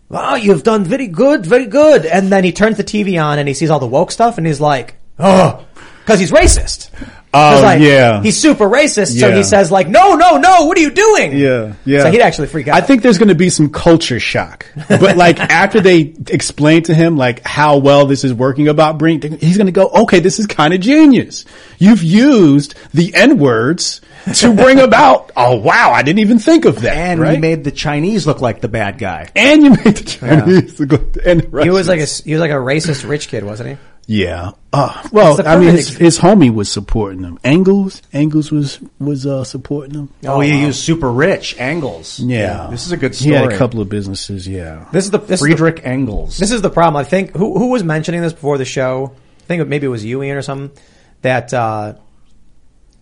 [0.10, 3.47] "Wow, you've done very good, very good." And then he turns the TV on and
[3.47, 5.66] he sees all the woke stuff and he's like, "Oh,"
[6.08, 6.89] because he's racist.
[7.34, 8.22] Oh, He's like, yeah.
[8.24, 9.20] he's super racist.
[9.20, 9.36] So Yeah.
[9.36, 12.03] he says like, "No, no, no, what are you doing?" Yeah, yeah.
[12.03, 12.76] So he'd actually freak out.
[12.78, 16.93] I think there's going to be some culture shock, but like after they explain to
[16.95, 20.39] him like how well this is working about bring, he's going to go, okay, this
[20.39, 21.43] is kind of genius.
[21.78, 23.99] You've used the N words
[24.36, 25.32] to bring about.
[25.39, 26.95] Oh wow, I didn't even think of that.
[26.95, 27.36] and right?
[27.36, 29.30] he made the Chinese look like the bad guy.
[29.36, 32.39] and you made the Chinese look like the- the he was like a he was
[32.41, 33.78] like a racist rich kid, wasn't he?
[34.08, 34.51] Yeah.
[34.74, 37.38] Uh, well, I mean, perfect his, his homie was supporting him.
[37.43, 40.10] Engels, Engels was was uh, supporting him.
[40.26, 41.55] Oh, he was super rich.
[41.60, 42.20] Engels.
[42.20, 42.68] Yeah.
[42.72, 43.32] this is a good story.
[43.32, 43.51] He story.
[43.51, 44.47] had a couple of businesses.
[44.47, 44.88] Yeah.
[44.91, 46.38] This is the this is the- Friedrich Engels.
[46.38, 46.99] This is the problem.
[46.99, 49.14] I think who who was mentioning this before the show?
[49.41, 50.78] I think maybe it was you, Ian, or something.
[51.22, 51.95] That uh,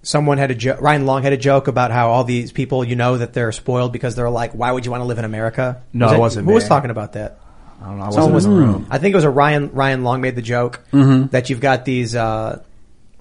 [0.03, 2.95] someone had a jo- Ryan Long had a joke about how all these people, you
[2.95, 5.81] know, that they're spoiled because they're like, why would you want to live in America?
[5.91, 7.39] No, Was it wasn't Who was talking about that?
[7.81, 8.05] I don't know.
[8.05, 8.87] I wasn't in the room.
[8.89, 11.27] I think it was a Ryan Ryan Long made the joke Mm-hmm.
[11.27, 12.15] that you've got these.
[12.15, 12.61] Uh,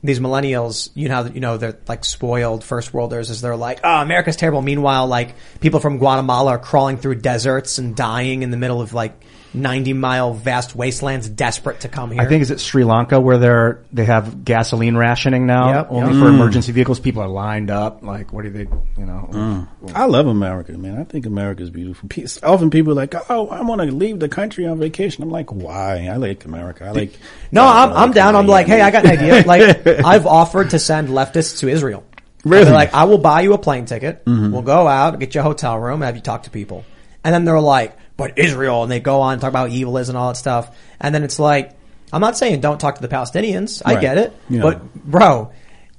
[0.03, 3.81] these millennials, you know, how, you know, they're like spoiled first worlders as they're like,
[3.85, 4.61] oh, America's terrible.
[4.61, 8.93] Meanwhile, like people from Guatemala are crawling through deserts and dying in the middle of
[8.93, 9.19] like
[9.55, 12.21] 90 mile vast wastelands desperate to come here.
[12.21, 16.13] I think is it Sri Lanka where they're they have gasoline rationing now Yep, only
[16.13, 16.23] yep.
[16.23, 16.35] for mm.
[16.35, 17.01] emergency vehicles.
[17.01, 18.03] People are lined up.
[18.03, 18.67] Like, what do they?
[18.99, 19.69] You know, mm.
[19.95, 20.99] I love America, man.
[20.99, 22.09] I think America is beautiful.
[22.09, 25.31] Pe- Often people are like, "Oh, I want to leave the country on vacation." I'm
[25.31, 26.09] like, "Why?
[26.09, 26.85] I like America.
[26.85, 27.19] I like."
[27.53, 28.37] no, I'm, I'm down.
[28.37, 29.35] I'm like, hey, I got an idea.
[29.45, 32.05] Like, I've offered to send leftists to Israel.
[32.45, 32.71] Really?
[32.71, 34.25] Like, I will buy you a plane ticket.
[34.25, 34.53] Mm-hmm.
[34.53, 36.85] We'll go out, get you a hotel room, have you talk to people.
[37.23, 40.09] And then they're like, but Israel, and they go on and talk about evil is
[40.09, 40.77] and all that stuff.
[41.01, 41.73] And then it's like,
[42.13, 43.83] I'm not saying don't talk to the Palestinians.
[43.85, 44.01] I Right.
[44.01, 44.33] get it.
[44.49, 44.63] Yeah.
[44.63, 45.51] But bro,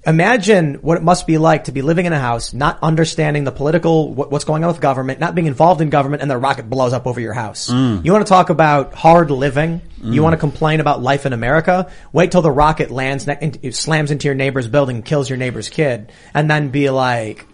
[0.07, 3.51] imagine what it must be like to be living in a house, not understanding the
[3.51, 6.69] political, what, what's going on with government, not being involved in government, and the rocket
[6.69, 7.69] blows up over your house.
[7.69, 8.05] Mm.
[8.05, 9.81] You want to talk about hard living?
[10.01, 11.89] You want to complain about life in America?
[12.13, 16.11] Wait till the rocket lands, ne- slams into your neighbor's building, kills your neighbor's kid,
[16.31, 17.47] and then be like,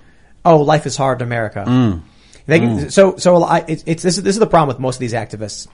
[0.43, 2.01] "Oh, life is hard in America." Mm.
[2.51, 4.99] They, So, so I, it's, it's this is this is the problem with most of
[4.99, 5.67] these activists.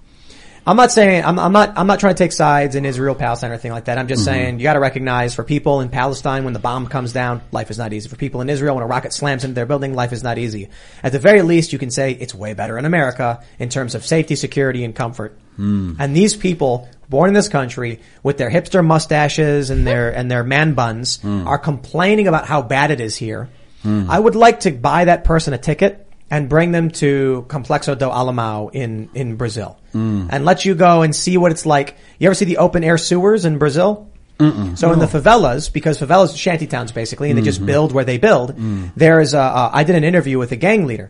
[0.66, 3.52] I'm not saying I'm, I'm not I'm not trying to take sides in Israel, Palestine,
[3.52, 3.98] or anything like that.
[3.98, 4.26] I'm just Mhm.
[4.26, 7.72] saying you got to recognize for people in Palestine when the bomb comes down, life
[7.72, 8.10] is not easy.
[8.10, 10.68] For people in Israel, when a rocket slams into their building, life is not easy.
[11.04, 14.06] At the very least, you can say it's way better in America in terms of
[14.06, 15.38] safety, security, and comfort.
[15.56, 15.94] Hmm.
[16.00, 20.44] And these people born in this country with their hipster mustaches and their and their
[20.44, 21.48] man buns Hmm.
[21.48, 23.48] are complaining about how bad it is here.
[23.84, 24.08] Hmm.
[24.10, 28.06] I would like to buy that person a ticket and bring them to Complexo do
[28.10, 30.28] Alemão in in Brazil Mm.
[30.32, 31.96] and let you go and see what it's like.
[32.20, 34.10] You ever see the open air sewers in Brazil?
[34.40, 34.78] Mm-mm.
[34.78, 37.66] So in the favelas, because favelas are shanty towns basically, and they just Mhm.
[37.66, 38.56] build where they build.
[38.56, 38.92] Mm.
[38.96, 41.10] There's a, uh, I did an interview with a gang leader,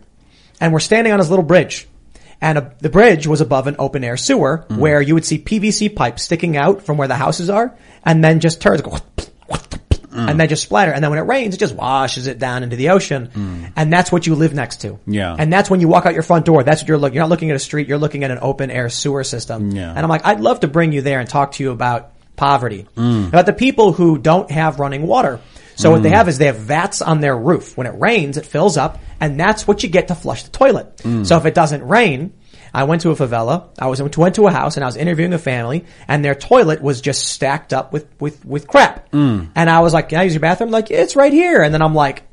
[0.61, 1.87] and we're standing on this little bridge,
[2.39, 4.77] and a, the bridge was above an open air sewer Mm.
[4.77, 7.73] where you would see PVC pipes sticking out from where the houses are,
[8.05, 8.97] and then just turds go,
[10.17, 10.29] Mm.
[10.31, 12.75] and then just splatter, and then when it rains, it just washes it down into
[12.75, 14.99] the ocean, and that's what you live next to.
[15.05, 15.35] Yeah.
[15.37, 16.63] And that's when you walk out your front door.
[16.63, 17.15] That's what you're looking.
[17.15, 17.87] You're not looking at a street.
[17.87, 19.71] You're looking at an open air sewer system.
[19.71, 19.89] Yeah.
[19.89, 22.87] And I'm like, I'd love to bring you there and talk to you about poverty,
[22.97, 23.27] Mm.
[23.29, 25.39] about the people who don't have running water.
[25.75, 26.13] So what they Mm.
[26.13, 27.77] have is they have vats on their roof.
[27.77, 30.97] When it rains, it fills up, and that's what you get to flush the toilet.
[31.03, 31.25] Mm.
[31.25, 32.31] So if it doesn't rain,
[32.73, 33.65] I went to a favela.
[33.79, 36.81] I was went to a house and I was interviewing a family, and their toilet
[36.81, 39.11] was just stacked up with with with crap.
[39.11, 39.49] Mm.
[39.55, 41.61] And I was like, "Can I use your bathroom?" Like, it's right here.
[41.61, 42.23] And then I'm like,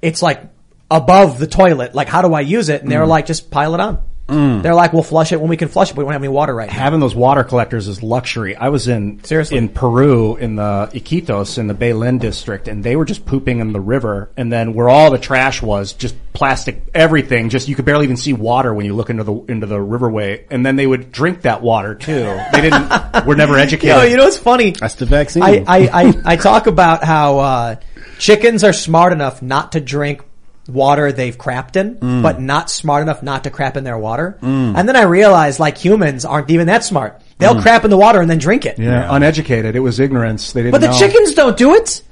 [0.00, 0.42] "It's like
[0.90, 1.94] above the toilet.
[1.94, 3.08] Like, how do I use it?" And they were Mm.
[3.08, 4.62] like, "Just pile it on." Mm.
[4.62, 6.28] They're like, "We'll flush it when we can flush it, but we don't have any
[6.28, 8.56] water right now." Having those water collectors is luxury.
[8.56, 9.58] I was in Seriously?
[9.58, 13.72] in Peru in the Iquitos in the Belen district, and they were just pooping in
[13.72, 14.30] the river.
[14.36, 17.48] And then where all the trash was, just plastic, everything.
[17.48, 20.44] Just you could barely even see water when you look into the into the riverway.
[20.50, 22.38] And then they would drink that water too.
[22.52, 22.90] They didn't.
[23.26, 23.96] were never educated.
[23.96, 24.70] Yo, you know what's funny?
[24.70, 25.42] That's the vaccine.
[25.42, 27.76] I, I, I, I talk about how uh,
[28.18, 30.22] chickens are smart enough not to drink
[30.68, 32.22] water they've crapped in, Mm.
[32.22, 34.38] but not smart enough not to crap in their water.
[34.42, 34.74] Mm.
[34.76, 37.20] And then I realized, like humans aren't even that smart.
[37.38, 37.62] They'll Mm.
[37.62, 38.78] crap in the water and then drink it.
[38.78, 39.74] yeah, uneducated.
[39.74, 40.52] It was ignorance.
[40.52, 40.72] They didn't.
[40.72, 40.98] But the know.
[40.98, 42.02] chickens don't do it.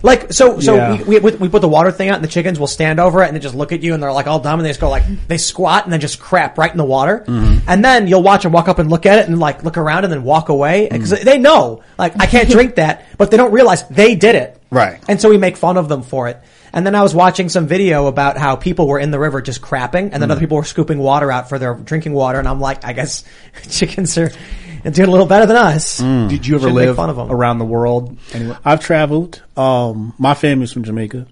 [0.00, 1.02] Like so, so Yeah.
[1.08, 3.26] we, we we put the water thing out, and the chickens will stand over it
[3.26, 4.88] and they just look at you, and they're like all dumb, and they just go
[4.88, 7.58] like they squat and then just crap right in the water, Mm-hmm.
[7.68, 10.04] and then you'll watch them walk up and look at it and like look around
[10.04, 11.22] and then walk away because Mm.
[11.24, 14.98] they know like I can't drink that, but they don't realize they did it, Right.
[15.08, 16.38] and so we make fun of them for it.
[16.78, 19.60] And then I was watching some video about how people were in the river just
[19.60, 20.30] crapping, and then Mm.
[20.30, 23.24] other people were scooping water out for their drinking water, and I'm like, I guess
[23.68, 24.30] chickens are
[24.88, 26.00] doing a little better than us.
[26.00, 26.28] Mm.
[26.28, 27.32] Did you ever Shouldn't live fun of them.
[27.32, 28.16] around the world?
[28.32, 28.58] Anywhere?
[28.64, 29.42] I've traveled.
[29.56, 31.26] Um, my family's from Jamaica,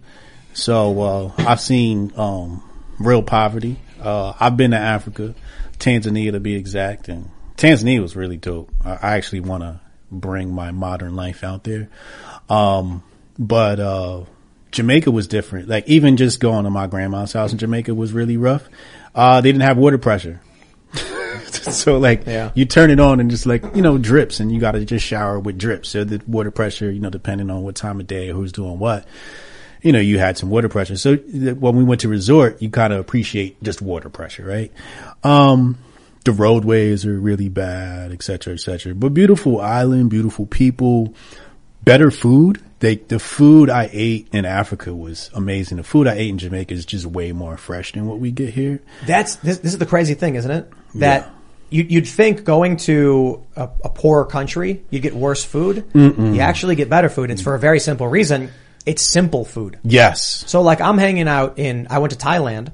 [0.53, 2.61] so uh, I've seen um,
[2.99, 3.77] real poverty.
[4.03, 5.37] Uh, I've been to Africa,
[5.79, 8.69] Tanzania to be exact, and Tanzania was really dope.
[8.85, 9.79] I, I actually want to
[10.11, 11.89] bring my modern life out there,
[12.51, 13.05] um,
[13.39, 14.23] but uh,
[14.77, 15.69] Jamaica was different.
[15.69, 18.69] Like even just going to my grandma's house in Jamaica was really rough.
[19.15, 20.41] Uh, they didn't have water pressure.
[21.51, 22.51] so like Yeah.
[22.55, 25.05] you turn it on and just like you know drips and you got to just
[25.05, 28.31] shower with drips so the water pressure you know depending on what time of day
[28.31, 29.05] or who's doing what
[29.83, 32.93] you know you had some water pressure so when we went to resort you kind
[32.93, 34.73] of appreciate just water pressure right
[35.25, 35.77] um
[36.25, 41.13] the roadways are really bad et cetera et cetera but beautiful island beautiful people
[41.85, 46.29] better food they the food i ate in africa was amazing the food i ate
[46.29, 49.73] in jamaica is just way more fresh than what we get here That's this, this
[49.73, 50.71] is the crazy thing, isn't it?
[50.97, 51.31] That
[51.71, 55.85] you, you'd think going to a, a poorer country, you'd get worse food.
[55.93, 56.35] Mm-mm.
[56.35, 57.31] You actually get better food.
[57.31, 58.51] It's for a very simple reason.
[58.85, 59.79] It's simple food.
[59.83, 62.71] yes So like I'm hanging out in, I went to Thailand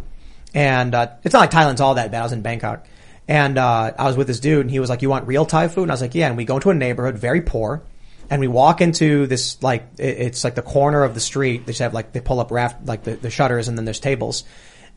[0.55, 2.21] and, uh, it's not like Thailand's all that bad.
[2.21, 2.87] I was in Bangkok
[3.29, 5.69] and, uh, I was with this dude and he was like, you want real Thai
[5.69, 5.83] food?
[5.85, 6.27] And I was like, yeah.
[6.27, 7.83] And we go into a neighborhood, very poor.
[8.31, 11.67] And we walk into this, like, it- it's like the corner of the street.
[11.67, 14.01] They just have like, they pull up raft, like the, the shutters and then there's
[14.01, 14.45] tables.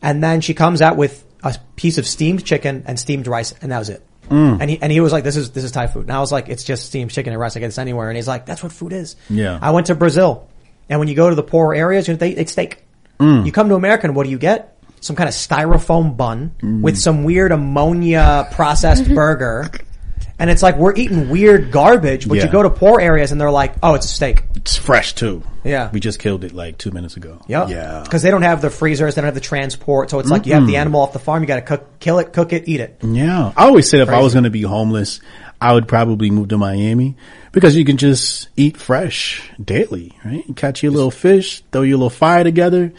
[0.01, 3.71] And then she comes out with a piece of steamed chicken and steamed rice and
[3.71, 4.03] that was it.
[4.29, 4.57] Mm.
[4.61, 6.03] And he, and he was like, this is, this is Thai food.
[6.03, 7.55] And I was like, it's just steamed chicken and rice.
[7.55, 8.09] I get this anywhere.
[8.09, 9.15] And he's like, that's what food is.
[9.29, 9.59] Yeah.
[9.61, 10.47] I went to Brazil,
[10.89, 12.83] and when you go to the poorer areas, you know, they eat steak.
[13.19, 13.45] Mm.
[13.45, 14.77] You come to America, and what do you get?
[14.99, 16.81] Some kind of styrofoam bun Mm.
[16.81, 19.69] with some weird ammonia processed burger.
[20.37, 22.45] And it's like, we're eating weird garbage, but Yeah.
[22.45, 24.43] you go to poor areas and they're like, oh, it's a steak.
[24.55, 25.43] It's fresh too.
[25.63, 25.89] Yeah.
[25.93, 27.41] We just killed it like two minutes ago.
[27.47, 27.69] Yep.
[27.69, 28.01] Yeah.
[28.03, 30.09] Because they don't have the freezers, they don't have the transport.
[30.09, 32.33] So it's like you have the animal off the farm, you gotta cook, kill it,
[32.33, 32.97] cook it, eat it.
[33.01, 33.53] Yeah.
[33.55, 35.21] I always said if I was going to be homeless,
[35.61, 37.15] I would probably move to Miami
[37.53, 40.43] because you can just eat fresh daily, right?
[40.47, 42.91] You catch your little fish, throw your little fire together.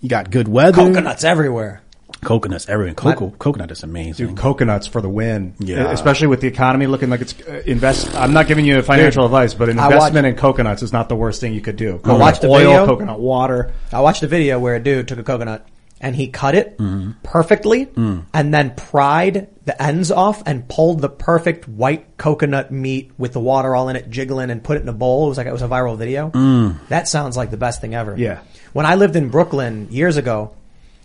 [0.00, 0.72] You got good weather.
[0.76, 1.81] Coconuts everywhere.
[2.20, 2.94] Coconuts everywhere.
[2.94, 4.28] Cocoa, coconut is amazing.
[4.28, 5.54] Dude, coconuts for the win.
[5.58, 5.90] Yeah.
[5.90, 8.14] Especially with the economy looking like it's uh, invest.
[8.14, 11.16] I'm not giving you financial advice, but an I investment in coconuts is not the
[11.16, 11.94] worst thing you could do.
[11.94, 12.86] I Coconut watched a oil, video.
[12.86, 13.72] coconut water.
[13.92, 15.66] I watched a video where a dude took a coconut
[16.00, 17.12] and he cut it Mm-hmm.
[17.22, 18.24] perfectly Mm.
[18.34, 23.40] and then pried the ends off and pulled the perfect white coconut meat with the
[23.40, 25.26] water all in it jiggling and put it in a bowl.
[25.26, 26.30] It was like it was a viral video.
[26.30, 26.78] Mm.
[26.88, 28.16] That sounds like the best thing ever.
[28.16, 28.40] Yeah.
[28.72, 30.54] When I lived in Brooklyn years ago,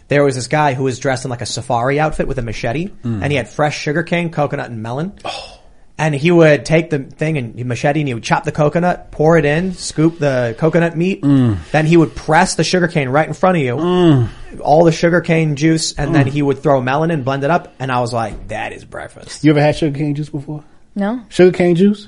[0.07, 2.87] there was this guy who was dressed in like a safari outfit with a machete
[3.03, 3.21] Mm.
[3.23, 5.13] and he had fresh sugarcane, coconut and melon.
[5.99, 9.35] And he would take the thing and machete and he would chop the coconut, pour
[9.37, 11.23] it in, scoop the coconut meat.
[11.23, 11.57] Mm.
[11.71, 14.27] Then he would press the sugarcane right in front of you.
[14.61, 17.73] All the sugarcane juice and then he would throw melon in, blend it up.
[17.79, 19.43] And I was like, that is breakfast.
[19.43, 20.63] You ever had sugar cane juice before?
[20.95, 21.23] No.
[21.29, 22.07] Sugar cane juice?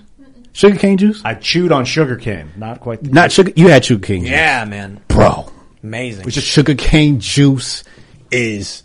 [0.53, 1.21] Sugar cane juice?
[1.25, 2.51] I chewed on sugar cane.
[2.57, 3.03] Not quite.
[3.03, 3.51] The Not sugar.
[3.55, 4.31] You had sugar cane juice.
[4.31, 4.99] Yeah, man.
[5.07, 5.51] Bro.
[5.83, 6.25] Amazing.
[6.25, 7.83] Which is sugar cane juice
[8.31, 8.83] is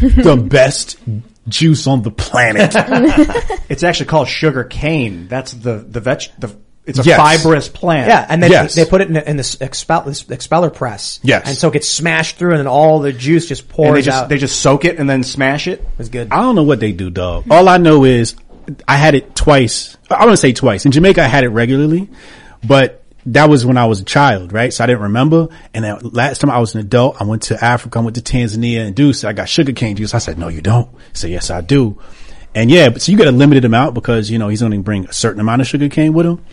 [0.00, 0.98] the best
[1.48, 2.74] juice on the planet.
[3.70, 5.28] It's actually called sugar cane.
[5.28, 6.22] That's the the veg.
[6.38, 6.54] The
[6.86, 7.18] it's a Yes.
[7.18, 8.08] fibrous plant.
[8.08, 8.74] Yeah, and then Yes.
[8.74, 11.20] they put it in, in this, expel, this expeller press.
[11.22, 11.46] Yes.
[11.46, 14.02] And so it gets smashed through and then all the juice just pours and they
[14.02, 14.28] just out.
[14.28, 15.86] they just soak it and then smash it.
[16.00, 16.28] It's good.
[16.32, 17.44] I don't know what they do, dog.
[17.48, 18.34] All I know is
[18.88, 19.96] I had it twice.
[20.10, 20.84] I want to say twice.
[20.84, 22.08] In Jamaica, I had it regularly,
[22.66, 24.72] but that was when I was a child, right?
[24.72, 25.48] So I didn't remember.
[25.74, 28.22] And then last time I was an adult, I went to Africa, I went to
[28.22, 29.24] Tanzania and Deuce.
[29.24, 30.14] I got sugar cane juice.
[30.14, 30.88] I said, no, you don't.
[30.90, 31.98] He said, yes, I do.
[32.54, 35.06] And yeah, but so you get a limited amount because, you know, he's only bring
[35.06, 36.44] a certain amount of sugar cane with him.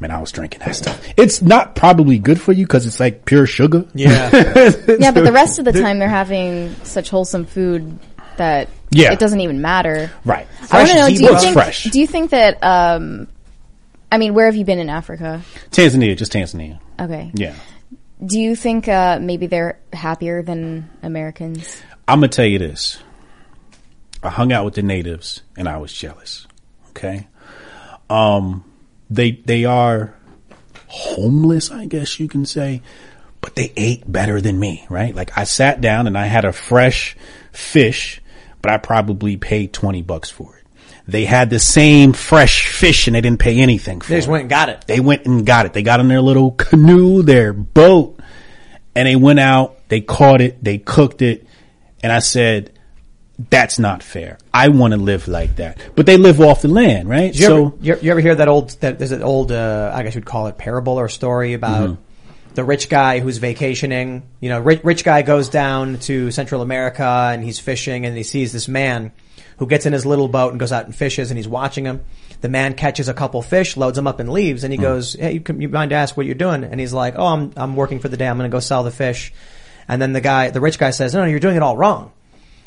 [0.00, 1.04] Man, I was drinking that stuff.
[1.16, 3.84] It's not probably good for you because it's like pure sugar.
[3.94, 4.30] Yeah.
[4.98, 7.98] Yeah, but the rest of the time they're having such wholesome food
[8.36, 9.12] that Yeah.
[9.12, 10.10] it doesn't even matter.
[10.24, 10.46] Right.
[10.70, 11.08] I want to know.
[11.08, 11.52] Do you think?
[11.52, 11.84] fresh.
[11.84, 12.58] Do you think that?
[12.62, 13.26] Um,
[14.10, 15.42] I mean, where have you been in Africa?
[15.70, 16.80] Tanzania, just Tanzania.
[16.98, 17.30] Okay.
[17.34, 17.54] Yeah.
[18.24, 21.82] Do you think uh, maybe they're happier than Americans?
[22.06, 22.98] I'm gonna tell you this.
[24.22, 26.46] I hung out with the natives and I was jealous.
[26.90, 27.28] Okay.
[28.10, 28.64] Um,
[29.10, 30.14] they, they are
[30.88, 32.82] homeless, I guess you can say,
[33.40, 35.14] but they ate better than me, right?
[35.14, 37.16] Like I sat down and I had a fresh
[37.52, 38.20] fish,
[38.62, 40.57] but I probably paid 20 bucks for it.
[41.08, 44.30] They had the same fresh fish and they didn't pay anything for They just it.
[44.30, 44.84] went and got it.
[44.86, 45.72] They went and got it.
[45.72, 48.20] They got in their little canoe, their boat,
[48.94, 51.46] and they went out, they caught it, they cooked it,
[52.02, 52.72] and I said,
[53.50, 54.36] that's not fair.
[54.52, 55.78] I want to live like that.
[55.96, 57.34] But they live off the land, right?
[57.34, 60.02] You, so ever, you, you ever hear that old, that, there's an old, uh, I
[60.02, 62.02] guess you'd call it parable or story about Mm-hmm.
[62.54, 64.24] the rich guy who's vacationing.
[64.40, 68.24] You know, rich, rich guy goes down to Central America and he's fishing and he
[68.24, 69.12] sees this man
[69.58, 72.04] who gets in his little boat and goes out and fishes and he's watching him.
[72.40, 74.82] The man catches a couple fish, loads them up and leaves and he hmm.
[74.82, 76.64] goes, hey, you, can, you mind to ask what you're doing?
[76.64, 78.28] And he's like, oh, I'm, I'm working for the day.
[78.28, 79.32] I'm going to go sell the fish.
[79.88, 82.12] And then the guy, the rich guy says, no, no, you're doing it all wrong.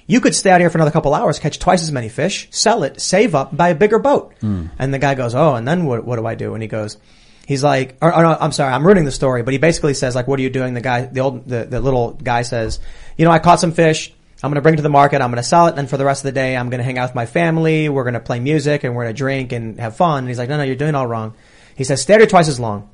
[0.07, 2.83] You could stay out here for another couple hours, catch twice as many fish, sell
[2.83, 4.33] it, save up, buy a bigger boat.
[4.41, 4.65] Hmm.
[4.77, 6.03] And the guy goes, "Oh, and then what?
[6.03, 6.97] What do I do?" And he goes,
[7.45, 10.13] "He's like, or, or no, I'm sorry, I'm ruining the story, but he basically says
[10.13, 12.81] like, what are you doing?" The guy, the old, the, the little guy says,
[13.15, 14.13] "You know, I caught some fish.
[14.43, 15.21] I'm going to bring it to the market.
[15.21, 15.69] I'm going to sell it.
[15.69, 17.25] And then for the rest of the day, I'm going to hang out with my
[17.25, 17.89] family.
[17.89, 20.37] We're going to play music and we're going to drink and have fun." And he's
[20.37, 21.33] like, "No, no, you're doing it all wrong."
[21.75, 22.89] He says, "Stay out here twice as long."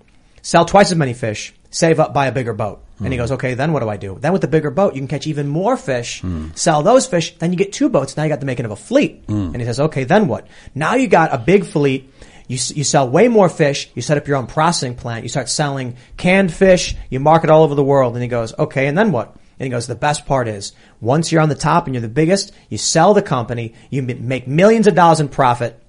[0.47, 2.81] sell twice as many fish, save up, buy a bigger boat.
[2.99, 3.23] And he hmm.
[3.23, 4.17] goes, okay, then what do I do?
[4.17, 6.47] Then with the bigger boat, you can catch even more fish, hmm.
[6.55, 8.15] sell those fish, then you get two boats.
[8.15, 9.25] Now you got the making of a fleet.
[9.27, 9.49] Hmm.
[9.51, 10.47] And he says, okay, then what?
[10.73, 12.11] Now you got a big fleet.
[12.47, 13.91] You, you sell way more fish.
[13.93, 15.23] You set up your own processing plant.
[15.23, 16.95] You start selling canned fish.
[17.09, 18.13] You market all over the world.
[18.13, 19.35] And he goes, okay, and then what?
[19.59, 22.07] And he goes, the best part is once you're on the top and you're the
[22.07, 25.81] biggest, you sell the company, you make millions of dollars in profit.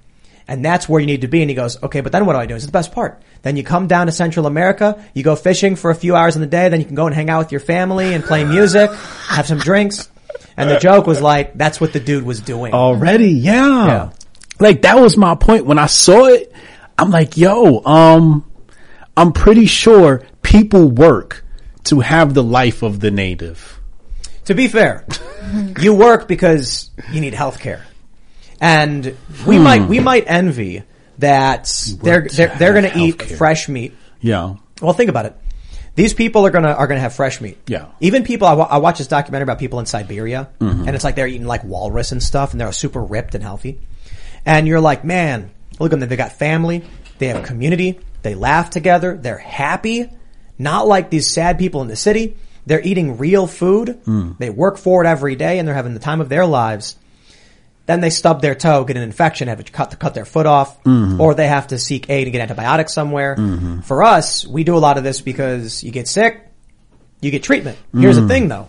[0.51, 1.43] And that's where you need to be.
[1.43, 2.55] And he goes, okay, but then what do I do?
[2.55, 3.23] It's the best part.
[3.43, 6.41] Then you come down to Central America, you go fishing for a few hours in
[6.41, 8.91] the day, then you can go and hang out with your family and play music,
[9.29, 10.09] have some drinks.
[10.57, 12.73] And the joke was like, that's what the dude was doing.
[12.73, 13.87] already, yeah.
[13.87, 14.11] Yeah.
[14.59, 15.67] Like that was my point.
[15.67, 16.53] When I saw it,
[16.97, 18.51] I'm like, yo, um,
[19.17, 21.45] I'm pretty sure people work
[21.85, 23.81] to have the life of the native.
[24.47, 25.07] To be fair,
[25.81, 27.85] you work because you need health care.
[28.61, 29.63] And we hmm.
[29.63, 30.83] might, we might envy
[31.19, 31.71] that
[32.03, 33.37] they're, to they're, they're have going to eat healthcare.
[33.37, 33.95] fresh meat.
[34.21, 34.57] Yeah.
[34.81, 35.37] Well, think about it.
[35.99, 37.59] These people are gonna are gonna have fresh meat.
[37.67, 37.87] Yeah.
[37.99, 40.87] Even people, I, wa- I watched this documentary about people in Siberia, mm-hmm.
[40.87, 43.81] and it's like they're eating like walrus and stuff, and they're super ripped and healthy.
[44.47, 45.51] And you're like, man,
[45.81, 46.09] look at them.
[46.09, 46.85] They got family,
[47.19, 50.09] they have community, they laugh together, they're happy.
[50.59, 52.37] Not like these sad people in the city.
[52.67, 54.01] They're eating real food.
[54.05, 54.33] Hmm.
[54.39, 56.97] They work for it every day, and they're having the time of their lives.
[57.87, 60.83] Then they stub their toe, get an infection, have to cut, cut their foot off,
[60.85, 61.19] mm-hmm.
[61.19, 63.35] or they have to seek aid and get antibiotics somewhere.
[63.35, 63.81] Mm-hmm.
[63.81, 66.49] For us, we do a lot of this because you get sick,
[67.23, 67.79] you get treatment.
[67.95, 68.29] Here's the mm-hmm.
[68.29, 68.69] thing though.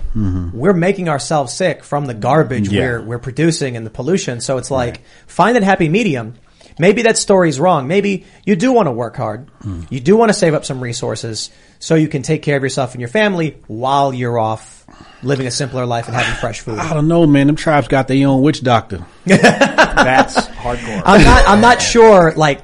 [0.54, 2.82] We're making ourselves sick from the garbage Yeah.
[2.82, 4.40] we're, we're producing and the pollution.
[4.40, 6.36] So it's like, find that happy medium
[6.80, 7.88] maybe that story's wrong.
[7.88, 9.52] Maybe you do want to work hard.
[9.90, 12.94] You do want to save up some resources so you can take care of yourself
[12.94, 14.86] and your family while you're off
[15.22, 16.80] living a simpler life and having fresh food.
[16.80, 17.48] I don't know, man.
[17.48, 19.06] Them tribes got their own witch doctor.
[19.26, 21.02] That's hardcore.
[21.06, 21.48] I'm not.
[21.48, 22.34] I'm not sure.
[22.36, 22.62] Like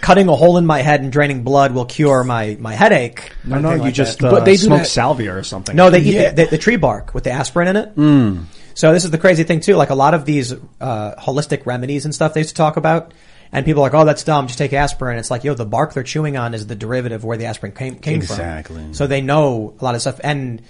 [0.00, 3.32] cutting a hole in my head and draining blood will cure my my headache.
[3.44, 5.74] No, or no, you like just uh, But they smoke that- salvia or something.
[5.74, 5.90] no.
[5.90, 6.30] They eat Yeah.
[6.32, 7.96] the, the, the tree bark with the aspirin in it.
[7.96, 8.44] Mm.
[8.74, 9.76] So this is the crazy thing too.
[9.76, 13.14] Like a lot of these uh, holistic remedies and stuff they used to talk about,
[13.54, 14.48] and people are like, "Oh, that's dumb.
[14.48, 17.38] Just take aspirin." It's like, yo, the bark they're chewing on is the derivative where
[17.38, 18.76] the aspirin came came Exactly.
[18.82, 18.94] from.
[18.94, 20.20] So they know a lot of stuff.
[20.22, 20.60] And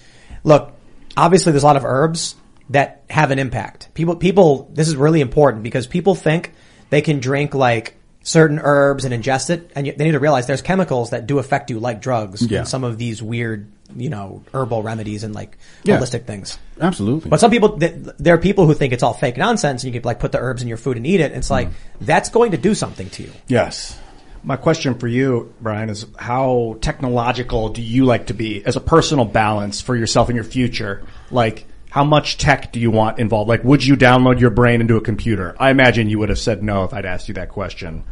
[0.44, 0.72] look,
[1.16, 2.36] obviously, there's a lot of herbs
[2.70, 3.88] that have an impact.
[3.94, 6.52] People, people, this is really important because people think
[6.90, 10.62] they can drink like certain herbs and ingest it, and they need to realize there's
[10.62, 12.42] chemicals that do affect you like drugs.
[12.46, 12.60] Yeah.
[12.60, 15.98] in some of these weird, you know, herbal remedies and like Yeah.
[15.98, 16.58] holistic things.
[16.80, 17.30] Absolutely.
[17.30, 20.06] But some people, there are people who think it's all fake nonsense, and you can
[20.06, 21.32] like put the herbs in your food and eat it.
[21.32, 21.52] It's mm.
[21.52, 21.68] like
[22.00, 23.30] that's going to do something to you.
[23.48, 23.98] Yes.
[24.42, 28.80] My question for you, Brian, is how technological do you like to be as a
[28.80, 31.02] personal balance for yourself and your future?
[31.30, 33.48] Like, how much tech do you want involved?
[33.48, 35.54] Like, would you download your brain into a computer?
[35.58, 38.04] I imagine you would have said no if I'd asked you that question.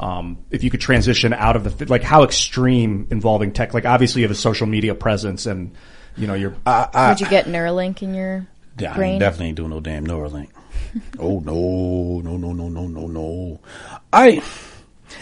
[0.00, 3.74] Um, if you could transition out of the, like, how extreme involving tech?
[3.74, 5.72] Like, obviously you have a social media presence and,
[6.16, 8.46] you know, you're, Would you get Neuralink in your
[8.78, 9.10] Yeah, I brain?
[9.12, 10.48] ain't definitely ain't doing no damn Neuralink.
[11.18, 13.60] oh no, no, no, no, no, no, no.
[14.10, 14.42] I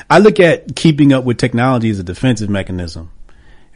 [0.09, 3.11] I look at keeping up with technology as a defensive mechanism.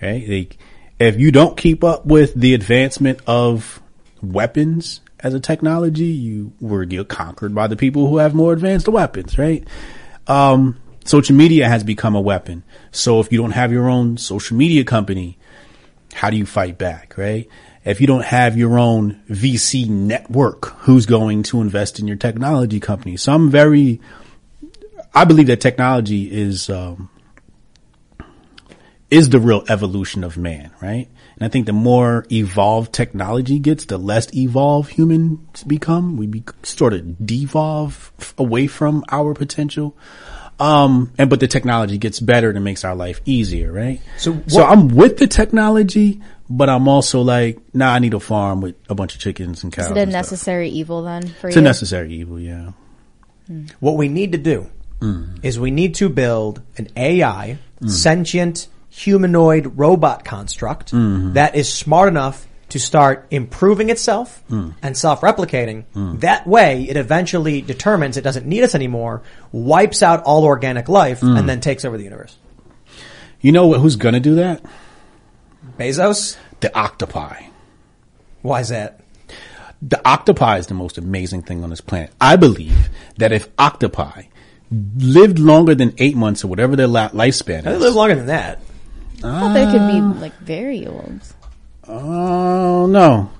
[0.01, 0.27] Right?
[0.29, 0.59] Like,
[1.01, 3.83] if you don't keep up with the advancement of
[4.23, 8.89] weapons as a technology, you were get conquered by the people who have more advanced
[8.89, 9.67] weapons, right?
[10.27, 12.63] Um, social media has become a weapon.
[12.91, 15.39] So if you don't have your own social media company,
[16.15, 17.49] how do you fight back, right?
[17.85, 22.79] If you don't have your own VC network, who's going to invest in your technology
[22.79, 23.17] company?
[23.17, 24.01] So I'm very,
[25.15, 27.11] I believe that technology is, um,
[29.11, 31.09] is the real evolution of man, right?
[31.37, 36.17] And I think the more evolved technology gets, the less evolved humans become.
[36.17, 39.97] We be, sort of devolve away from our potential.
[40.59, 44.01] Um, and but the technology gets better and it makes our life easier, right?
[44.19, 48.61] So so I'm with the technology, but I'm also like, nah, I need a farm
[48.61, 49.87] with a bunch of chickens and cows.
[49.87, 50.19] Is it a and stuff.
[50.19, 51.49] necessary evil then for It's you?
[51.49, 52.73] It's a necessary evil, yeah.
[53.47, 53.67] Hmm.
[53.81, 54.71] What we need to do
[55.01, 55.37] hmm.
[55.43, 57.89] is we need to build an AI, hmm.
[57.89, 64.71] sentient, humanoid robot construct that is smart enough to start improving itself hmm.
[64.81, 65.85] and self-replicating.
[65.93, 66.17] Hmm.
[66.21, 69.21] That way, it eventually determines it doesn't need us anymore,
[69.53, 71.37] wipes out all organic life, hmm.
[71.37, 72.35] and then takes over the universe.
[73.43, 73.75] You know?
[73.75, 74.65] Who's gonna do that?
[75.79, 76.39] Bezos?
[76.61, 77.43] The octopi.
[78.41, 79.01] Why is that?
[79.83, 82.11] The octopi is the most amazing thing on this planet.
[82.23, 82.89] I believe
[83.19, 84.23] that if octopi
[84.97, 88.27] lived longer than eight months or whatever their la- lifespan They is, live longer than
[88.29, 88.61] that.
[89.19, 90.15] I thought they could be ah.
[90.19, 91.21] like very old.
[91.89, 93.31] Oh no,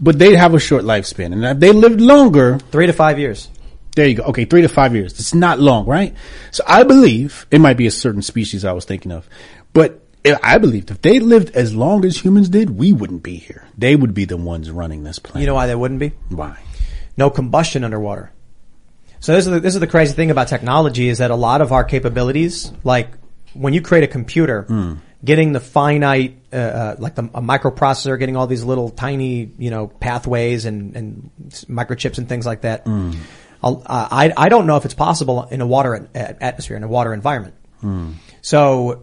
[0.00, 3.48] but they'd have a short lifespan, and if they lived longer, Three to five years.
[3.96, 4.24] there you go.
[4.24, 5.12] Okay, three to five years.
[5.14, 6.14] It's not long, right?
[6.50, 9.28] So I believe it might be a certain species I was thinking of,
[9.72, 10.00] but
[10.42, 13.68] I believe if they lived as long as humans did, we wouldn't be here.
[13.76, 15.42] They would be the ones running this planet.
[15.42, 16.12] You know why they wouldn't be?
[16.30, 16.58] why?
[17.16, 18.32] no combustion underwater.
[19.20, 21.60] So this is the, this is the crazy thing about technology is that a lot
[21.60, 23.08] of our capabilities, like
[23.54, 24.94] when you create a computer, hmm.
[25.24, 29.70] Getting the finite, uh, uh, like the, a microprocessor, getting all these little tiny, you
[29.70, 31.30] know, pathways and, and
[31.68, 32.86] microchips and things like that.
[32.86, 37.14] Uh, I, I don't know if it's possible in a water atmosphere, in a water
[37.14, 37.54] environment.
[38.42, 39.02] So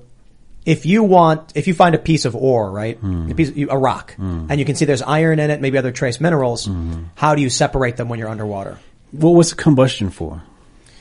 [0.65, 2.99] if you want, if you find a piece of ore, right,
[3.31, 6.19] a, piece, a rock, and you can see there's iron in it, maybe other trace
[6.22, 6.69] minerals,
[7.15, 8.77] how do you separate them when you're underwater?
[9.11, 10.43] What was the combustion for?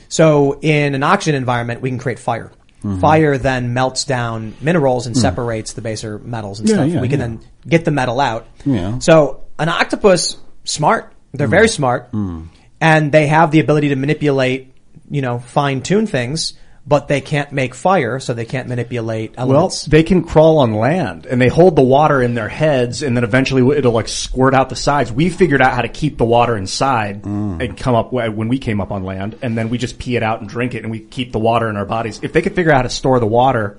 [0.09, 2.51] So in an oxygen environment, we can create fire.
[2.83, 3.01] Mm-hmm.
[3.01, 5.21] Fire then melts down minerals and mm.
[5.21, 6.89] separates the baser metals and Yeah, stuff.
[6.89, 7.27] yeah, we can yeah.
[7.27, 8.47] then get the metal out.
[8.65, 8.99] Yeah.
[9.01, 11.13] So an octopus, smart.
[11.33, 11.51] They're mm.
[11.51, 12.49] very smart, mm.
[12.81, 14.73] and they have the ability to manipulate,
[15.11, 16.55] you know, fine tune things.
[16.91, 19.85] But they can't make fire, so they can't manipulate well, elements.
[19.85, 23.23] they can crawl on land and they hold the water in their heads and then
[23.23, 25.13] eventually it'll like squirt out the sides.
[25.13, 27.63] We figured out how to keep the water inside mm.
[27.63, 30.25] and come up when we came up on land and then we just pee it
[30.25, 32.19] out and drink it and we keep the water in our bodies.
[32.25, 33.79] If they could figure out how to store the water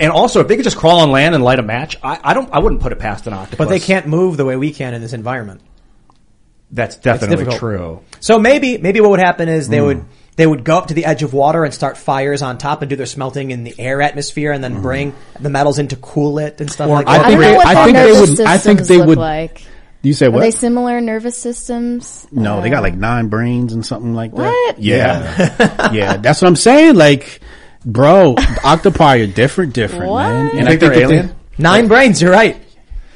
[0.00, 2.34] and also if they could just crawl on land and light a match, I, I
[2.34, 3.58] don't, I wouldn't put it past an octopus.
[3.58, 5.60] but they can't move the way we can in this environment.
[6.72, 8.00] That's definitely true.
[8.18, 9.84] So maybe maybe what would happen is they hmm.
[9.84, 10.04] would
[10.36, 12.88] they would go up to the edge of water and start fires on top and
[12.88, 14.82] do their smelting in the air atmosphere and then Hmm.
[14.82, 17.20] bring the metals in to cool it and stuff Or- like I that.
[17.26, 19.62] I don't think know they- what I think they would- I think they would- like.
[20.04, 20.32] You say what?
[20.32, 20.42] Are what?
[20.44, 22.26] they similar nervous systems?
[22.32, 24.38] no, they got like nine brains and something like that.
[24.38, 24.78] What?
[24.80, 25.90] Yeah.
[25.92, 26.16] yeah.
[26.20, 26.96] That's what I'm saying.
[26.96, 27.40] Like,
[27.84, 28.34] bro,
[28.64, 30.22] octopi are different, different, What?
[30.28, 30.46] man.
[30.46, 31.34] You And think they're that they- alien?
[31.58, 32.20] Nine brains.
[32.22, 32.56] You're right.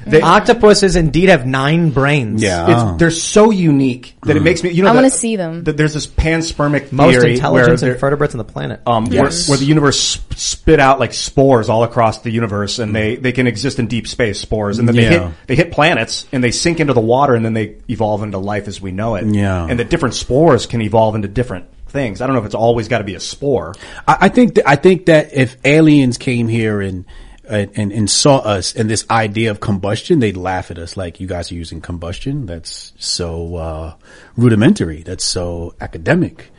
[0.07, 2.43] The octopuses indeed have nine brains.
[2.43, 2.93] Yeah.
[2.93, 4.70] It's, they're so unique that it makes me.
[4.70, 5.65] You know, I want to see them.
[5.65, 8.81] the- there's this panspermic Most theory intelligent where invertebrates on the planet.
[8.87, 12.95] um, where, where the universe sp- spit out like spores all across the universe, and
[12.95, 15.28] they, they can exist in deep space spores, and then they Yeah.
[15.28, 18.39] hit they hit planets, and they sink into the water, and then they evolve into
[18.39, 19.27] life as we know it.
[19.27, 19.66] Yeah.
[19.69, 22.20] and the different spores can evolve into different things.
[22.20, 23.74] I don't know if it's always got to be a spore.
[24.07, 27.05] I, I think that, I think that if aliens came here and,
[27.48, 31.20] and, and, and saw us and this idea of combustion, they'd laugh at us like
[31.20, 32.47] you guys are using combustion.
[32.47, 33.94] That's so, uh,
[34.36, 35.02] rudimentary.
[35.02, 36.51] That's so academic.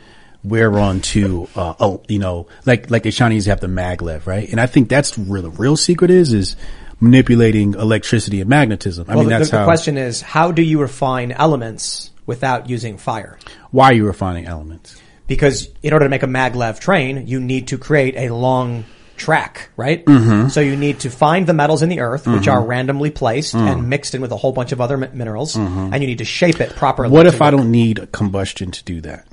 [0.44, 4.48] We're on to, uh, oh, you know, like, like the Chinese have the maglev, right?
[4.48, 6.56] And I think that's where the real secret is, is
[7.00, 9.06] manipulating electricity and magnetism.
[9.08, 12.68] I well, mean, the, that's the how, question is, how do you refine elements without
[12.68, 13.38] using fire?
[13.70, 15.00] why are you refining elements?
[15.26, 18.84] Because in order to make a maglev train, you need to create a long
[19.18, 20.04] track, right?
[20.04, 20.48] Mm-hmm.
[20.48, 23.88] So you need to find the metals in the earth, which are randomly placed and
[23.88, 26.60] mixed in with a whole bunch of other mi- minerals, and you need to shape
[26.60, 27.08] it properly.
[27.08, 27.16] Mm-hmm.
[27.16, 29.26] What if I don't need a combustion to do that?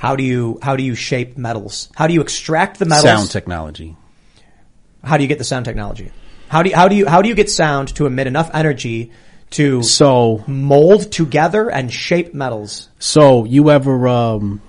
[0.00, 1.88] How do you how do you shape metals?
[1.94, 3.04] How do you extract the metals?
[3.04, 3.96] Sound technology.
[5.02, 6.10] How do you get the sound technology?
[6.48, 9.12] How do you, how do you how do you get sound to emit enough energy
[9.50, 12.88] to So, mold together and shape metals?
[12.98, 14.60] So you ever um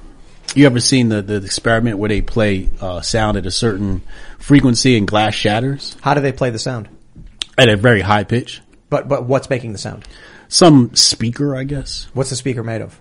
[0.57, 4.01] you ever seen the, the experiment where they play uh, sound at a certain
[4.39, 6.89] frequency and glass shatters How do they play the sound?
[7.57, 8.61] at a very high pitch?
[8.89, 10.05] But but what's making the sound?
[10.47, 12.07] Some speaker, I guess.
[12.13, 12.99] What's the speaker made of?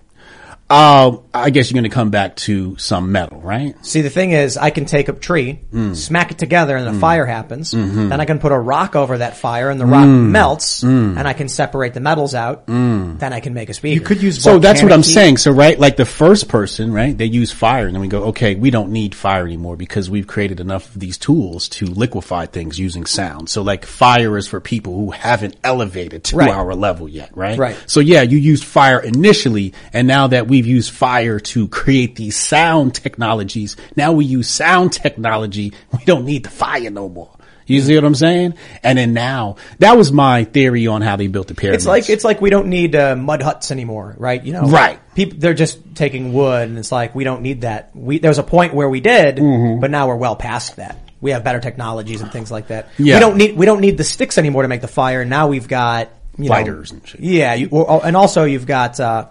[0.67, 3.75] Uh, I guess you're going to come back to some metal, right?
[3.85, 5.95] See, the thing is, I can take a tree, Mm.
[5.95, 7.71] smack it together, and a fire happens.
[7.71, 8.09] Mm-hmm.
[8.09, 10.29] Then I can put a rock over that fire, and the rock Mm.
[10.31, 12.65] melts, and I can separate the metals out.
[12.65, 13.93] Then I can make a speaker.
[13.93, 15.13] You could use So that's what I'm heat.
[15.13, 15.37] saying.
[15.37, 17.15] So right, like the first person, right?
[17.15, 20.25] They use fire, and then we go, okay, we don't need fire anymore because we've
[20.25, 23.49] created enough of these tools to liquefy things using sound.
[23.49, 26.49] So like fire is for people who haven't elevated to Right.
[26.49, 27.57] our level yet, right?
[27.59, 27.77] Right.
[27.85, 32.37] So yeah, you used fire initially, and now that we've used fire to create these
[32.37, 35.73] sound technologies, now we use sound technology.
[35.91, 37.29] We don't need the fire no more.
[37.67, 38.53] You see what I'm saying?
[38.83, 41.83] And then now, that was my theory on how they built the pyramids.
[41.83, 44.41] It's like it's like we don't need uh, mud huts anymore, right?
[44.41, 44.99] You know, Right.
[45.15, 47.89] People they're just taking wood, and it's like we don't need that.
[47.95, 49.81] We there was a point where we did, Mm-hmm.
[49.81, 50.97] but now we're well past that.
[51.21, 52.89] We have better technologies and things like that.
[52.99, 53.15] Yeah.
[53.15, 55.25] We don't need we don't need the sticks anymore to make the fire.
[55.25, 57.19] Now we've got you know, Lighters and shit.
[57.21, 59.25] Yeah, you, or, and also you've got uh,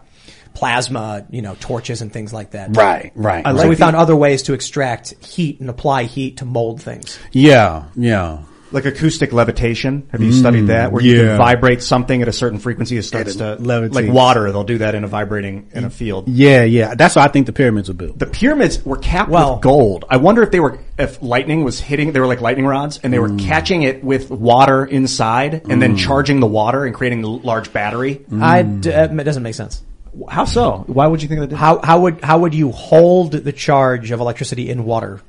[0.54, 2.76] plasma, you know, torches and things like that.
[2.76, 3.44] Right, right.
[3.44, 3.68] so right.
[3.68, 7.18] we found other ways to extract heat and apply heat to mold things.
[7.32, 8.44] Yeah, yeah.
[8.72, 10.08] Like acoustic levitation.
[10.10, 10.90] Have you studied that?
[10.90, 13.94] Where you can vibrate something at a certain frequency, it starts And to it levitates.
[13.94, 14.50] like water.
[14.50, 16.26] They'll do that in a vibrating in a field.
[16.28, 16.96] Yeah, yeah.
[16.96, 18.18] That's why I think the pyramids were built.
[18.18, 20.06] The pyramids were capped Well- with gold.
[20.10, 23.12] I wonder if they were, if lightning was hitting, they were like lightning rods, and
[23.12, 23.38] they were Mm.
[23.46, 28.22] catching it with water inside, and then charging the water and creating a large battery.
[28.40, 29.82] I d- uh, it doesn't make sense.
[30.28, 30.84] How so?
[30.86, 31.48] Why would you think that?
[31.48, 31.58] Did?
[31.58, 35.20] How how would how would you hold the charge of electricity in water?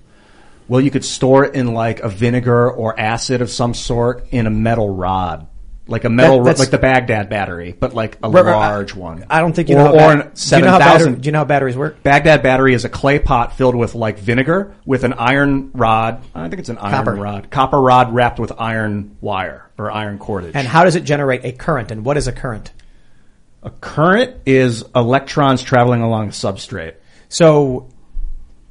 [0.67, 4.47] Well, you could store it in like a vinegar or acid of some sort in
[4.47, 5.47] a metal rod.
[5.87, 8.51] Like a metal, That- rod, that's- like the Baghdad battery, but like a Right, right,
[8.55, 9.23] large one.
[9.29, 9.85] I don't think you or, know.
[9.85, 11.21] How or ba- an do you know how batter- thousand.
[11.21, 12.01] Do you know how batteries work?
[12.01, 16.21] Baghdad battery is a clay pot filled with like vinegar with an iron rod.
[16.33, 17.13] I think it's an iron Copper.
[17.15, 17.51] rod.
[17.51, 20.53] Copper rod wrapped with iron wire or iron cordage.
[20.55, 21.91] And how does it generate a current?
[21.91, 22.71] And what is a current?
[23.65, 26.93] A current is electrons traveling along the substrate.
[27.29, 27.89] So,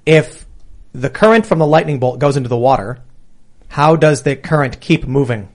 [0.07, 0.47] if
[0.93, 3.01] the current from the lightning bolt goes into the water,
[3.69, 5.49] how does the current keep moving?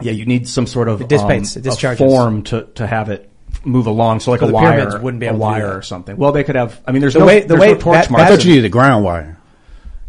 [0.00, 1.98] Yeah, you need some sort of It dissipates, um, it a discharges.
[2.00, 3.30] form to, to have it
[3.64, 4.20] move along.
[4.20, 5.76] So like So a the wire, pyramids wouldn't be able a to do wire that.
[5.76, 6.16] or something.
[6.16, 6.80] Well, they could have.
[6.86, 8.24] I mean, there's The no way- the there's way no torch ba- marks.
[8.24, 9.38] I thought you needed a ground wire.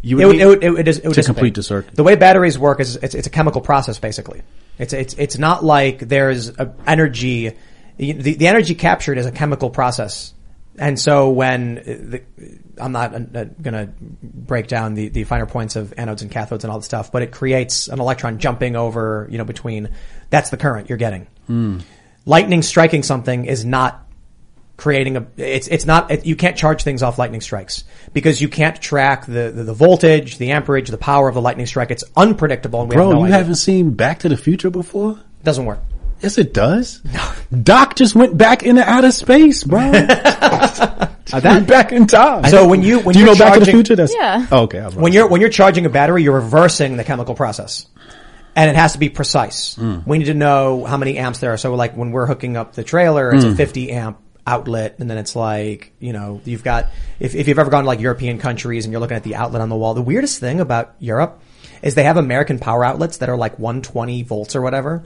[0.02, 1.26] You It would would, it would, it would, it would To dissipate.
[1.26, 1.94] complete the circuit.
[1.94, 4.42] The way batteries work is it's, it's a chemical process basically.
[4.78, 7.52] It's it's it's not like there's a energy.
[7.96, 10.34] The, the energy captured is a chemical process,
[10.78, 12.22] and so when the,
[12.78, 13.90] I'm not uh, going to
[14.22, 17.22] break down the, the finer points of anodes and cathodes and all that stuff, but
[17.22, 19.90] it creates an electron jumping over you know between.
[20.28, 21.26] That's the current you're getting.
[22.26, 24.02] Lightning striking something is not
[24.76, 28.48] creating a it's it's not it, you can't charge things off lightning strikes because you
[28.48, 32.04] can't track the, the the voltage the amperage the power of the lightning strike it's
[32.14, 33.36] unpredictable and we Bro, have no you idea.
[33.38, 35.18] haven't seen Back to the Future before?
[35.44, 35.78] doesn't work
[36.22, 37.00] Yes, it does.
[37.62, 39.92] Doc just went back in into outer space, bro.
[41.32, 42.44] Uh, went back in time.
[42.44, 43.96] so when you when Do you you're know Back to the charging- Future?
[43.96, 44.46] That's Yeah.
[44.52, 44.78] Oh, okay.
[44.78, 47.86] I was when you're when you're charging a battery you're reversing the chemical process
[48.54, 49.76] and it has to be precise.
[49.76, 51.56] We need to know how many amps there are.
[51.56, 55.18] So like when we're hooking up the trailer, it's a 50 amp outlet and then
[55.18, 56.86] it's like, you know, you've got,
[57.18, 59.60] if, if you've ever gone to like European countries and you're looking at the outlet
[59.62, 61.42] on the wall, the weirdest thing about Europe
[61.82, 65.02] is they have American power outlets that are like 120 volts or whatever.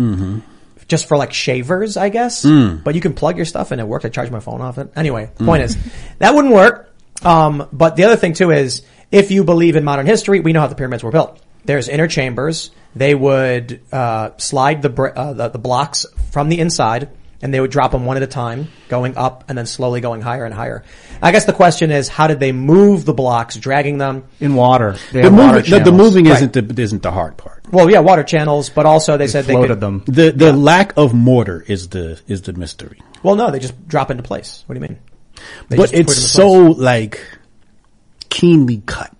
[0.88, 2.42] Just for like shavers, I guess.
[2.82, 4.04] But you can plug your stuff and it worked.
[4.04, 4.92] I charge my phone off it.
[4.96, 5.76] Anyway, point is,
[6.18, 6.92] that wouldn't work.
[7.22, 8.82] Um, but the other thing too is,
[9.12, 11.40] if you believe in modern history, we know how the pyramids were built.
[11.64, 12.70] There's inner chambers.
[12.96, 17.10] They would uh, slide the, br- uh, the the blocks from the inside,
[17.42, 20.20] and they would drop them one at a time, going up and then slowly going
[20.20, 20.84] higher and higher.
[21.22, 24.24] I guess the question is, how did they move the blocks, dragging them?
[24.40, 24.96] in water.
[25.12, 26.42] They The, have water moving, the, the moving Right.
[26.42, 27.64] isn't the isn't the hard part.
[27.70, 29.80] Well, yeah, water channels, but also they, said they floated could.
[29.80, 30.02] them.
[30.06, 33.00] The the lack of mortar is the is the mystery.
[33.22, 34.64] Well, no, they just drop into place.
[34.66, 34.98] What do you mean?
[35.68, 36.78] They but it's so place.
[36.78, 37.26] like
[38.28, 39.12] keenly cut.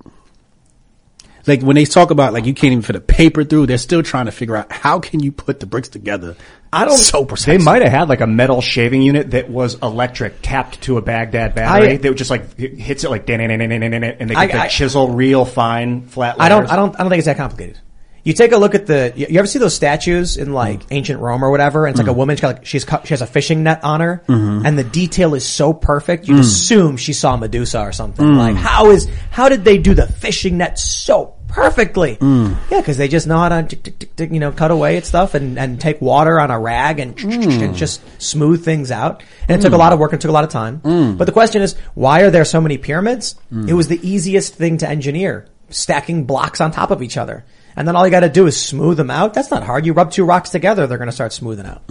[1.47, 4.03] Like when they talk about like you can't even fit a paper through, they're still
[4.03, 6.37] trying to figure out how can you put the bricks together.
[6.73, 7.47] I don't so precise.
[7.47, 11.03] They might have had like a metal shaving unit that was electric, tapped to a
[11.03, 11.95] Baghdad battery.
[11.95, 15.11] I- that would just like it hits it like and they I- like, I- chisel
[15.11, 16.37] real fine flat.
[16.39, 16.71] I don't.
[16.71, 17.79] I don't, I don't think it's that complicated.
[18.23, 21.43] You take a look at the, you ever see those statues in like ancient Rome
[21.43, 21.87] or whatever?
[21.87, 22.19] And it's like a mm.
[22.19, 24.67] woman, she's got like, she's, she has a fishing net on her mm-hmm.
[24.67, 26.29] and the detail is so perfect.
[26.29, 26.41] You'd mm.
[26.41, 28.27] assume she saw Medusa or something.
[28.27, 28.37] Mm.
[28.37, 32.17] Like how is, how did they do the fishing net so perfectly?
[32.17, 32.57] Mm.
[32.71, 34.97] Yeah, cause they just know how to, tick, tick, tick, tick, you know, cut away
[34.97, 37.63] at stuff and, and take water on a rag and, mm.
[37.63, 39.23] and just smooth things out.
[39.49, 39.81] And it took a mm.
[39.81, 40.81] lot of work and took a lot of time.
[41.17, 43.35] But the question is, why are there so many pyramids?
[43.51, 47.45] It was the easiest thing to engineer stacking blocks on top of each other.
[47.77, 49.35] And then all you got to do is smooth them out.
[49.35, 49.87] That's not hard.
[49.87, 51.83] You rub two rocks together, they're going to start smoothing out.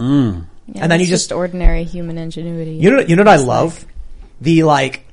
[0.66, 2.72] Yeah, and then you just, ordinary human ingenuity.
[2.72, 3.84] you know, you know what I love?
[4.40, 5.04] The like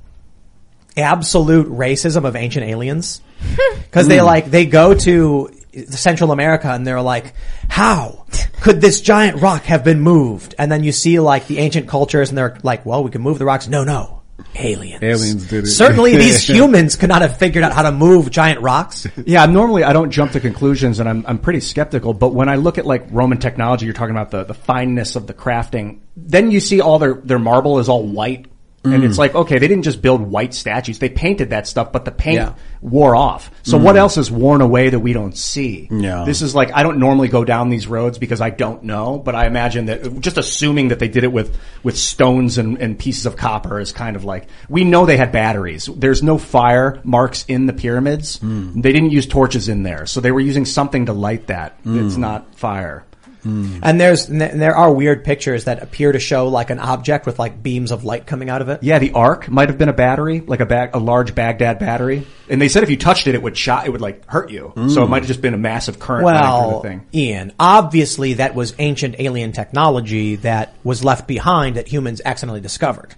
[0.98, 3.22] absolute racism of ancient aliens.
[3.91, 4.26] Cause they hmm.
[4.26, 5.52] like, they go to
[5.90, 7.34] Central America and they're like,
[7.69, 8.26] how
[8.61, 10.56] could this giant rock have been moved?
[10.57, 13.40] And then you see like the ancient cultures and they're like, well, we can move
[13.40, 13.68] the rocks.
[13.68, 14.18] No, no.
[14.56, 15.03] Aliens.
[15.03, 15.68] Aliens did it.
[15.68, 19.07] Certainly these humans could not have figured out how to move giant rocks.
[19.26, 22.56] Yeah, normally I don't jump to conclusions and I'm, I'm pretty skeptical, but when I
[22.56, 26.52] look at like Roman technology, you're talking about the, the fineness of the crafting, then
[26.52, 28.48] you see all their, their marble is all white.
[28.84, 29.20] And it's mm.
[29.20, 30.99] like, okay, they didn't just build white statues.
[30.99, 32.54] They painted that stuff, but the paint Yeah.
[32.80, 33.52] wore off.
[33.64, 33.99] So what mm.
[33.99, 35.90] else is worn away that we don't see?
[35.91, 36.24] Yeah.
[36.26, 39.36] This is like, I don't normally go down these roads because I don't know, but
[39.36, 43.26] I imagine that just assuming that they did it with, with stones and, and pieces
[43.26, 45.90] of copper is kind of like, we know they had batteries.
[45.94, 48.40] There's no fire marks in the pyramids.
[48.40, 48.82] Mm.
[48.82, 50.06] They didn't use torches in there.
[50.06, 51.78] So they were using something to light that.
[51.84, 53.04] It's not fire.
[53.48, 57.40] And there's and there are weird pictures that appear to show like an object with
[57.40, 58.84] like beams of light coming out of it.
[58.84, 62.26] Yeah, the arc might have been a battery, like a bag, a large Baghdad battery.
[62.49, 64.74] And they said if you touched it, it would shot, it would like hurt you.
[64.90, 67.06] So it might have just been a massive current Well, thing.
[67.14, 73.15] Ian, obviously that was ancient alien technology that was left behind that humans accidentally discovered.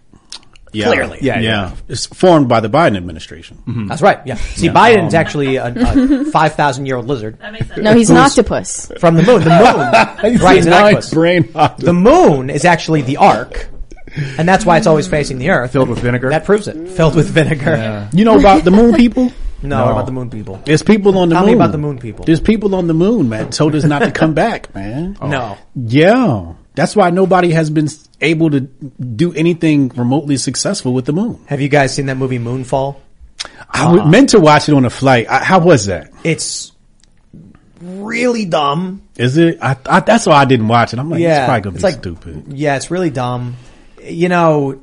[0.71, 0.87] Yeah.
[0.87, 1.19] Clearly.
[1.21, 1.75] Yeah, Yeah, yeah.
[1.87, 3.57] It's formed by the Biden administration.
[3.67, 3.87] Mm-hmm.
[3.87, 4.19] That's right.
[4.25, 4.35] Yeah.
[4.35, 7.79] See, Biden's oh, actually a, a five thousand year old lizard That makes sense.
[7.81, 8.91] no, he's an octopus.
[8.99, 9.43] from the moon.
[9.43, 10.55] The moon, right?
[10.55, 11.13] He's an octopus.
[11.13, 11.49] brain.
[11.79, 13.69] The moon is actually the arc,
[14.37, 15.71] and that's why it's always facing the Earth.
[15.71, 16.29] Filled with vinegar.
[16.29, 16.89] That proves it.
[16.89, 18.09] Filled with vinegar.
[18.13, 19.31] You know about the moon people?
[19.61, 20.61] No, what about the moon people?
[20.65, 21.51] There's people on the Tell moon.
[21.51, 22.23] me about the moon people.
[22.23, 23.49] There's people on the moon, man.
[23.49, 25.17] Told us not to come back, man.
[25.21, 25.57] No.
[25.75, 26.53] Yeah.
[26.79, 27.89] That's why nobody has been
[28.21, 31.43] able to do anything remotely successful with the moon.
[31.47, 32.95] Have you guys seen that movie Moonfall?
[33.69, 35.27] I was meant to watch it on a flight.
[35.29, 36.09] I, how was that?
[36.23, 36.71] It's
[37.81, 39.01] really dumb.
[39.17, 39.57] Is it?
[39.61, 40.99] I, I, that's why I didn't watch it.
[40.99, 42.53] I'm like, yeah, it's probably gonna it's be like, stupid.
[42.57, 43.57] Yeah, it's really dumb.
[44.01, 44.81] You know,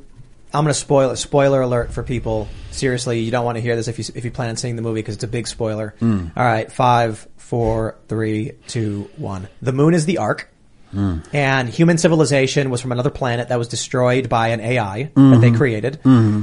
[0.52, 1.16] I'm going to spoil it.
[1.16, 2.46] Spoiler alert for people.
[2.72, 4.82] Seriously, you don't want to hear this if you if you plan on seeing the
[4.82, 5.94] movie because it's a big spoiler.
[5.98, 6.26] Hmm.
[6.36, 9.48] All right, five, four, three, two, one.
[9.62, 10.50] The moon is the arc.
[10.92, 11.18] Hmm.
[11.32, 15.40] And human civilization was from another planet that was destroyed by an AI that Mm-hmm.
[15.40, 15.98] they created.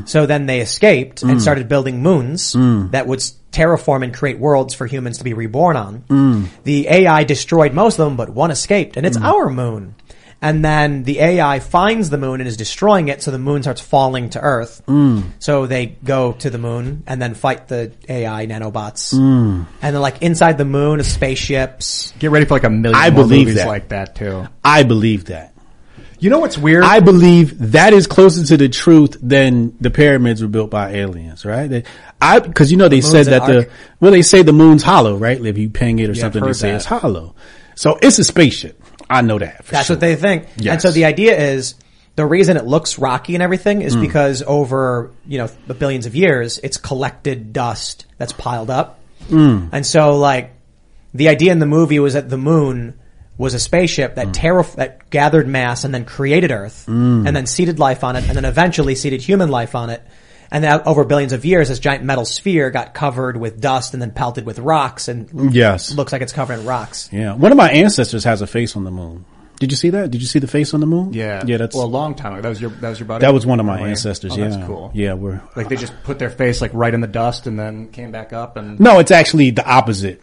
[0.07, 1.31] So then they escaped Mm.
[1.31, 3.19] and started building moons that would
[3.51, 6.03] terraform and create worlds for humans to be reborn on.
[6.09, 6.47] Mm.
[6.63, 9.95] The AI destroyed most of them, but one escaped, and it's our moon.
[10.43, 13.79] And then the AI finds the moon and is destroying it, so the moon starts
[13.79, 14.81] falling to Earth.
[14.89, 15.23] Mm.
[15.39, 19.13] So they go to the moon and then fight the AI nanobots.
[19.13, 19.65] Mm.
[19.81, 22.11] And then like inside the moon is spaceships.
[22.19, 23.67] Get ready for like a million I more believe movies that.
[23.67, 24.45] like that too.
[24.65, 25.53] I believe that.
[26.19, 26.83] You know what's weird?
[26.83, 31.45] I believe that is closer to the truth than the pyramids were built by aliens,
[31.45, 31.67] right?
[31.69, 31.83] They,
[32.19, 33.69] I because you know they said that the arc?
[34.01, 35.39] well they say the moon's hollow, right?
[35.39, 36.75] If you ping it or Yeah, something, they say that.
[36.77, 37.33] it's hollow.
[37.75, 38.82] So it's a spaceship.
[39.13, 39.65] I know that.
[39.65, 39.95] For That's sure.
[39.95, 40.47] what they think.
[40.65, 41.75] And so the idea is
[42.15, 43.85] the reason it looks rocky and everything Mm.
[43.85, 48.99] is because over, you know, the billions of years, it's collected dust that's piled up.
[49.29, 49.69] Mm.
[49.71, 50.51] And so like,
[51.13, 52.95] the idea in the movie was that the moon
[53.37, 54.15] was a spaceship Mm.
[54.15, 58.27] that terra- that gathered mass and then created Earth and then seeded life on it
[58.27, 60.01] and then eventually seeded human life on it.
[60.53, 64.01] And then over billions of years, this giant metal sphere got covered with dust and
[64.01, 65.93] then pelted with rocks and Yes.
[65.93, 67.09] looks like it's covered in rocks.
[67.11, 67.33] Yeah.
[67.33, 69.25] One of my ancestors has a face on the moon.
[69.59, 70.11] Did you see that?
[70.11, 71.13] Did you see the face on the moon?
[71.13, 72.41] Yeah, Yeah, that's well a long time ago.
[72.41, 73.21] That was your that was your buddy.
[73.25, 73.89] that was one of my Oh, yeah.
[73.91, 74.33] ancestors.
[74.33, 74.49] Oh, yeah.
[74.49, 74.91] that's cool.
[74.93, 77.87] Yeah, we're Like they just put their face like right in the dust and then
[77.89, 80.21] came back up and No, it's actually the opposite.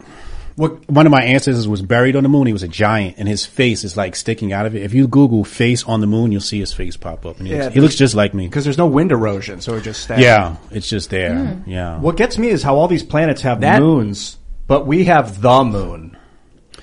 [0.61, 2.45] What one of my ancestors was buried on the moon.
[2.45, 4.83] He was a giant, and his face is like sticking out of it.
[4.83, 7.55] If you Google "face on the moon," you'll see his face pop up, and he,
[7.55, 8.47] Yeah, looks, he looks just like me.
[8.47, 10.19] because there's no wind erosion, so it just stays.
[10.19, 11.35] Yeah, it's just there.
[11.35, 11.67] Hmm.
[11.69, 11.99] Yeah.
[11.99, 15.63] What gets me is how all these planets have That- moons, but we have the
[15.63, 16.15] moon.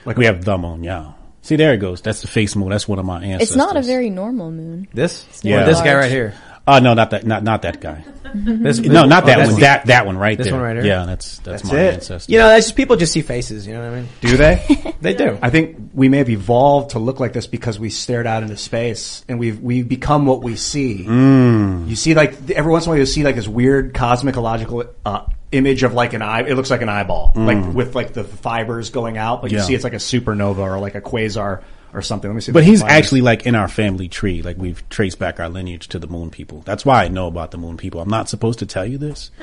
[0.05, 0.83] Like we have the moon.
[0.83, 1.13] Yeah.
[1.43, 2.01] See, there it goes.
[2.01, 2.71] That's the face moon.
[2.71, 3.51] That's one of my ancestors.
[3.51, 4.89] It's not a very normal moon.
[4.93, 5.25] This?
[5.43, 5.63] Yeah.
[5.63, 6.35] Or this guy right here.
[6.69, 7.25] Oh no, not that.
[7.27, 8.05] Not not that guy.
[8.35, 9.55] This, No, not oh, that that's one.
[9.55, 10.55] the- That that one right This there.
[10.55, 10.85] one right here?
[10.85, 11.95] Yeah, that's that's, That's my it.
[11.95, 12.31] ancestor.
[12.31, 13.67] You know, that's just people just see faces.
[13.67, 14.09] You know what I mean?
[14.21, 14.95] Do they?
[15.01, 15.39] They do.
[15.41, 18.57] I think we may have evolved to look like this because we stared out into
[18.59, 21.05] space and we've we've become what we see.
[21.07, 21.89] Mm.
[21.89, 25.25] You see, like every once in a while, you see like this weird cosmicological uh,
[25.53, 26.41] image of like an eye.
[26.43, 29.63] It looks like an eyeball, like with like the fibers going out, but you Mm.
[29.67, 31.63] See it's like a supernova or like a quasar
[31.93, 32.29] or something.
[32.31, 32.53] Let me see.
[32.53, 32.97] But he's find this.
[32.99, 34.43] actually like in our family tree.
[34.43, 36.63] Like we've traced back our lineage to the moon people.
[36.65, 38.01] That's why I know about the moon people.
[38.01, 39.31] I'm not supposed to tell you this.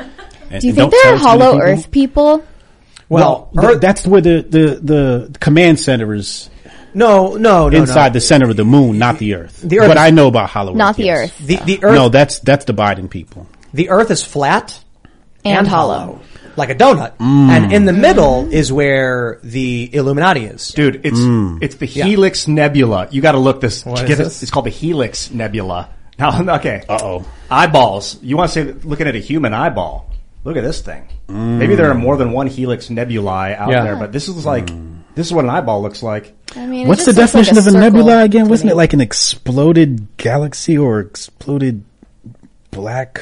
[0.51, 1.67] And- Do you think don't there are tell too many Hollow people.
[1.67, 2.45] Earth people?
[3.09, 6.49] Well, no, th- that's where the, the, the command center is
[6.93, 8.13] No, no, no, inside no.
[8.13, 9.61] the center of the moon, not the Earth.
[9.61, 10.77] The Earth but I know about Hollow Earth.
[10.77, 11.29] Not the yes.
[11.29, 11.47] Earth.
[11.47, 13.47] The the Earth No, that's that's the Biden people.
[13.73, 14.79] the Earth is flat
[15.43, 16.21] And hollow.
[16.57, 20.69] Like a donut, and in the middle is where the Illuminati is.
[20.69, 21.59] Dude, it's Mm.
[21.61, 23.07] it's the Helix Nebula.
[23.11, 23.85] You got to look this.
[23.85, 24.41] What get is this?
[24.43, 25.89] It's called the Helix Nebula.
[26.17, 26.81] Now, okay.
[26.87, 27.25] Uh oh.
[27.51, 28.19] Eyeballs.
[28.23, 30.09] You want to say looking at a human eyeball?
[30.45, 31.03] Look at this thing.
[31.27, 33.83] Maybe there are more than one Helix Nebulae out Yeah.
[33.83, 34.67] there, but this is like
[35.15, 36.33] this is what an eyeball looks like.
[36.55, 38.47] I mean, What's the just looks like definition of a nebula again?
[38.47, 38.71] Wasn't me.
[38.71, 41.83] it like an exploded galaxy or exploded
[42.71, 43.19] black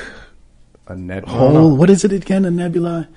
[0.88, 1.32] A nebula.
[1.38, 1.76] hole?
[1.76, 2.46] What is it again?
[2.46, 3.08] A nebula?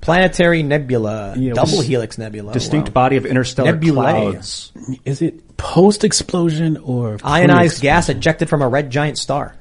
[0.00, 2.92] Planetary nebula, Yeah, double helix nebula, Distinct Wow.
[2.92, 4.32] body of interstellar Nebulae.
[4.32, 4.70] clouds.
[5.06, 9.54] Is it post explosion or ionized gas ejected from a red giant star.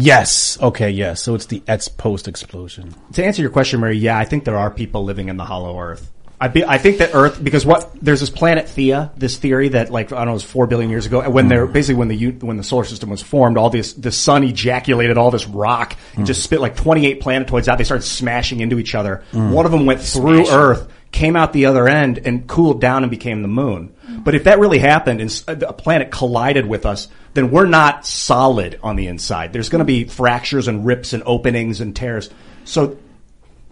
[0.00, 0.56] Yes.
[0.62, 0.90] Okay.
[0.90, 1.22] Yes.
[1.22, 2.94] So it's the it's post explosion.
[3.14, 5.78] To answer your question, Mary, yeah, I think there are people living in the hollow
[5.78, 6.10] Earth.
[6.40, 9.90] I, be, I think that Earth, because what there's this planet Theia, this theory that
[9.90, 12.08] like I don't know, it was four billion years ago, and when they're basically when
[12.08, 15.96] the when the solar system was formed, all this the sun ejaculated all this rock
[16.14, 17.78] and just spit like 28 planetoids out.
[17.78, 19.24] They started smashing into each other.
[19.32, 23.10] One of them went through Earth, came out the other end, and cooled down and
[23.10, 23.92] became the moon.
[24.08, 28.06] But if that really happened and uh, a planet collided with us, then we're not
[28.06, 29.52] solid on the inside.
[29.52, 32.30] There's going to be fractures and rips and openings and tears.
[32.64, 32.96] So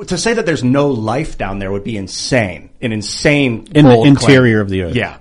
[0.07, 2.71] to say that there's no life down there would be insane.
[2.81, 4.61] An insane In the interior claim.
[4.63, 4.95] of the Earth.
[4.95, 5.19] Yeah.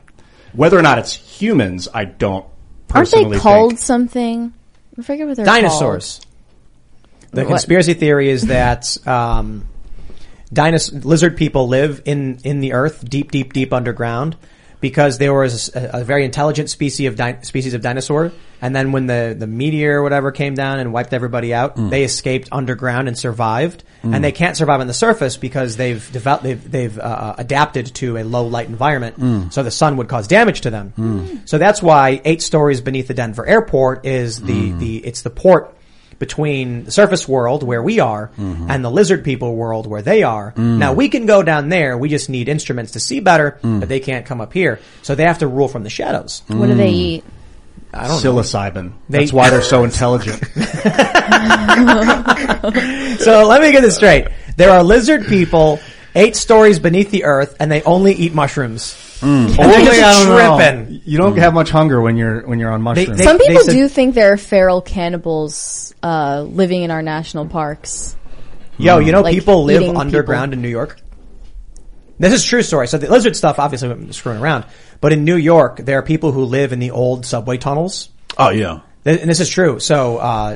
[0.53, 2.45] Whether or not it's humans, I don't
[2.87, 3.25] personally.
[3.25, 3.79] Aren't they called think.
[3.79, 4.53] something?
[4.97, 6.21] I forget what they're Dinosaurs.
[7.31, 7.49] The What?
[7.49, 9.65] conspiracy theory is that um,
[10.53, 14.37] dinos- lizard people live in in the earth, deep, deep, deep underground,
[14.85, 18.31] because there was a, a very intelligent species of di- species of dinosaur,
[18.61, 21.89] and then when the the meteor or whatever came down and wiped everybody out, mm.
[21.89, 24.13] they escaped underground and survived, mm.
[24.13, 27.95] and they can't survive on the surface because they've developed they've they've uh, uh, adapted
[27.95, 29.51] to a low light environment, mm.
[29.51, 30.93] so the sun would cause damage to them.
[31.47, 35.75] So that's why eight stories beneath the Denver airport is the the it's the port
[36.19, 38.69] between the surface world where we are mm-hmm.
[38.69, 40.53] and the lizard people world where they are.
[40.53, 40.77] Mm.
[40.77, 41.97] Now we can go down there.
[41.97, 43.87] We just need instruments to see better, but mm.
[43.87, 44.79] they can't come up here.
[45.01, 46.43] So they have to rule from the shadows.
[46.47, 46.95] What do they mm.
[46.95, 47.23] eat?
[47.93, 48.33] I don't know.
[48.33, 48.93] Psilocybin.
[49.09, 50.41] They- That's why they're so intelligent.
[53.19, 54.27] So let me get this straight.
[54.57, 55.79] There are lizard people
[56.15, 59.01] eight stories beneath the earth and they only eat mushrooms.
[59.21, 60.94] And they're Only, just I don't tripping.
[61.05, 63.17] You don't have much hunger when you're when you're on mushrooms.
[63.19, 67.45] they- Some people said- do think there are feral cannibals uh, living in our national
[67.47, 68.15] parks.
[68.77, 70.99] Yo, you know Like people live eating underground in New York?
[72.19, 72.87] This is true story.
[72.87, 74.65] So the lizard stuff obviously I'm screwing around.
[75.01, 78.09] But in New York, there are people who live in the old subway tunnels.
[78.37, 78.79] Oh yeah.
[79.03, 79.79] Th- And this is true.
[79.79, 80.55] So, uh,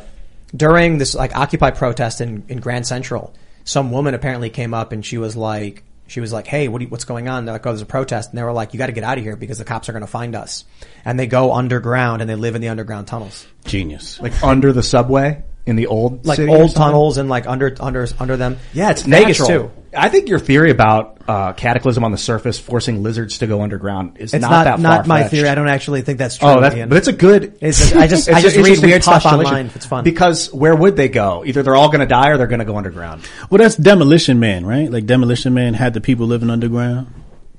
[0.55, 3.33] during this like Occupy protest in, in Grand Central,
[3.65, 6.87] some woman apparently came up and she was like, she was like, "Hey, what you,
[6.87, 8.87] what's going on?" They're like, "Oh, there's a protest," and they were like, "You got
[8.87, 10.65] to get out of here because the cops are going to find us."
[11.05, 14.19] And they go underground and they live in the underground tunnels, Genius.
[14.19, 18.07] like under the subway in the old like city old tunnels and like under under
[18.19, 18.57] under them.
[18.73, 19.69] Yeah, it's Vegas natural.
[19.69, 19.71] too.
[19.95, 24.17] I think your theory about uh, cataclysm on the surface forcing lizards to go underground
[24.19, 25.49] is It's not, not that not my theory.
[25.49, 26.47] I don't actually think that's true.
[26.47, 26.89] Oh, that's, Ian.
[26.89, 27.43] but it's a good.
[27.59, 29.53] It's- I just- it's I just read interesting weird stuff postulation.
[29.53, 29.71] online.
[29.73, 30.03] It's fun.
[30.03, 31.43] because where would they go?
[31.43, 33.27] Either they're all going to die or they're going to go underground.
[33.49, 34.91] Well, that's Demolition Man, right?
[34.91, 37.07] Like Demolition Man had the people living underground.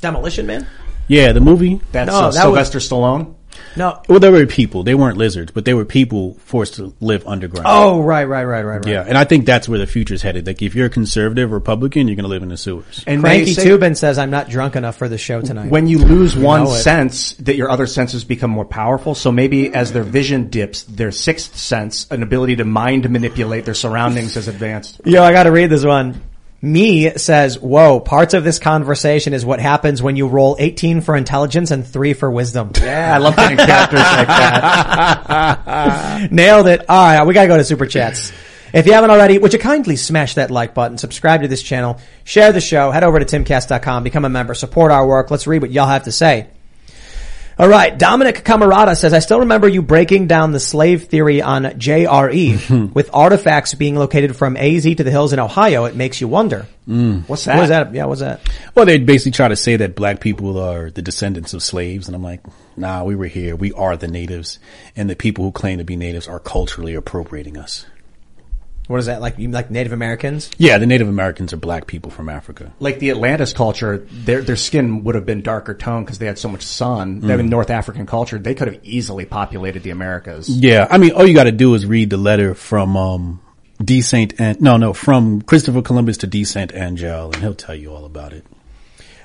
[0.01, 0.69] Demolition Man?
[1.09, 1.81] Yeah, the movie.
[1.91, 3.35] That's No, uh, that was- Sylvester Stallone.
[3.77, 4.03] No.
[4.09, 4.83] Well, they were people.
[4.83, 7.67] They weren't lizards, but they were people forced to live underground.
[7.69, 8.87] Oh, right, right, right, right, right.
[8.87, 10.47] Yeah, and I think that's where the future's headed.
[10.47, 13.05] Like, if you're a conservative Republican, you're going to live in the sewers.
[13.07, 15.71] And Cranky they say- Tubin says, I'm not drunk enough for the show tonight.
[15.71, 19.15] When you lose one sense, that your other senses become more powerful.
[19.15, 23.75] So maybe as their vision dips, their sixth sense, an ability to mind manipulate their
[23.75, 25.01] surroundings, has advanced.
[25.05, 26.21] Yo, I gotta read this one.
[26.63, 31.17] Me says, whoa, parts of this conversation is what happens when you roll 18 for
[31.17, 32.73] intelligence and 3 for wisdom.
[32.81, 34.27] Yeah, I love getting characters like
[35.27, 36.33] that.
[36.33, 36.81] Nailed it.
[36.81, 38.33] Alright, we gotta go to super chats.
[38.75, 41.99] If you haven't already, would you kindly smash that like button, subscribe to this channel,
[42.25, 45.31] share the show, head over to timcast.com, become a member, support our work.
[45.31, 46.49] Let's read what y'all have to say.
[47.61, 51.65] All right, Dominic Camarada says, I still remember you breaking down the slave theory on
[51.65, 52.87] JRE hmm.
[52.95, 55.85] with artifacts being located from AZ to the hills in Ohio.
[55.85, 56.67] It makes you wonder.
[56.87, 57.19] Hmm.
[57.27, 57.93] What's What was that?
[57.93, 58.41] Yeah, what's that?
[58.75, 62.17] Well, they basically try to say that black people are the descendants of slaves, and
[62.17, 62.41] I'm like,
[62.79, 63.55] nah, we were here.
[63.57, 64.59] We are the natives,
[64.97, 67.85] and the people who claim to be natives are culturally appropriating us.
[68.91, 69.21] What is that?
[69.21, 70.51] Like, you like Native Americans?
[70.59, 72.73] Yeah, the Native Americans are black people from Africa.
[72.81, 76.41] Like the Atlantis culture, their their skin would have been darker toned because they had
[76.41, 77.21] so much sun.
[77.21, 80.49] Them in North African culture, they could have easily populated the Americas.
[80.49, 83.41] Yeah, I mean, all you got to do is read the letter from um,
[83.81, 84.01] D.
[84.01, 86.43] Saint and no, no, from Christopher Columbus to D.
[86.43, 88.45] Saint Angel, and he'll tell you all about it.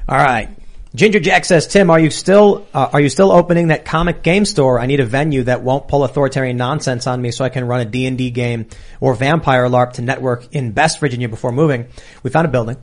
[0.08, 0.50] All right.
[0.96, 4.46] Ginger Jack says, Tim, are you still uh, are you still opening that comic game
[4.46, 4.80] store?
[4.80, 7.82] I need a venue that won't pull authoritarian nonsense on me, so I can run
[7.82, 8.68] a D and D game
[9.02, 11.88] or vampire LARP to network in Best Virginia before moving.
[12.24, 12.78] We found a building.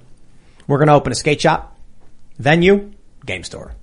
[0.67, 1.77] We're going to open a skate shop,
[2.39, 2.93] venue,
[3.25, 3.75] game store.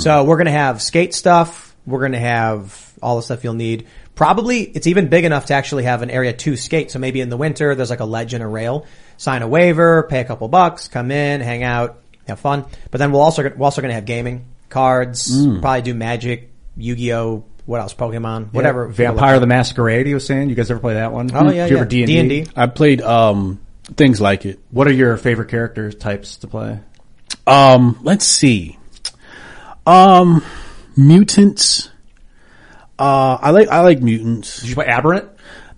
[0.00, 1.76] So we're going to have skate stuff.
[1.86, 3.86] We're going to have all the stuff you'll need.
[4.14, 6.90] Probably it's even big enough to actually have an area to skate.
[6.90, 8.86] So maybe in the winter there's like a ledge and a rail.
[9.18, 12.64] Sign a waiver, pay a couple bucks, come in, hang out, have fun.
[12.90, 15.30] But then we'll also we're also going to have gaming, cards,
[15.60, 18.88] probably do Magic, Yu-Gi-Oh, what else, Pokemon, whatever.
[18.88, 20.06] Vampire the Masquerade.
[20.08, 21.30] You were saying you guys ever play that one?
[21.34, 21.80] Oh yeah, Do you yeah.
[21.82, 22.18] ever D D&D.
[22.18, 22.46] and D?
[22.56, 23.60] I played um,
[23.96, 24.58] things like it.
[24.70, 26.80] What are your favorite character types to play?
[27.46, 28.78] Um, let's see.
[29.86, 30.44] Um,
[30.96, 31.90] mutants.
[32.98, 34.60] Uh, I like I like mutants.
[34.60, 35.28] Did you play Aberrant?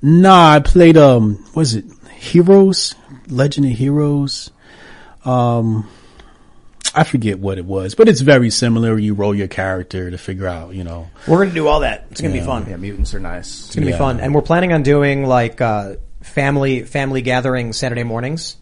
[0.03, 2.95] Nah, I played um, was it Heroes?
[3.29, 4.51] Legend of Heroes.
[5.25, 5.89] Um,
[6.95, 8.99] I forget what it was, but it's very similar.
[8.99, 11.09] You roll your character to figure out, you know.
[11.29, 12.07] We're going to do all that.
[12.11, 12.67] It's going to be fun.
[12.69, 13.67] Yeah, mutants are nice.
[13.67, 18.03] It's gonna be fun, and we're planning on doing like uh, family family gatherings Saturday
[18.03, 18.57] mornings,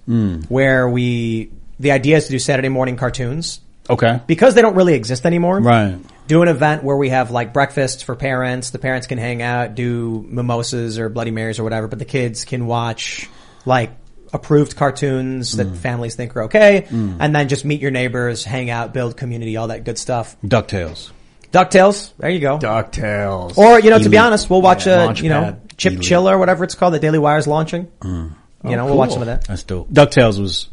[0.48, 1.50] where we
[1.80, 4.20] the idea is to do Saturday morning cartoons Okay.
[4.26, 5.60] because they don't really exist anymore.
[5.60, 5.96] Right.
[6.26, 8.70] Do an event where we have like breakfast for parents.
[8.70, 12.44] The parents can hang out, do mimosas or Bloody Marys or whatever, but the kids
[12.44, 13.28] can watch
[13.64, 13.92] like
[14.32, 15.76] approved cartoons that mm.
[15.76, 17.16] families think are okay, mm.
[17.20, 20.36] and then just meet your neighbors, hang out, build community, all that good stuff.
[20.44, 21.10] Ducktales.
[21.52, 22.58] Ducktales, there you go.
[22.58, 23.56] Ducktales.
[23.56, 24.26] Or you know, to be Elite.
[24.26, 25.76] honest, we'll watch Yeah, a you know Launchpad.
[25.76, 26.04] Chip Elite.
[26.04, 27.86] Chill or whatever it's called that Daily Wire's launching.
[28.00, 28.34] Mm.
[28.64, 29.46] You know, oh, we'll watch some of that.
[29.46, 29.88] That's dope.
[29.88, 30.68] Ducktales was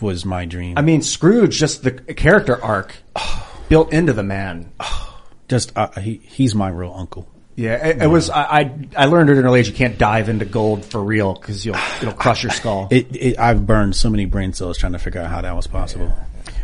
[0.00, 0.78] was my dream.
[0.78, 2.94] I mean, Scrooge, just the character arc
[3.68, 4.72] built into the man.
[5.48, 7.28] just uh, he he's my real uncle.
[7.56, 8.30] Yeah, it, it was.
[8.30, 11.34] I, I I learned at an early age you can't dive into gold for real
[11.34, 12.88] because you'll it'll crush your skull.
[12.94, 15.66] It, it I've burned so many brain cells trying to figure out how that was
[15.66, 16.12] possible.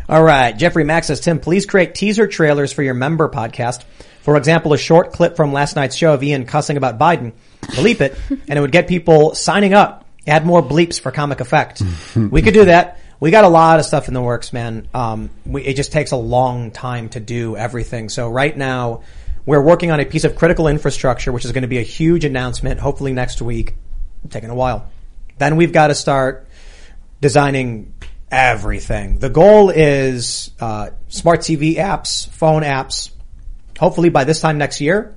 [0.09, 3.85] All right, Jeffrey Max says, Tim, please create teaser trailers for your member podcast.
[4.23, 7.33] For example, a short clip from last night's show of Ian cussing about Biden.
[7.63, 10.05] Bleep it, and it would get people signing up.
[10.27, 11.83] Add more bleeps for comic effect.
[12.17, 12.99] we could do that.
[13.21, 14.89] We got a lot of stuff in the works, man.
[14.93, 18.09] Um, we, it just takes a long time to do everything.
[18.09, 19.03] So right now,
[19.47, 22.25] we're working on a piece of critical infrastructure, which is going to be a huge
[22.25, 23.75] announcement, hopefully next week.
[24.29, 24.91] Taking a while.
[25.39, 26.47] Then we've got to start
[27.21, 27.95] designing
[28.31, 29.19] everything.
[29.19, 33.11] The goal is uh, smart TV apps, phone apps.
[33.79, 35.17] Hopefully by this time next year,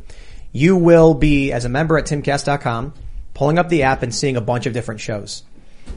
[0.54, 2.94] you will be, as a member at timcast.com,
[3.34, 5.44] pulling up the app and seeing a bunch of different shows.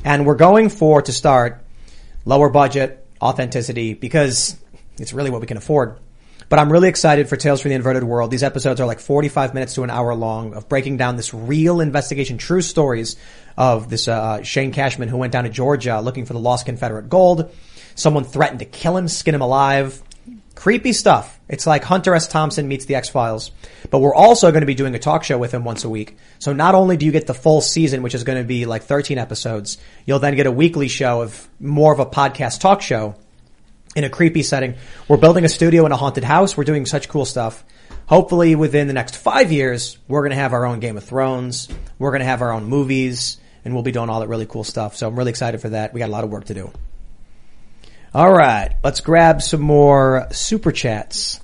[0.05, 1.65] And we're going for, to start,
[2.25, 4.57] lower budget, authenticity, because
[4.99, 5.99] it's really what we can afford.
[6.49, 8.31] But I'm really excited for Tales from the Inverted World.
[8.31, 11.81] These episodes are like 45 minutes to an hour long of breaking down this real
[11.81, 13.17] investigation, true stories
[13.57, 17.09] of this uh, Shane Cashman who went down to Georgia looking for the lost Confederate
[17.09, 17.53] gold.
[17.97, 20.01] Someone threatened to kill him, skin him alive.
[20.55, 21.39] Creepy stuff.
[21.49, 22.29] It's like Hunter S.
[22.29, 23.51] Thompson meets the X-Files.
[23.91, 26.17] But we're also going to be doing a talk show with him once a week.
[26.39, 28.85] So not only do you get the full season, which is going to be like
[28.85, 33.17] 13 episodes, you'll then get a weekly show of more of a podcast talk show
[33.97, 34.77] in a creepy setting.
[35.09, 36.57] We're building a studio in a haunted house.
[36.57, 37.65] We're doing such cool stuff.
[38.07, 41.69] Hopefully within the next five years, we're going to have our own Game of Thrones.
[41.99, 44.63] We're going to have our own movies and we'll be doing all that really cool
[44.63, 44.97] stuff.
[44.97, 45.93] So I'm really excited for that.
[45.93, 46.71] We got a lot of work to do.
[48.15, 51.41] All right, let's grab some more super chats.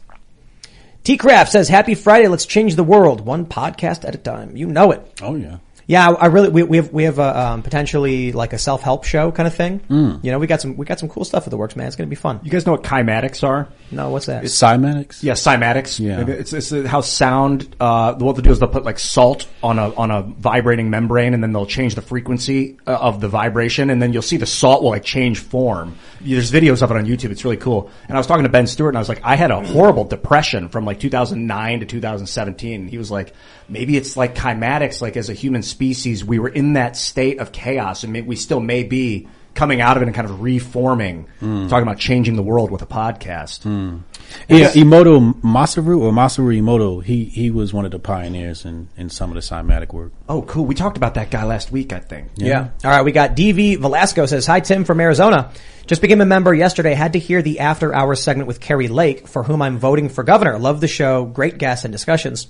[1.03, 2.29] T Craft says, "Happy Friday.
[2.29, 4.57] Let's change the world one podcast at a time.
[4.57, 5.59] You know it." Oh yeah.
[5.93, 8.81] Yeah, I I really we, we have we have a um, potentially like a self
[8.81, 9.81] help show kind of thing.
[9.90, 10.24] Mm.
[10.24, 11.86] You know, we got some we got some cool stuff at the works, man.
[11.86, 12.40] It's gonna be fun.
[12.43, 13.69] You guys know what cymatics are?
[13.93, 14.44] No, what's that?
[14.44, 15.23] Cymatics?
[15.23, 16.01] Yeah, cymatics.
[16.01, 16.27] Yeah.
[16.27, 19.78] It's, it's uh, how sound, uh, what they'll do is they'll put like salt on
[19.78, 23.90] a, on a vibrating membrane and then they'll change the frequency uh, of the vibration
[23.90, 25.97] and then you'll see the salt will like change form.
[26.23, 27.31] There's videos of it on YouTube.
[27.31, 27.90] It's really cool.
[28.09, 30.05] And I was talking to Ben Stewart and I was like, I had a horrible
[30.05, 32.89] depression from like 2009 to 2017.
[32.89, 33.35] He was like,
[33.69, 35.81] maybe it's like cymatics, like as a human species,
[36.24, 39.96] we were in that state of chaos and may, we still may be coming out
[39.96, 41.68] of it and kind of reforming, hmm.
[41.68, 43.62] talking about changing the world with a podcast.
[43.62, 43.98] Hmm.
[44.48, 49.10] Yeah, Emoto Masaru or Masaru Emoto, he he was one of the pioneers in, in
[49.10, 50.12] some of the cymatic work.
[50.28, 50.64] Oh, cool.
[50.64, 52.30] We talked about that guy last week, I think.
[52.36, 52.70] Yeah.
[52.84, 53.04] All right.
[53.04, 55.52] We got DV Velasco says, Hi, Tim from Arizona.
[55.86, 56.94] Just became a member yesterday.
[56.94, 60.24] Had to hear the after hours segment with Kari Lake, for whom I'm voting for
[60.24, 60.59] governor.
[60.59, 61.26] Love the show.
[61.26, 62.46] Great guests and discussions.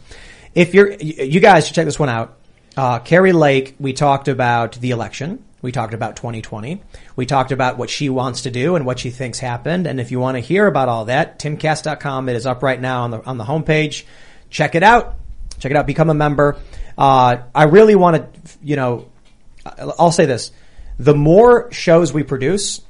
[0.55, 2.39] If you're, you guys should check this one out.
[2.77, 5.45] Uh, Kari Lake, we talked about the election.
[5.61, 6.83] We talked about 2020.
[7.15, 9.87] We talked about what she wants to do and what she thinks happened.
[9.87, 12.29] And if you want to hear about all that, timcast.com.
[12.29, 14.05] It is up right now on the, on the homepage.
[14.51, 15.17] Check it out.
[15.61, 15.87] Check it out.
[15.87, 16.57] Become a member.
[16.99, 19.09] Uh, I really want to, you know,
[19.65, 20.51] I'll say this.
[20.99, 22.81] The more shows we produce,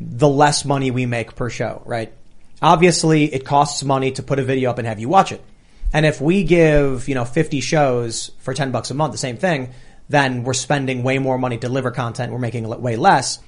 [0.00, 2.12] the less money we make per show, right?
[2.60, 5.42] Obviously, it costs money to put a video up and have you watch it.
[5.92, 9.36] And if we give, you know, 50 shows for 10 bucks a month, the same
[9.36, 9.72] thing,
[10.08, 12.32] then we're spending way more money to deliver content.
[12.32, 13.38] We're making way less.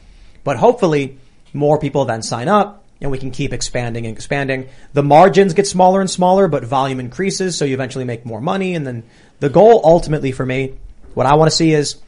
[0.44, 1.19] But hopefully,
[1.52, 4.69] more people then sign up and we can keep expanding and expanding.
[4.93, 7.56] The margins get smaller and smaller, but volume increases.
[7.56, 8.74] So you eventually make more money.
[8.74, 9.05] And then
[9.40, 10.74] the goal ultimately for me,
[11.15, 12.01] what I want to see is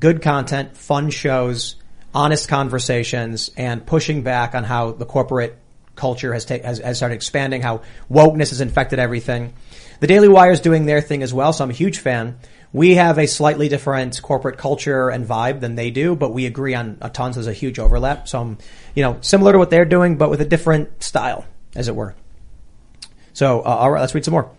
[0.00, 1.76] good content, fun shows,
[2.14, 5.58] honest conversations, and pushing back on how the corporate
[5.96, 9.52] culture has, ta- has, has started expanding, how wokeness has infected everything.
[10.00, 12.38] The Daily Wire is doing their thing as well, so I'm a huge fan.
[12.72, 16.74] We have a slightly different corporate culture and vibe than they do, but we agree
[16.74, 17.36] on a tons.
[17.36, 18.28] There's a huge overlap.
[18.28, 18.58] So I'm,
[18.94, 22.14] you know, similar to what they're doing, but with a different style, as it were.
[23.32, 24.50] So, uh, all right, let's read some more.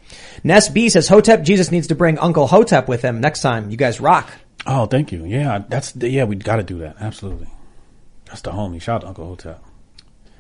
[0.44, 3.70] Ness B says, Hotep Jesus needs to bring Uncle Hotep with him next time.
[3.70, 4.30] You guys rock.
[4.66, 5.26] Oh, thank you.
[5.26, 6.98] Yeah, that's yeah, we got to do that.
[7.00, 7.48] Absolutely.
[8.26, 8.82] That's the homie.
[8.82, 9.64] Shout out to Uncle Hotep.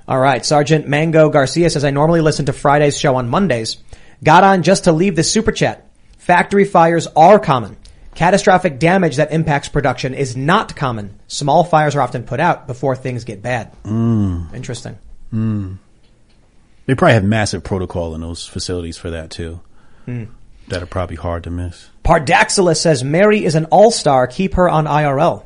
[0.07, 0.43] All right.
[0.43, 3.77] Sergeant Mango Garcia says, I normally listen to Friday's show on Mondays.
[4.23, 5.89] Got on just to leave the super chat.
[6.17, 7.77] Factory fires are common.
[8.15, 11.19] Catastrophic damage that impacts production is not common.
[11.27, 13.71] Small fires are often put out before things get bad.
[13.83, 14.53] Mm.
[14.53, 14.97] Interesting.
[15.33, 15.77] Mm.
[16.85, 19.61] They probably have massive protocol in those facilities for that too.
[20.05, 20.25] Hmm.
[20.69, 21.89] That are probably hard to miss.
[22.03, 24.27] Pardaxilus says, Mary is an all-star.
[24.27, 25.45] Keep her on IRL.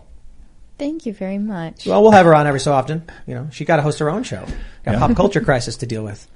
[0.80, 1.86] Thank you very much.
[1.86, 3.04] Well, we'll have her on every so often.
[3.28, 4.44] You know, she got to host her own show.
[4.86, 5.00] Got Yeah.
[5.00, 6.28] pop culture crisis to deal with.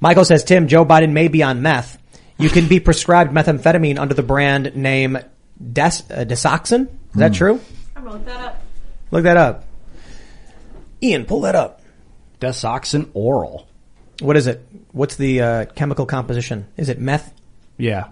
[0.00, 1.98] Michael says, Tim, Joe Biden may be on meth.
[2.38, 5.18] You can be prescribed methamphetamine under the brand name
[5.72, 6.82] Des, uh, Desoxin.
[6.86, 7.34] Is that Hmm.
[7.34, 7.60] true?
[7.94, 8.62] I'm gonna look that up.
[9.10, 9.64] Look that up.
[11.02, 11.80] Ian, pull that up.
[12.40, 13.66] Desoxin oral.
[14.20, 14.66] What is it?
[14.92, 16.66] What's the uh, chemical composition?
[16.76, 17.32] Is it meth?
[17.78, 18.08] Yeah.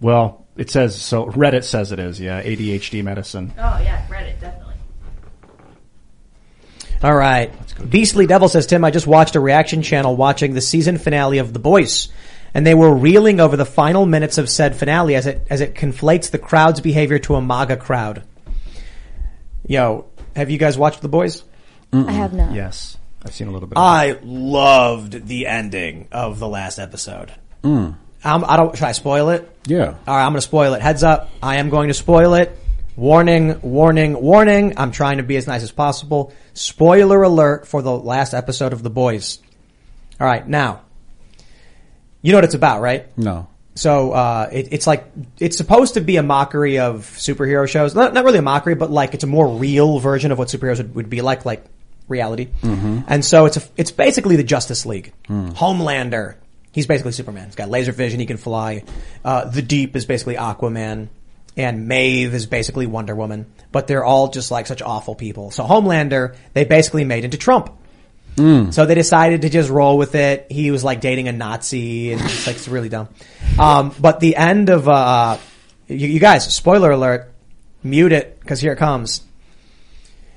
[0.00, 1.26] Well, it says so.
[1.26, 2.20] Reddit says it is.
[2.20, 3.52] Yeah, ADHD medicine.
[3.58, 4.65] Oh yeah, Reddit definitely.
[7.02, 7.52] All right.
[7.88, 11.52] Beastly Devil says, Tim, I just watched a reaction channel watching the season finale of
[11.52, 12.08] The Boys.
[12.54, 15.74] And they were reeling over the final minutes of said finale as it, as it
[15.74, 18.22] conflates the crowd's behavior to a MAGA crowd.
[19.66, 21.44] Yo, have you guys watched The Boys?
[21.92, 22.54] I have not.
[22.54, 23.76] Yes, I've seen a little bit.
[23.76, 27.32] Of I loved the ending of the last episode.
[27.62, 27.96] Mm.
[28.24, 29.48] Um, I don't, should I spoil it?
[29.66, 29.94] Yeah.
[30.06, 30.82] All right, I'm going to spoil it.
[30.82, 31.30] Heads up.
[31.42, 32.56] I am going to spoil it.
[32.96, 34.72] Warning, warning, warning.
[34.78, 36.32] I'm trying to be as nice as possible.
[36.54, 39.38] Spoiler alert for the last episode of The Boys.
[40.18, 40.80] All right, now,
[42.22, 43.06] you know what it's about, right?
[43.18, 43.48] No.
[43.74, 45.04] So, uh, it, it's like,
[45.38, 47.94] it's supposed to be a mockery of superhero shows.
[47.94, 50.78] Not, not really a mockery, but like it's a more real version of what superheroes
[50.78, 51.66] would, would be like, like
[52.08, 52.48] reality.
[52.62, 53.04] Mhm.
[53.08, 55.12] And so it's a, it's basically the Justice League.
[55.26, 55.48] Hmm.
[55.50, 56.36] Homelander.
[56.72, 57.44] He's basically Superman.
[57.46, 58.20] He's got laser vision.
[58.20, 58.84] He can fly.
[59.22, 61.08] Uh, the Deep is basically Aquaman.
[61.56, 63.46] And Maeve is basically Wonder Woman.
[63.72, 65.50] But they're all just like such awful people.
[65.50, 67.72] So Homelander, they basically made into Trump.
[68.36, 68.72] Mm.
[68.72, 70.46] So they decided to just roll with it.
[70.50, 73.08] He was like dating a Nazi and it's like, it's really dumb.
[73.58, 75.38] Um, but the end of, uh,
[75.88, 77.32] you, you guys, spoiler alert,
[77.82, 79.22] mute it because here it comes.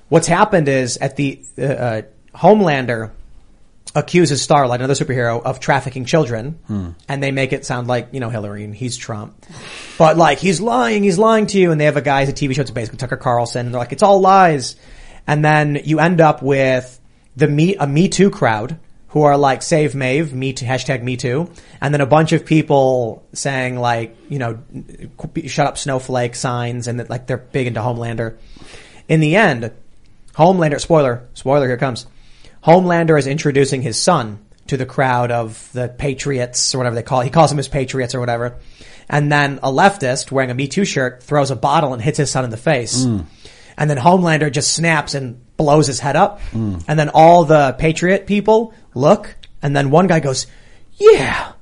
[0.07, 2.01] What's happened is at the, uh, uh,
[2.33, 3.11] Homelander
[3.95, 6.60] accuses Starlight, another superhero, of trafficking children.
[6.68, 6.90] Hmm.
[7.07, 9.45] And they make it sound like, you know, Hillary and he's Trump.
[9.98, 11.72] But like, he's lying, he's lying to you.
[11.72, 13.66] And they have a guy, a TV show, it's basically Tucker Carlson.
[13.66, 14.76] And they're like, it's all lies.
[15.26, 16.99] And then you end up with
[17.36, 18.80] the me a Me Too crowd
[19.10, 21.52] who are like save Maeve, me too, hashtag Me Too,
[21.82, 24.60] and then a bunch of people saying like you know
[25.45, 28.38] shut up snowflake signs and that like they're big into Homelander.
[29.07, 29.72] In the end,
[30.36, 32.06] Homelander spoiler spoiler here comes.
[32.64, 37.22] Homelander is introducing his son to the crowd of the patriots or whatever they call
[37.22, 37.26] it.
[37.26, 38.57] He calls them his patriots or whatever.
[39.10, 42.30] And then a leftist wearing a Me Too shirt throws a bottle and hits his
[42.30, 43.03] son in the face.
[43.03, 43.26] Mm.
[43.77, 46.41] And then Homelander just snaps and blows his head up.
[46.52, 46.84] Mm.
[46.88, 50.45] And then all the patriot people look and then one guy goes,
[50.94, 51.53] yeah,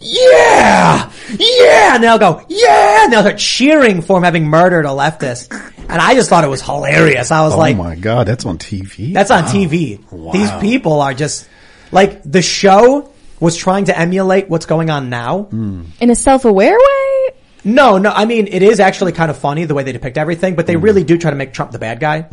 [0.00, 4.90] yeah, yeah, and they'll go, yeah, and they'll start cheering for him having murdered a
[4.90, 5.52] leftist.
[5.88, 7.30] And I just thought it was hilarious.
[7.30, 9.12] I was like oh like, my god, that's on TV.
[9.14, 9.50] that's on Wow.
[9.52, 10.12] TV.
[10.12, 10.32] Wow.
[10.32, 11.48] These people are just
[11.92, 13.10] like the show
[13.40, 15.42] was trying to emulate what's going on now.
[15.44, 15.84] Hmm.
[16.00, 17.34] In a self-aware way?
[17.64, 20.54] No, no, I mean it is actually kind of funny the way they depict everything,
[20.56, 20.82] but they Hmm.
[20.82, 22.26] really do try to make Trump the bad guy.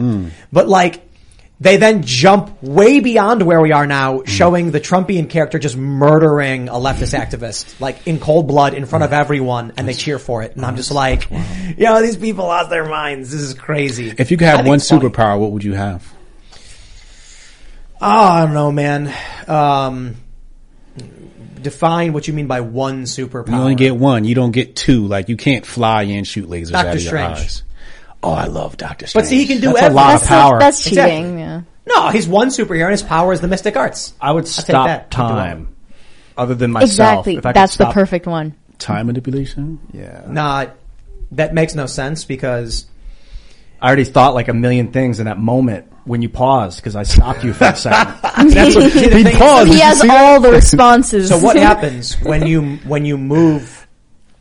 [0.52, 1.02] But like
[1.60, 4.26] they then jump way beyond where we are now, Hmm.
[4.26, 9.04] showing the Trumpian character just murdering a leftist activist, like in cold blood in front
[9.06, 10.56] of everyone, and they cheer for it.
[10.56, 13.32] And I'm just like, you know, these people lost their minds.
[13.32, 14.14] This is crazy.
[14.18, 15.02] If you could have one it's funny.
[15.10, 16.06] superpower, what would you have?
[18.02, 19.14] Oh, I don't know, man.
[19.48, 20.18] Um,
[21.62, 23.48] define what you mean by one superpower.
[23.50, 24.26] You only get one.
[24.26, 25.08] You don't get two.
[25.08, 27.38] Like you can't fly and shoot lasers Doctor out of your Strange.
[27.40, 27.64] eyes.
[28.26, 29.24] Oh, I love Doctor Strange.
[29.24, 29.96] But see, he can do That's a everything.
[29.96, 30.60] lot of That's, power.
[30.60, 31.40] that's cheating, Exactly.
[31.40, 31.62] yeah.
[31.88, 34.14] No, he's one superhero, and his power is the mystic arts.
[34.20, 35.12] I would take stop that.
[35.12, 35.76] time.
[36.38, 36.90] Other than myself.
[36.90, 37.36] Exactly.
[37.38, 38.56] If I could That's the stop- perfect one.
[38.80, 39.80] time manipulation.
[39.94, 40.24] Yeah.
[40.28, 40.66] Nah,
[41.34, 42.86] that makes no sense because
[43.82, 47.04] I already thought like a million things in that moment when you paused because I
[47.04, 48.16] stopped you for a second.
[48.52, 49.68] that's what see, the paused.
[49.68, 50.26] he Did you has see that?
[50.26, 51.30] all the responses.
[51.30, 53.85] So what happens when you when you move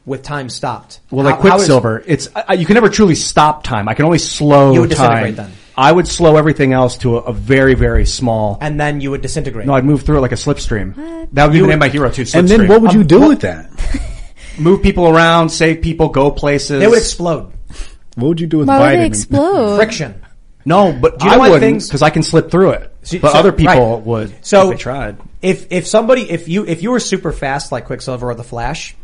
[0.07, 1.01] with time stopped?
[1.11, 3.89] Well, like How- how is- Quicksilver, it's I, you can never truly stop time.
[3.89, 5.09] I can only slow You would time.
[5.25, 5.53] disintegrate then.
[5.77, 8.59] I would slow everything else to a, a very very small.
[8.61, 9.67] and then you would disintegrate.
[9.67, 10.95] no, I'd move through it like a slipstream.
[11.33, 12.25] That would be the name of my hero too.
[12.35, 13.71] And then what would you Um, do with that?
[14.59, 16.79] Move people around, save people, go places.
[16.81, 17.53] they would explode.
[18.15, 19.77] What would you do with Why would they explode?
[19.77, 20.23] Friction.
[20.65, 22.95] No, but Do you know I wouldn't things- because I can slip through it.
[23.03, 24.07] So- but so- other people right.
[24.07, 24.35] would.
[24.43, 25.17] So if they tried.
[25.43, 28.95] If if somebody if you if you were super fast like Quicksilver or the Flash,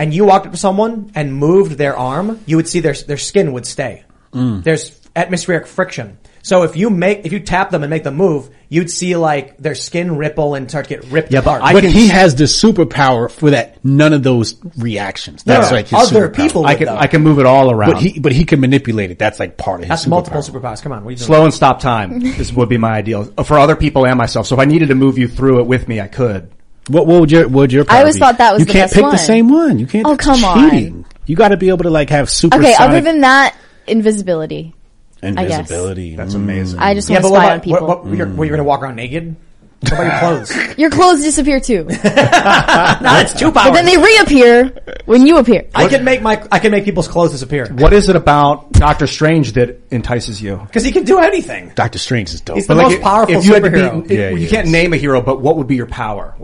[0.00, 3.18] and you walked up to someone and moved their arm, you would see their their
[3.18, 4.04] skin would stay.
[4.32, 4.64] Mm.
[4.64, 6.16] There's atmospheric friction.
[6.42, 9.58] So if you make if you tap them and make them move, you'd see like
[9.58, 11.62] their skin ripple and start to get ripped Yeah, but apart.
[11.62, 13.84] I But can- he has the superpower for that.
[13.84, 15.42] None of those reactions.
[15.42, 16.36] That's No, like his other superpower.
[16.36, 16.96] people I can though.
[16.96, 17.92] I can move it all around.
[17.92, 19.18] But he but he can manipulate it.
[19.18, 19.88] That's like part of his.
[19.90, 20.08] That's superpower.
[20.08, 20.82] multiple superpowers.
[20.82, 21.26] Come on, what are you doing?
[21.26, 22.20] slow and stop time.
[22.38, 24.46] this would be my ideal for other people and myself.
[24.46, 26.50] So if I needed to move you through it with me, I could.
[26.88, 27.84] What, what would your what would your?
[27.84, 28.20] Power always be?
[28.20, 28.72] thought that was the best choice.
[28.72, 29.12] you the can't best pick one.
[29.12, 29.78] the same one.
[29.78, 30.06] You can't.
[30.06, 31.04] Oh, that's come on.
[31.26, 32.58] You got to be able to like have super.
[32.58, 34.74] Okay, other than that, invisibility.
[35.22, 36.16] Invisibility.
[36.16, 36.78] That's amazing.
[36.80, 37.86] I just Yeah, want but to spy about, on people.
[37.86, 39.36] What, what, you're, what, you're gonna walk around naked?
[39.82, 40.56] What about your clothes?
[40.78, 41.84] Your clothes disappear too.
[41.84, 43.68] no, that's too powers.
[43.70, 45.68] but then they reappear when you appear.
[45.74, 49.06] I can make my I can make people's clothes disappear What is it about Doctor
[49.06, 50.56] Strange that entices you?
[50.66, 51.72] because he can do anything.
[51.74, 52.56] Doctor Strange is dope.
[52.56, 54.06] He's the But most if- powerful if you had to superhero.
[54.06, 56.34] be, Yeah, you he can't name a hero, but what would be your power?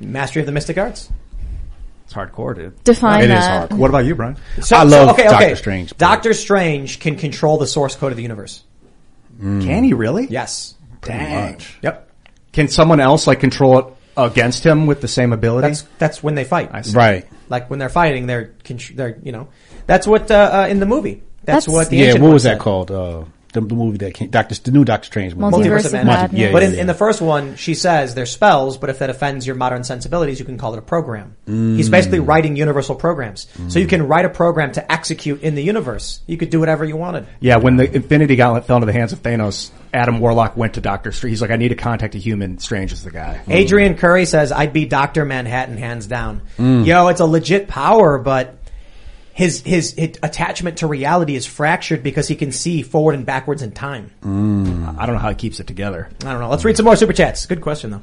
[0.00, 1.10] Mastery of the mystic arts.
[2.04, 2.84] It's hardcore, dude.
[2.84, 3.68] Define It is that.
[3.70, 3.80] hard.
[3.80, 4.36] What about you, Brian?
[4.60, 5.54] So, I so, love okay, Doctor okay.
[5.54, 8.62] Strange, but- Doctor Strange can control the source code of the universe.
[9.40, 10.26] Can he really?
[10.28, 10.74] Yes.
[11.02, 11.60] Dang.
[11.82, 12.10] Yep.
[12.52, 15.66] Can someone else like control it against him with the same ability?
[15.68, 16.70] That's that's when they fight.
[16.72, 16.96] I see.
[16.96, 17.26] right.
[17.48, 19.48] Like when they're fighting, they're contr- they're you know
[19.86, 21.22] that's what uh, uh, in the movie.
[21.44, 22.04] That's, That's- what the Yeah.
[22.06, 22.60] ancient What one was that said.
[22.60, 22.90] called?
[22.90, 23.24] Uh,
[23.54, 24.28] the, the movie that came.
[24.28, 24.54] Doctor.
[24.54, 25.56] The new Doctor Strange movie.
[25.56, 26.06] Multiverse Multiverse of of Madness.
[26.16, 26.40] Madness.
[26.40, 29.08] Yeah, but in, yeah, in the first one, she says they're spells, but if that
[29.08, 31.36] offends your modern sensibilities, you can call it a program.
[31.46, 32.28] He's basically Mm.
[32.28, 33.46] writing universal programs.
[33.68, 36.20] So you can write a program to execute in the universe.
[36.26, 37.26] You could do whatever you wanted.
[37.40, 40.80] Yeah, when the Infinity Gauntlet fell into the hands of Thanos, Adam Warlock went to
[40.80, 41.32] Doctor Strange.
[41.32, 42.58] He's like, I need to contact a human.
[42.58, 43.40] Strange is the guy.
[43.48, 45.24] Adrian Curry says, I'd be Dr.
[45.24, 46.42] Manhattan hands down.
[46.58, 46.84] Mm.
[46.84, 48.56] Yo, it's a legit power, but
[49.34, 53.62] his, his, his attachment to reality is fractured because he can see forward and backwards
[53.62, 54.10] in time.
[54.22, 54.26] I
[55.06, 56.08] don't know how he keeps it together.
[56.24, 56.48] I don't know.
[56.48, 57.44] Let's read some more super chats.
[57.46, 58.02] Good question though.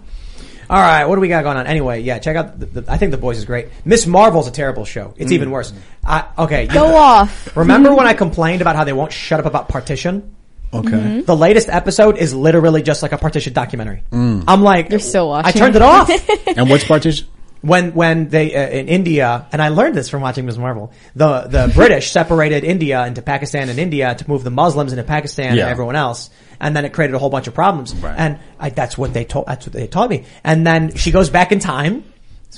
[0.70, 1.68] All right, what do we got going on?
[1.68, 2.58] Anyway, yeah, check out.
[2.58, 3.68] The, the, I think the boys is great.
[3.84, 5.14] Miss Marvel's a terrible show.
[5.18, 5.74] It's even worse.
[6.06, 7.56] I, okay, you- Go off.
[7.58, 10.34] Remember when I complained about how they won't shut up about partition?
[10.74, 10.88] Okay.
[10.90, 11.22] Mm-hmm.
[11.24, 14.04] The latest episode is literally just like a partition documentary.
[14.14, 15.50] I'm like, You're still watching.
[15.50, 16.10] I turned it off
[16.48, 17.28] And what's partition?
[17.62, 20.58] When when they uh, in India, and I learned this from watching Ms.
[20.58, 20.92] Marvel.
[21.16, 25.56] The the British separated India into Pakistan and India to move the Muslims into Pakistan
[25.56, 25.64] Yeah.
[25.64, 26.30] and everyone else,
[26.60, 27.94] and then it created a whole bunch of problems.
[28.04, 29.46] And I, that's what they told.
[29.48, 30.26] That's what they taught me.
[30.44, 32.04] And then she goes back in time.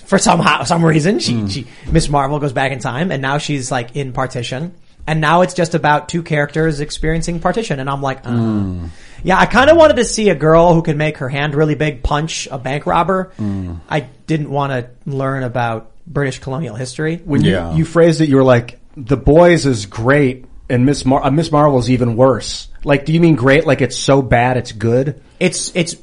[0.05, 3.71] For somehow, some reason, she, she, Miss Marvel goes back in time and now she's
[3.71, 4.73] like in partition
[5.07, 8.87] and now it's just about two characters experiencing partition, and I'm like, uh.
[9.23, 11.75] yeah, I kind of wanted to see a girl who can make her hand really
[11.75, 13.31] big punch a bank robber.
[13.89, 17.21] I didn't want to learn about British colonial history.
[17.23, 17.71] When Yeah.
[17.71, 21.31] you, you phrased it, you were like, "The Boys is great, and Miss Mar- uh,
[21.31, 23.65] Miss Marvel's even worse." Like, do you mean great?
[23.65, 25.21] Like it's so bad it's good?
[25.39, 25.95] It's it's.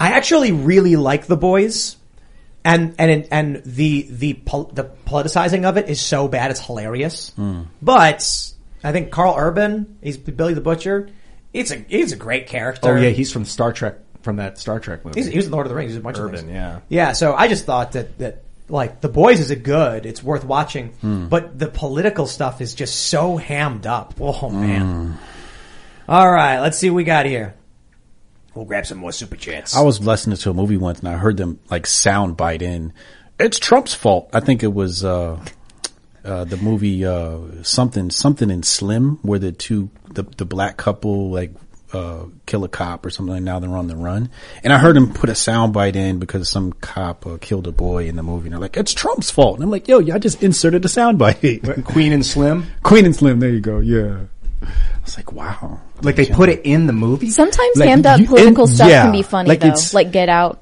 [0.00, 1.96] I actually really like the boys,
[2.64, 7.32] and and and the the pol- the politicizing of it is so bad it's hilarious.
[7.80, 8.52] But
[8.84, 11.08] I think Karl Urban, he's Billy the Butcher.
[11.52, 12.96] It's a he's a great character.
[12.96, 15.20] Oh yeah, he's from Star Trek, from that Star Trek movie.
[15.20, 15.90] He's, he was in Lord of the Rings.
[15.92, 16.50] He's a bunch of Urban, things.
[16.52, 16.80] yeah.
[16.88, 17.12] Yeah.
[17.12, 20.06] So I just thought that that like the boys is a good.
[20.06, 21.26] It's worth watching, Hmm.
[21.26, 24.14] but the political stuff is just so hammed up.
[24.20, 25.18] Oh man.
[26.08, 27.54] All right, let's see what we got here.
[28.54, 29.74] We'll grab some more super chats.
[29.76, 32.92] I was listening to a movie once and I heard them like sound bite in.
[33.38, 34.28] It's Trump's fault.
[34.32, 35.42] I think it was uh,
[36.24, 41.30] uh, the movie uh, something something in Slim where the two the the black couple
[41.30, 41.52] like
[41.92, 43.36] uh, kill a cop or something.
[43.36, 44.30] and Now they're on the run,
[44.62, 47.72] and I heard him put a sound bite in because some cop uh, killed a
[47.72, 48.46] boy in the movie.
[48.46, 51.18] And they're like, "It's Trump's fault," and I'm like, "Yo, y'all just inserted a sound
[51.18, 52.66] bite." Queen and Slim.
[52.82, 53.40] Queen and Slim.
[53.40, 53.80] There you go.
[53.80, 54.20] Yeah.
[54.62, 57.30] I was like, "Wow." Like they put it in the movie.
[57.30, 59.68] Sometimes Like, hammed up you- political and- stuff yeah, can be funny like though.
[59.68, 60.60] it's- Like Get Out.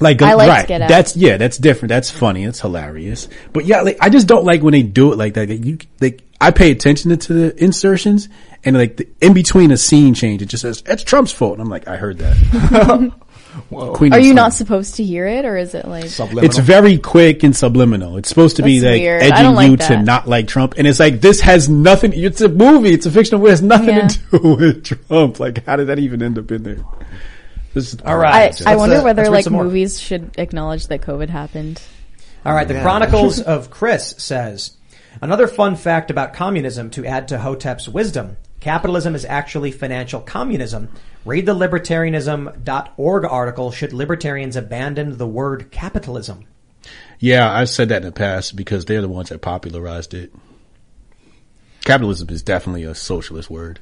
[0.00, 0.88] Like I uh, liked right, Get Out.
[0.88, 1.90] that's yeah, that's different.
[1.90, 2.44] That's funny.
[2.44, 3.28] It's hilarious.
[3.52, 5.48] But yeah, like I just don't like when they do it like that.
[5.50, 8.28] Like, you like I pay attention to the insertions
[8.64, 11.52] and like the, in between a scene change, it just says it's Trump's fault.
[11.54, 13.12] And I'm like, I heard that.
[13.70, 16.04] Queen Are you not supposed to hear it, or is it like?
[16.06, 18.16] It's very quick and subliminal.
[18.16, 19.22] It's supposed to be like weird.
[19.22, 22.12] Edging like you to not like Trump, and it's like this has nothing.
[22.14, 22.92] It's a movie.
[22.94, 23.50] It's a fictional movie.
[23.50, 24.08] It has nothing Yeah.
[24.08, 25.38] to do with Trump.
[25.40, 26.84] Like, how did that even end up in there?
[27.74, 28.52] This is All I.
[28.66, 29.64] I wonder uh, whether like some more.
[29.64, 31.80] movies should acknowledge that COVID happened.
[32.44, 32.82] All right, the Yeah.
[32.82, 34.76] Chronicles of Chris says
[35.20, 38.36] another fun fact about communism to add to Hotep's wisdom.
[38.60, 40.88] Capitalism is actually financial communism.
[41.24, 43.70] Read the libertarianism.org article.
[43.70, 46.44] Should libertarians abandon the word capitalism?
[47.20, 50.32] Yeah, I've said that in the past because they're the ones that popularized it.
[51.84, 53.78] Capitalism is definitely a socialist word.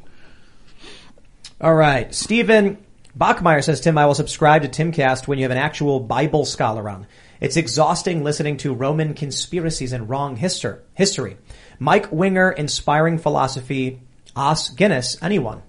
[1.60, 2.14] All right.
[2.14, 2.78] Stephen
[3.18, 6.88] Bachmeyer says, Tim, I will subscribe to Timcast when you have an actual Bible scholar
[6.88, 7.06] on.
[7.40, 11.36] It's exhausting listening to Roman conspiracies and wrong history.
[11.78, 14.00] Mike Winger, inspiring philosophy.
[14.36, 15.62] Os Guinness, anyone.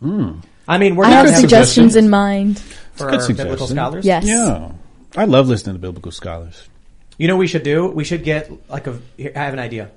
[0.00, 0.38] Hmm.
[0.68, 2.58] I mean, we're I not have having suggestions in mind.
[2.94, 3.76] for Good biblical suggestion.
[3.76, 4.04] scholars.
[4.04, 4.24] Yes.
[4.24, 4.72] Yeah.
[5.16, 6.68] I love listening to biblical scholars.
[7.18, 7.86] You know what we should do?
[7.86, 8.98] We should get like a.
[9.16, 9.90] Here, I have an idea.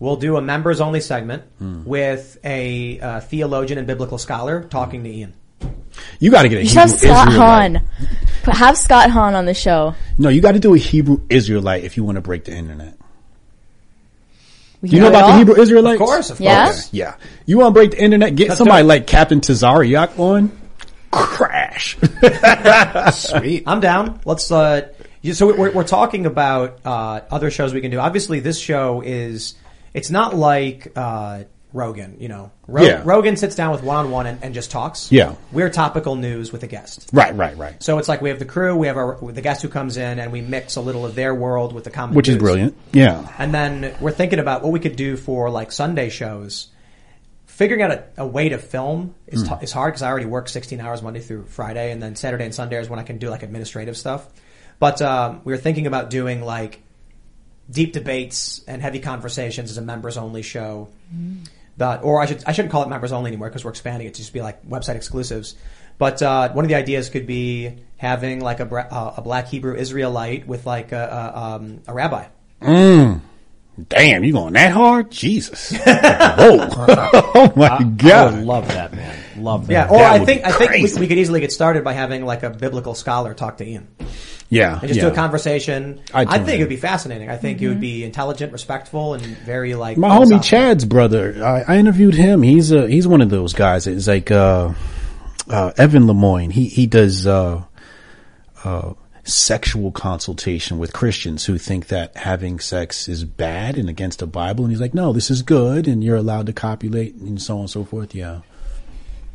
[0.00, 1.84] We'll do a members only segment Hmm.
[1.84, 5.34] with a uh, theologian and biblical scholar talking to Ian.
[6.20, 7.76] You got to get a You should have Scott Israelite.
[7.76, 7.88] Hahn.
[8.44, 9.94] Have Scott Hahn on the show.
[10.16, 12.96] No, you got to do a Hebrew Israelite if you want to break the internet.
[14.80, 15.38] We Do you know can do it about the.
[15.38, 16.00] Hebrew Israelites?
[16.00, 16.64] Of course, of Yeah?
[16.66, 16.88] course.
[16.92, 17.14] Yeah.
[17.46, 18.36] You want to break the internet?
[18.36, 20.52] Get Let's somebody do like Captain Tazaryach on.
[21.10, 21.96] Crash.
[23.14, 23.64] Sweet.
[23.66, 24.20] I'm down.
[24.24, 24.50] Let's.
[24.52, 24.88] Uh,
[25.22, 27.98] you- so we're we're talking about uh, other shows we can do.
[27.98, 29.54] Obviously, this show is.
[29.94, 32.16] It's not like uh, Rogan.
[32.18, 33.02] You know, Ro- Yeah.
[33.04, 35.12] Rogan sits down with one on one and just talks.
[35.12, 35.34] Yeah.
[35.52, 37.10] We're topical news with a guest.
[37.12, 37.82] right, right, right.
[37.82, 40.18] So it's like we have the crew, we have our the guest who comes in,
[40.18, 42.74] and we mix a little of their world with the common, Which is brilliant.
[42.92, 43.26] Yeah.
[43.38, 46.68] And then we're thinking about what we could do for like Sunday shows.
[47.46, 49.58] Figuring out a, a way to film is, Hmm.
[49.58, 52.44] t- is hard because I already work 16 hours Monday through Friday, and then Saturday
[52.44, 54.26] and Sunday is when I can do like administrative stuff.
[54.78, 56.80] But um, we were thinking about doing like
[57.68, 60.88] deep debates and heavy conversations as a members only show.
[61.78, 64.14] But, or I should I shouldn't call it members only anymore because we're expanding it
[64.14, 65.54] to just be like website exclusives.
[65.96, 69.74] But uh, one of the ideas could be having like a, uh, a black Hebrew
[69.76, 72.26] Israelite with like a, a, um, a rabbi.
[72.60, 73.20] Mm.
[73.88, 75.10] Damn, you going that hard?
[75.10, 75.70] Jesus.
[75.76, 75.82] Whoa.
[76.36, 78.34] oh my I God.
[78.34, 79.16] would love that, man.
[79.36, 79.72] Love that.
[79.72, 82.24] Yeah, or That I think I think we, we could easily get started by having
[82.24, 83.86] like a biblical scholar talk to Ian
[84.50, 84.78] Yeah.
[84.78, 85.06] and just yeah.
[85.06, 86.00] do a conversation.
[86.14, 86.54] I'd I think in.
[86.54, 87.28] it would be fascinating.
[87.28, 90.42] I think it would be intelligent, respectful, and very like My homie philosophical.
[90.42, 92.42] Chad's brother, I, I interviewed him.
[92.42, 93.86] He's a, he's one of those guys.
[93.86, 94.72] It's like, uh,
[95.48, 96.50] uh, Evan Lemoyne.
[96.50, 97.62] He, he does, uh,
[98.64, 98.94] uh,
[99.24, 104.64] sexual consultation with Christians who think that having sex is bad and against the Bible.
[104.64, 107.60] And he's like, no, this is good and you're allowed to copulate and so on
[107.60, 108.14] and so forth.
[108.14, 108.40] Yeah.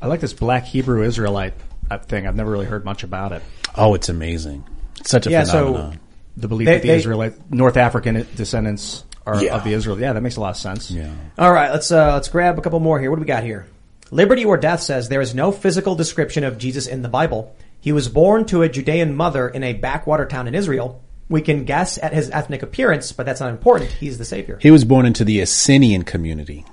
[0.02, 1.54] I like this black Hebrew Israelite
[1.92, 2.26] uh, thing.
[2.26, 3.44] I've never really heard much about it.
[3.76, 4.66] Oh, it's amazing.
[5.00, 5.94] It's such a Yeah, so-
[6.36, 9.56] The belief They- that the they- Israelite North African descendants are Yeah.
[9.56, 10.00] of the Israel.
[10.00, 10.90] Yeah, that makes a lot of sense.
[10.90, 11.10] yeah.
[11.38, 13.12] All right, let's uh, let's grab a couple more here.
[13.12, 13.68] What do we got here?
[14.10, 17.56] Liberty or Death says there is no physical description of Jesus in the Bible.
[17.80, 21.02] He was born to a Judean mother in a backwater town in Israel.
[21.30, 23.92] We can guess at his ethnic appearance, but that's not important.
[23.92, 24.58] He's the savior.
[24.62, 26.66] He was born into the Essenian community,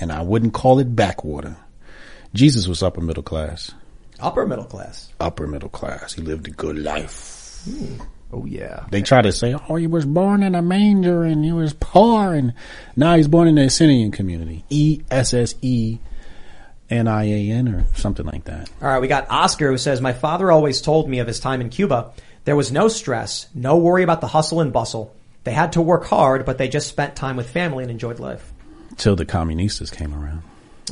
[0.00, 1.56] and I wouldn't call it backwater.
[2.34, 3.72] Jesus was upper middle class.
[4.20, 5.10] Upper middle class.
[5.20, 6.14] Upper middle class.
[6.14, 7.34] He lived a good life.
[8.32, 8.86] Oh yeah.
[8.90, 12.34] They try to say, oh, he was born in a manger and he was poor,
[12.34, 12.54] and
[12.96, 14.64] now he's born in the Essenian community.
[14.68, 15.98] E S S E
[16.90, 18.68] N I A N or something like that.
[18.82, 21.60] All right, we got Oscar who says, My father always told me of his time
[21.60, 22.12] in Cuba.
[22.44, 25.14] There was no stress, no worry about the hustle and bustle.
[25.44, 28.52] They had to work hard, but they just spent time with family and enjoyed life.
[28.96, 30.42] Till the communistas came around.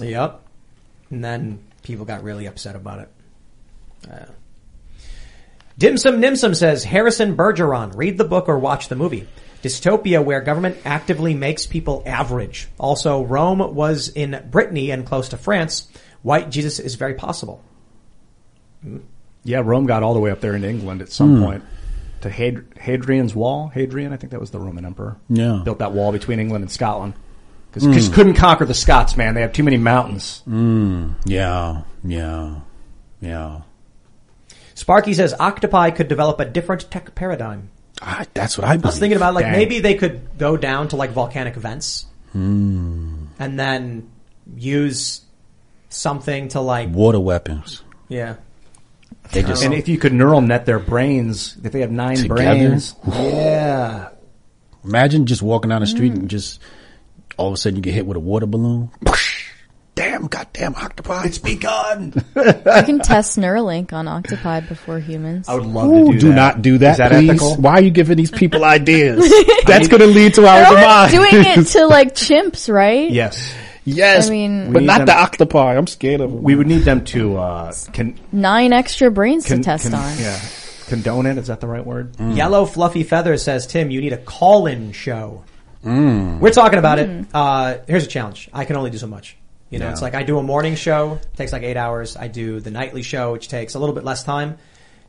[0.01, 0.40] Yep.
[1.10, 3.09] And then people got really upset about it.
[4.10, 4.26] Uh,
[5.78, 9.26] Dimsum Nimsum says, Harrison Bergeron, read the book or watch the movie.
[9.62, 12.68] Dystopia where government actively makes people average.
[12.78, 15.88] Also, Rome was in Brittany and close to France.
[16.22, 17.62] White Jesus is very possible.
[19.42, 21.42] Yeah, Rome got all the way up there in England at some Hmm.
[21.44, 21.64] point.
[22.22, 23.68] To Had- Hadrian's Wall.
[23.68, 25.16] Hadrian, I think that was the Roman emperor.
[25.28, 25.60] Yeah.
[25.64, 27.14] Built that wall between England and Scotland.
[27.72, 29.34] Because couldn't conquer the Scots, man.
[29.34, 30.42] They have too many mountains.
[30.48, 32.55] Mm, yeah, yeah,
[33.20, 33.60] yeah.
[34.74, 37.70] Sparky says octopi could develop a different tech paradigm.
[38.02, 38.84] Ah, that's what I believe.
[38.84, 39.52] I was thinking about like Dang.
[39.52, 43.26] maybe they could go down to like volcanic vents Hmm.
[43.38, 44.10] and then
[44.56, 45.20] use
[45.88, 47.82] something to like Water weapons.
[48.09, 48.34] yeah.
[49.32, 52.34] They just And if you could neural net their brains, if they have nine Together?
[52.34, 52.94] brains.
[53.09, 54.09] Yeah.
[54.84, 56.60] imagine just walking down the street and just
[57.38, 58.90] all of a sudden you get hit with a water balloon.
[59.94, 61.24] Damn, goddamn octopi!
[61.26, 62.12] It's begun.
[62.34, 65.48] You can test Neuralink on octopi before humans.
[65.48, 66.20] I would love Ooh, to do, that.
[66.20, 66.34] do that.
[66.34, 67.30] not do that, Is that please.
[67.30, 67.56] ethical?
[67.56, 69.20] Why are you giving these people ideas?
[69.66, 71.10] That's going to lead to our They're demise.
[71.12, 73.08] doing it to like chimps, right?
[73.08, 73.54] Yes.
[73.84, 75.76] Yes, I mean- but We not need the them- octopi.
[75.76, 76.42] I'm scared of them.
[76.42, 80.18] We would need them to, uh, can, Nine extra brains can, to test can- on.
[80.18, 80.40] yeah.
[80.88, 81.38] Condone it?
[81.38, 82.18] Is that the right word?
[82.18, 85.44] Yellow fluffy feather says Tim, you need a call-in show.
[85.84, 86.40] Mm.
[86.40, 87.26] We're talking about it.
[87.32, 88.48] Uh, here's a challenge.
[88.52, 89.36] I can only do so much.
[89.70, 89.92] You know, Yeah.
[89.92, 92.16] it's like I do a morning show, takes like eight hours.
[92.16, 94.58] I do the nightly show, which takes a little bit less time.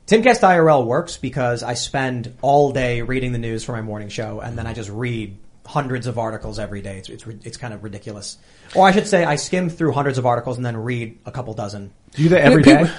[0.07, 4.39] Timcast IRL works because I spend all day reading the news for my morning show,
[4.39, 6.99] and then I just read hundreds of articles every day.
[6.99, 8.37] It's it's, it's kind of ridiculous.
[8.75, 11.53] Or I should say, I skim through hundreds of articles and then read a couple
[11.55, 11.91] dozen.
[12.13, 12.89] Do you do that every day?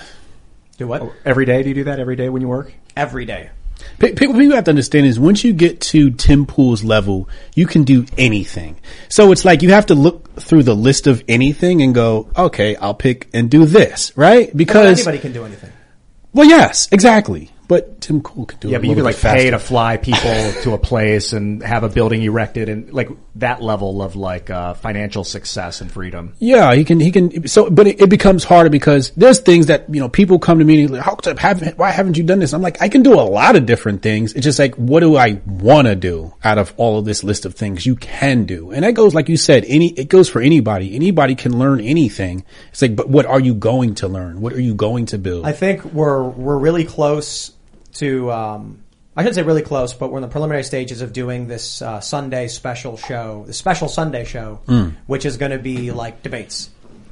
[0.79, 1.01] Do what?
[1.03, 1.63] Oh, every day?
[1.63, 2.73] Do you do that every day when you work?
[2.97, 3.51] Every day.
[3.99, 7.67] Pe- People, people have to understand is once you get to Tim Pool's level, you
[7.67, 8.77] can do anything.
[9.09, 12.77] So it's like you have to look through the list of anything and go, okay,
[12.77, 14.55] I'll pick and do this, right?
[14.55, 15.73] Because, anybody can do anything.
[16.33, 17.51] well, yes, exactly.
[17.69, 18.81] But Tim Pool can do Yeah, it.
[18.81, 20.21] but you could like bit pay to fly people
[20.63, 24.75] to a place and have a building erected and like that level of like uh,
[24.75, 26.35] financial success and freedom.
[26.39, 29.93] Yeah, he can, he can, so, but it, it becomes harder because there's things that,
[29.93, 32.53] you know, people come to me and like, how haven't, why haven't you done this?
[32.55, 34.33] I'm like, I can do a lot of different things.
[34.35, 37.45] It's just like, what do I want to do out of all of this list
[37.47, 38.71] of things you can do?
[38.71, 40.95] And that goes, like you said, any, it goes for anybody.
[40.95, 42.45] Anybody can learn anything.
[42.71, 44.41] It's like, but what are you going to learn?
[44.41, 45.47] What are you going to build?
[45.47, 47.53] I think we're we're really close
[47.99, 48.31] to.
[48.33, 48.83] Um,
[49.17, 52.01] I shouldn't say really close, but we're in the preliminary stages of doing this uh,
[52.01, 54.61] Sunday special show, the special Sunday show,
[55.07, 56.69] which is going to be like debates.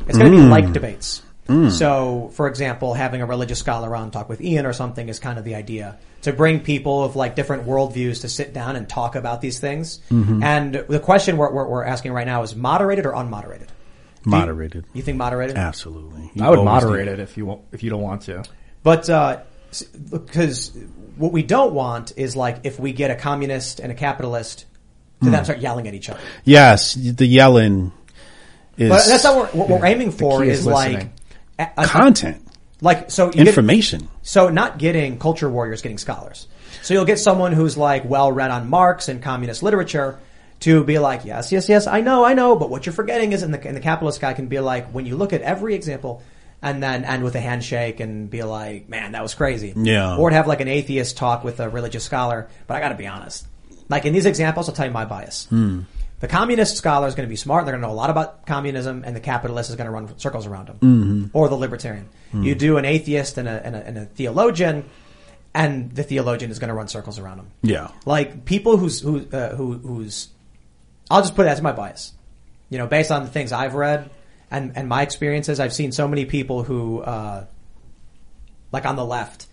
[0.06, 1.22] It's going to be like debates.
[1.70, 5.38] So, for example, having a religious scholar on talk with Ian or something is kind
[5.38, 9.14] of the idea to bring people of like different worldviews to sit down and talk
[9.14, 10.00] about these things.
[10.10, 13.68] And the question we're, we're, we're asking right now is moderated or unmoderated?
[14.24, 14.84] Moderated.
[14.94, 15.56] You think moderated?
[15.56, 16.30] Absolutely.
[16.42, 17.12] I would moderate do.
[17.12, 18.42] it if you won't, if you don't want to.
[18.82, 19.44] But uh, s-
[19.82, 20.72] because
[21.16, 24.66] what we don't want is like if we get a communist and a capitalist
[25.22, 25.44] to then hmm.
[25.44, 26.20] start yelling at each other.
[26.44, 27.92] Yes, the yelling
[28.76, 30.44] is But that's not what, what we're aiming for.
[30.44, 31.08] Is, is like
[31.58, 32.46] a- a- content,
[32.80, 34.08] like so you get- information.
[34.22, 36.48] so not getting culture warriors, getting scholars.
[36.82, 40.18] So you'll get someone who's like well read on Marx and communist literature
[40.60, 43.42] to be like, yes, yes, yes, I know, I know, but what you're forgetting is,
[43.42, 46.22] and the, and the capitalist guy can be like, when you look at every example,
[46.64, 49.74] and then end with a handshake and be like, man, that was crazy.
[49.76, 50.16] Yeah.
[50.16, 52.48] Or to have like an atheist talk with a religious scholar.
[52.66, 53.46] But I got to be honest,
[53.90, 55.44] like in these examples, I'll tell you my bias.
[55.50, 55.80] Hmm.
[56.20, 57.66] The communist scholar is going to be smart.
[57.66, 60.18] They're going to know a lot about communism, and the capitalist is going to run
[60.18, 61.26] circles around him, mm-hmm.
[61.34, 62.08] or the libertarian.
[62.30, 62.44] Hmm.
[62.44, 64.88] You do an atheist and a, and a, and a theologian,
[65.52, 67.50] and the theologian is going to run circles around him.
[67.60, 67.88] Yeah.
[68.06, 70.28] Like people who's who uh, who who's,
[71.10, 72.14] I'll just put it as my bias.
[72.70, 74.08] You know, based on the things I've read
[74.56, 77.44] and and my experiences, I've seen so many people who, uh,
[78.72, 79.46] like on the left,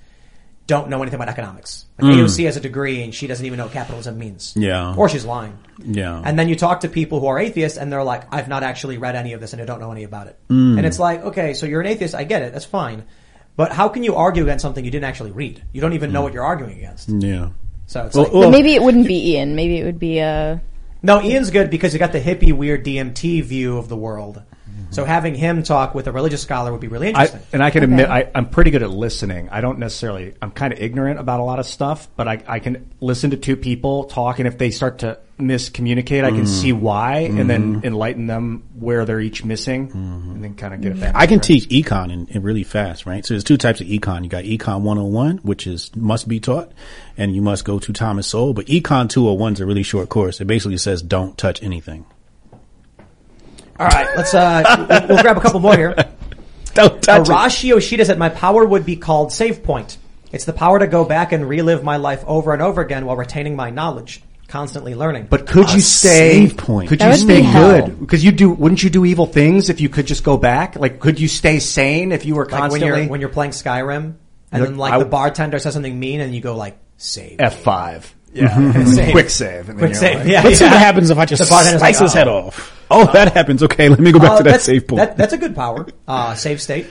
[0.68, 1.86] don't know anything about economics.
[2.00, 4.54] Like AOC has a degree and she doesn't even know what capitalism means.
[4.56, 4.96] Yeah.
[4.96, 5.58] Or she's lying.
[5.84, 6.22] Yeah.
[6.24, 8.98] And then you talk to people who are atheists and they're like, I've not actually
[8.98, 10.40] read any of this and I don't know any about it.
[10.50, 12.16] And it's like, okay, so you're an atheist.
[12.16, 12.54] I get it.
[12.54, 13.04] That's fine.
[13.58, 15.62] But how can you argue against something you didn't actually read?
[15.74, 17.10] You don't even know what you're arguing against.
[17.10, 17.50] yeah.
[17.88, 19.56] So it's Well, like, well- But maybe it wouldn't be Ian.
[19.56, 20.58] Maybe it would be uh
[21.04, 24.42] no, Ian's good because he got the hippie, weird DMT view of the world.
[24.92, 27.42] So having him talk with a religious scholar would be really I, interesting.
[27.54, 29.50] and I can admit I, I'm pretty good at listening.
[29.50, 30.34] I don't necessarily.
[30.42, 33.38] I'm kind of ignorant about a lot of stuff, but I, I can listen to
[33.38, 36.48] two people talk, and if they start to miscommunicate, I can mm.
[36.48, 37.86] see why, and then mm-hmm.
[37.86, 40.32] enlighten them where they're each missing, mm-hmm.
[40.32, 41.16] and then kind of get it back.
[41.16, 41.48] I can track.
[41.48, 43.26] teach econ in, in really fast, right?
[43.26, 44.24] So there's two types of econ.
[44.24, 46.72] You got econ 101, which is must be taught,
[47.18, 48.54] and you must go to Thomas Sowell.
[48.54, 50.42] But econ 201 is a really short course.
[50.42, 52.06] It basically says don't touch anything.
[53.82, 55.96] All right, let's uh, we'll, we'll grab a couple more here.
[56.74, 57.32] Don't touch it.
[57.32, 59.98] Arashi Yoshida said, "My power would be called save point.
[60.32, 63.18] It's the power to go back and relive my life over and over again while
[63.18, 66.46] retaining my knowledge, constantly learning." But could A you stay?
[66.48, 66.88] save point.
[66.90, 67.88] Could That you would stay be hell.
[67.88, 68.00] good?
[68.00, 68.52] Because you do.
[68.52, 70.78] Wouldn't you do evil things if you could just go back?
[70.78, 73.52] Like, could you stay sane if you were like when constantly you're when you're playing
[73.52, 74.18] Skyrim, and
[74.54, 77.38] You're then like, like I- the bartender says something mean, and you go like save.
[77.42, 78.16] F five?
[78.34, 79.12] Yeah, Save.
[79.12, 79.68] quick save.
[79.68, 80.18] And then Quick you're save.
[80.20, 82.18] like- Yeah, Let's see what happens if I just The bartender's slice like, his "Oh."
[82.18, 82.78] head off.
[82.90, 83.62] Oh, that happens.
[83.64, 85.00] Okay, let me go back Uh, to that that's- save point.
[85.00, 85.86] that- that's a good power.
[86.08, 86.88] Uh, save state.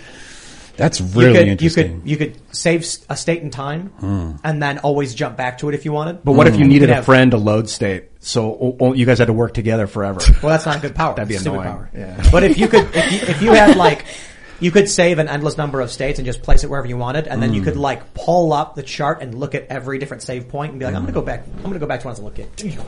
[0.77, 2.01] that's You really could, interesting.
[2.01, 2.09] Hmm.
[2.09, 3.91] You could you could save s- a state in time,
[4.45, 6.25] and then always jump back to it if you wanted.
[6.25, 8.05] But what if you needed could a have- friend to load state?
[8.21, 10.21] So o- o- you guys had to work together forever.
[10.43, 11.15] Well, that's not a good power.
[11.15, 11.63] That'd be annoying.
[11.63, 11.91] Power.
[11.97, 12.23] Yeah.
[12.33, 14.05] But if you could, if you, if you had like,
[14.61, 17.27] you could save an endless number of states and just place it wherever you wanted,
[17.27, 17.65] and then you Mm.
[17.65, 20.85] could like pull up the chart and look at every different save point and be
[20.85, 21.07] like, I'm Mm.
[21.07, 21.45] gonna go back.
[21.57, 22.79] I'm gonna go back to when I was a little kid.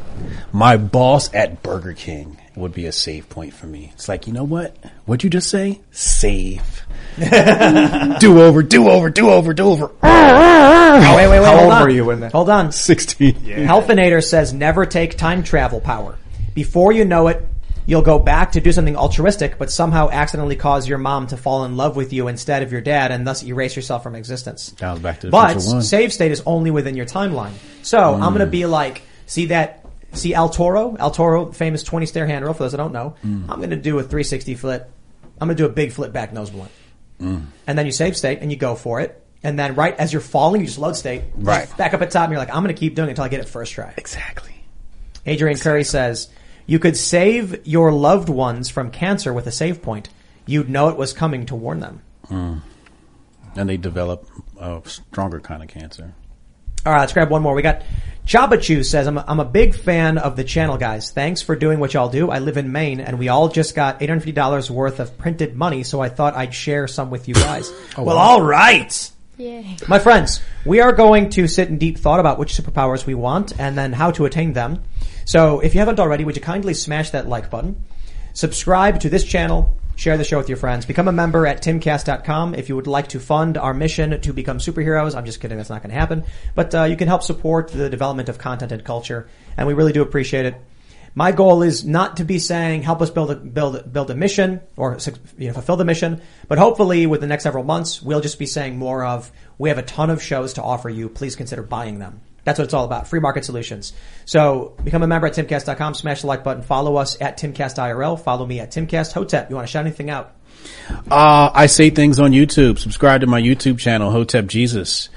[0.53, 3.90] My boss at Burger King would be a save point for me.
[3.94, 4.77] It's like, you know what?
[5.07, 5.81] What'd you just say?
[5.90, 6.82] Save.
[8.20, 9.90] do over, do over, do over, do over.
[10.03, 11.44] Oh, wait, wait, wait.
[11.47, 11.82] How hold old on.
[11.82, 12.73] were you when that- Hold on.
[12.73, 13.35] 16.
[13.35, 16.16] Helfinator says never take time travel power.
[16.55, 17.44] Before you know it,
[17.87, 21.65] you'll go back to do something altruistic, but somehow accidentally cause your mom to fall
[21.65, 24.71] in love with you instead of your dad, and thus erase yourself from existence.
[24.79, 27.53] That was back to the But save state is only within your timeline.
[27.83, 28.71] So I'm gonna be mm.
[28.71, 32.55] like, see that, see El Toro, El Toro, famous 20 stair handrail.
[32.55, 33.49] For those that don't know, mm.
[33.49, 34.91] I'm gonna do a 360 flip.
[35.41, 36.71] I'm gonna do a big flip back nose blunt,
[37.21, 37.45] mm.
[37.67, 39.19] and then you save state and you go for it.
[39.45, 41.25] And then right as you're falling, you just load state.
[41.35, 41.69] Right.
[41.77, 43.41] Back up at top and you're like, I'm gonna keep doing it until I get
[43.41, 43.93] it first try.
[43.97, 44.55] Exactly.
[45.27, 46.29] Adrian Curry says,
[46.66, 50.09] you could save your loved ones from cancer with a save point.
[50.47, 52.02] You'd know it was coming to warn them.
[52.26, 52.59] Hmm.
[53.55, 54.28] And they develop
[54.59, 56.14] a stronger kind of cancer.
[56.84, 57.55] All right, let's grab one more.
[57.55, 57.82] We got
[58.26, 61.10] Chabachu says, I'm a, I'm a big fan of the channel, guys.
[61.10, 62.30] Thanks for doing what y'all do.
[62.30, 66.01] I live in Maine and we all just got $850 worth of printed money, so
[66.01, 67.72] I thought I'd share some with you guys.
[67.97, 69.10] Oh, well, all right.
[69.36, 69.76] Yay.
[69.86, 73.59] My friends, we are going to sit in deep thought about which superpowers we want
[73.60, 74.82] and then how to attain them.
[75.24, 77.85] So if you haven't already, would you kindly smash that like button?
[78.35, 82.55] Subscribe to this channel, share the show with your friends, become a member at timcast.com
[82.55, 85.15] if you would like to fund our mission to become superheroes.
[85.15, 86.24] I'm just kidding, that's not going to happen.
[86.55, 89.93] But uh, you can help support the development of content and culture, and we really
[89.93, 90.57] do appreciate it.
[91.15, 94.62] My goal is not to be saying help us build a build build a mission
[94.77, 94.97] or
[95.36, 98.47] you know fulfill the mission, but hopefully with the next several months we'll just be
[98.47, 101.11] saying more of we have a ton of shows to offer you.
[101.11, 102.23] Please consider buying them.
[102.44, 103.06] That's what it's all about.
[103.06, 103.93] Free market solutions.
[104.24, 108.44] So become a member at timcast.com, smash the like button, follow us at timcastirl, follow
[108.47, 109.48] me at timcast hotep.
[109.48, 110.35] You want to shout anything out?
[111.10, 112.78] Uh, I say things on YouTube.
[112.78, 115.09] Subscribe to my YouTube channel, Hotep Jesus.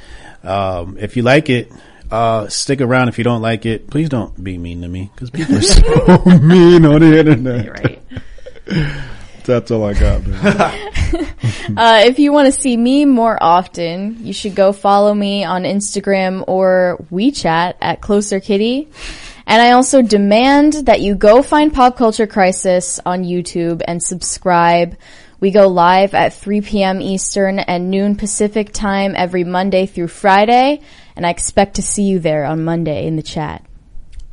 [0.43, 1.71] Um, if you like it,
[2.11, 3.09] uh, stick around.
[3.09, 6.17] If you don't like it, please don't be mean to me because people are so
[6.41, 7.69] mean on the internet.
[7.71, 9.11] Right.
[9.45, 10.91] That's all I got, man.
[11.77, 15.63] Uh, if you want to see me more often, you should go follow me on
[15.63, 18.87] Instagram or WeChat at Closer Kitty.
[19.47, 24.97] And I also demand that you go find Pop Culture Crisis on YouTube and subscribe.
[25.39, 27.01] We go live at 3 p.m.
[27.01, 30.81] Eastern and noon Pacific time every Monday through Friday.
[31.15, 33.65] And I expect to see you there on Monday in the chat.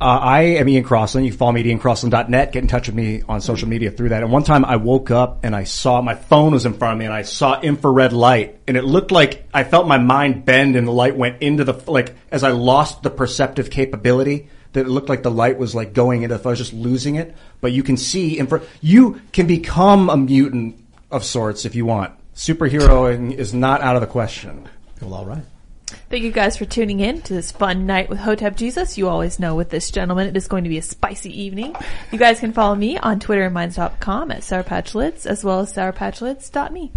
[0.01, 1.25] Uh, I am Ian Crossland.
[1.25, 2.51] You can follow me at iancrossland.net.
[2.51, 4.21] Get in touch with me on social media through that.
[4.21, 6.99] And one time I woke up and I saw my phone was in front of
[6.99, 10.75] me and I saw infrared light and it looked like I felt my mind bend
[10.75, 14.89] and the light went into the, like, as I lost the perceptive capability that it
[14.89, 17.35] looked like the light was like going into, if I was just losing it.
[17.61, 22.11] But you can see infra, you can become a mutant of sorts if you want.
[22.35, 24.67] Superheroing is not out of the question.
[24.99, 25.45] Well, all right.
[26.09, 28.97] Thank you guys for tuning in to this fun night with Hotep Jesus.
[28.97, 31.75] You always know with this gentleman, it is going to be a spicy evening.
[32.11, 35.61] You guys can follow me on Twitter and Minds.com at Sour Patch Lyds, as well
[35.61, 36.91] as sourpatchlyds.me.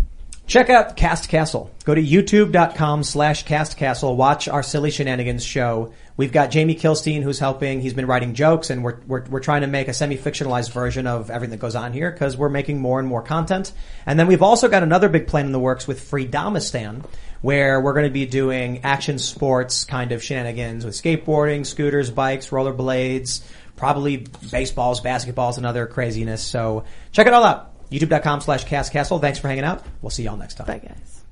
[0.47, 1.73] Check out Cast Castle.
[1.85, 4.15] Go to youtube.com slash Cast Castle.
[4.17, 5.93] Watch our Silly Shenanigans show.
[6.17, 7.81] We've got Jamie Kilstein who's helping.
[7.81, 11.31] He's been writing jokes and we're, we're, we're trying to make a semi-fictionalized version of
[11.31, 13.73] everything that goes on here because we're making more and more content.
[14.07, 17.05] And then we've also got another big plan in the works with Freedomistan
[17.43, 22.49] where we're going to be doing action sports kind of shenanigans with skateboarding, scooters, bikes,
[22.51, 23.43] rollerblades,
[23.77, 26.43] probably baseballs, basketballs, and other craziness.
[26.43, 27.73] So check it all out.
[27.91, 29.19] YouTube.com slash Cast Castle.
[29.19, 29.85] Thanks for hanging out.
[30.03, 30.67] We'll see y'all next time.
[30.67, 31.23] Bye, guys.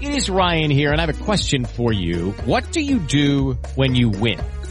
[0.00, 2.32] It is Ryan here, and I have a question for you.
[2.44, 4.40] What do you do when you win?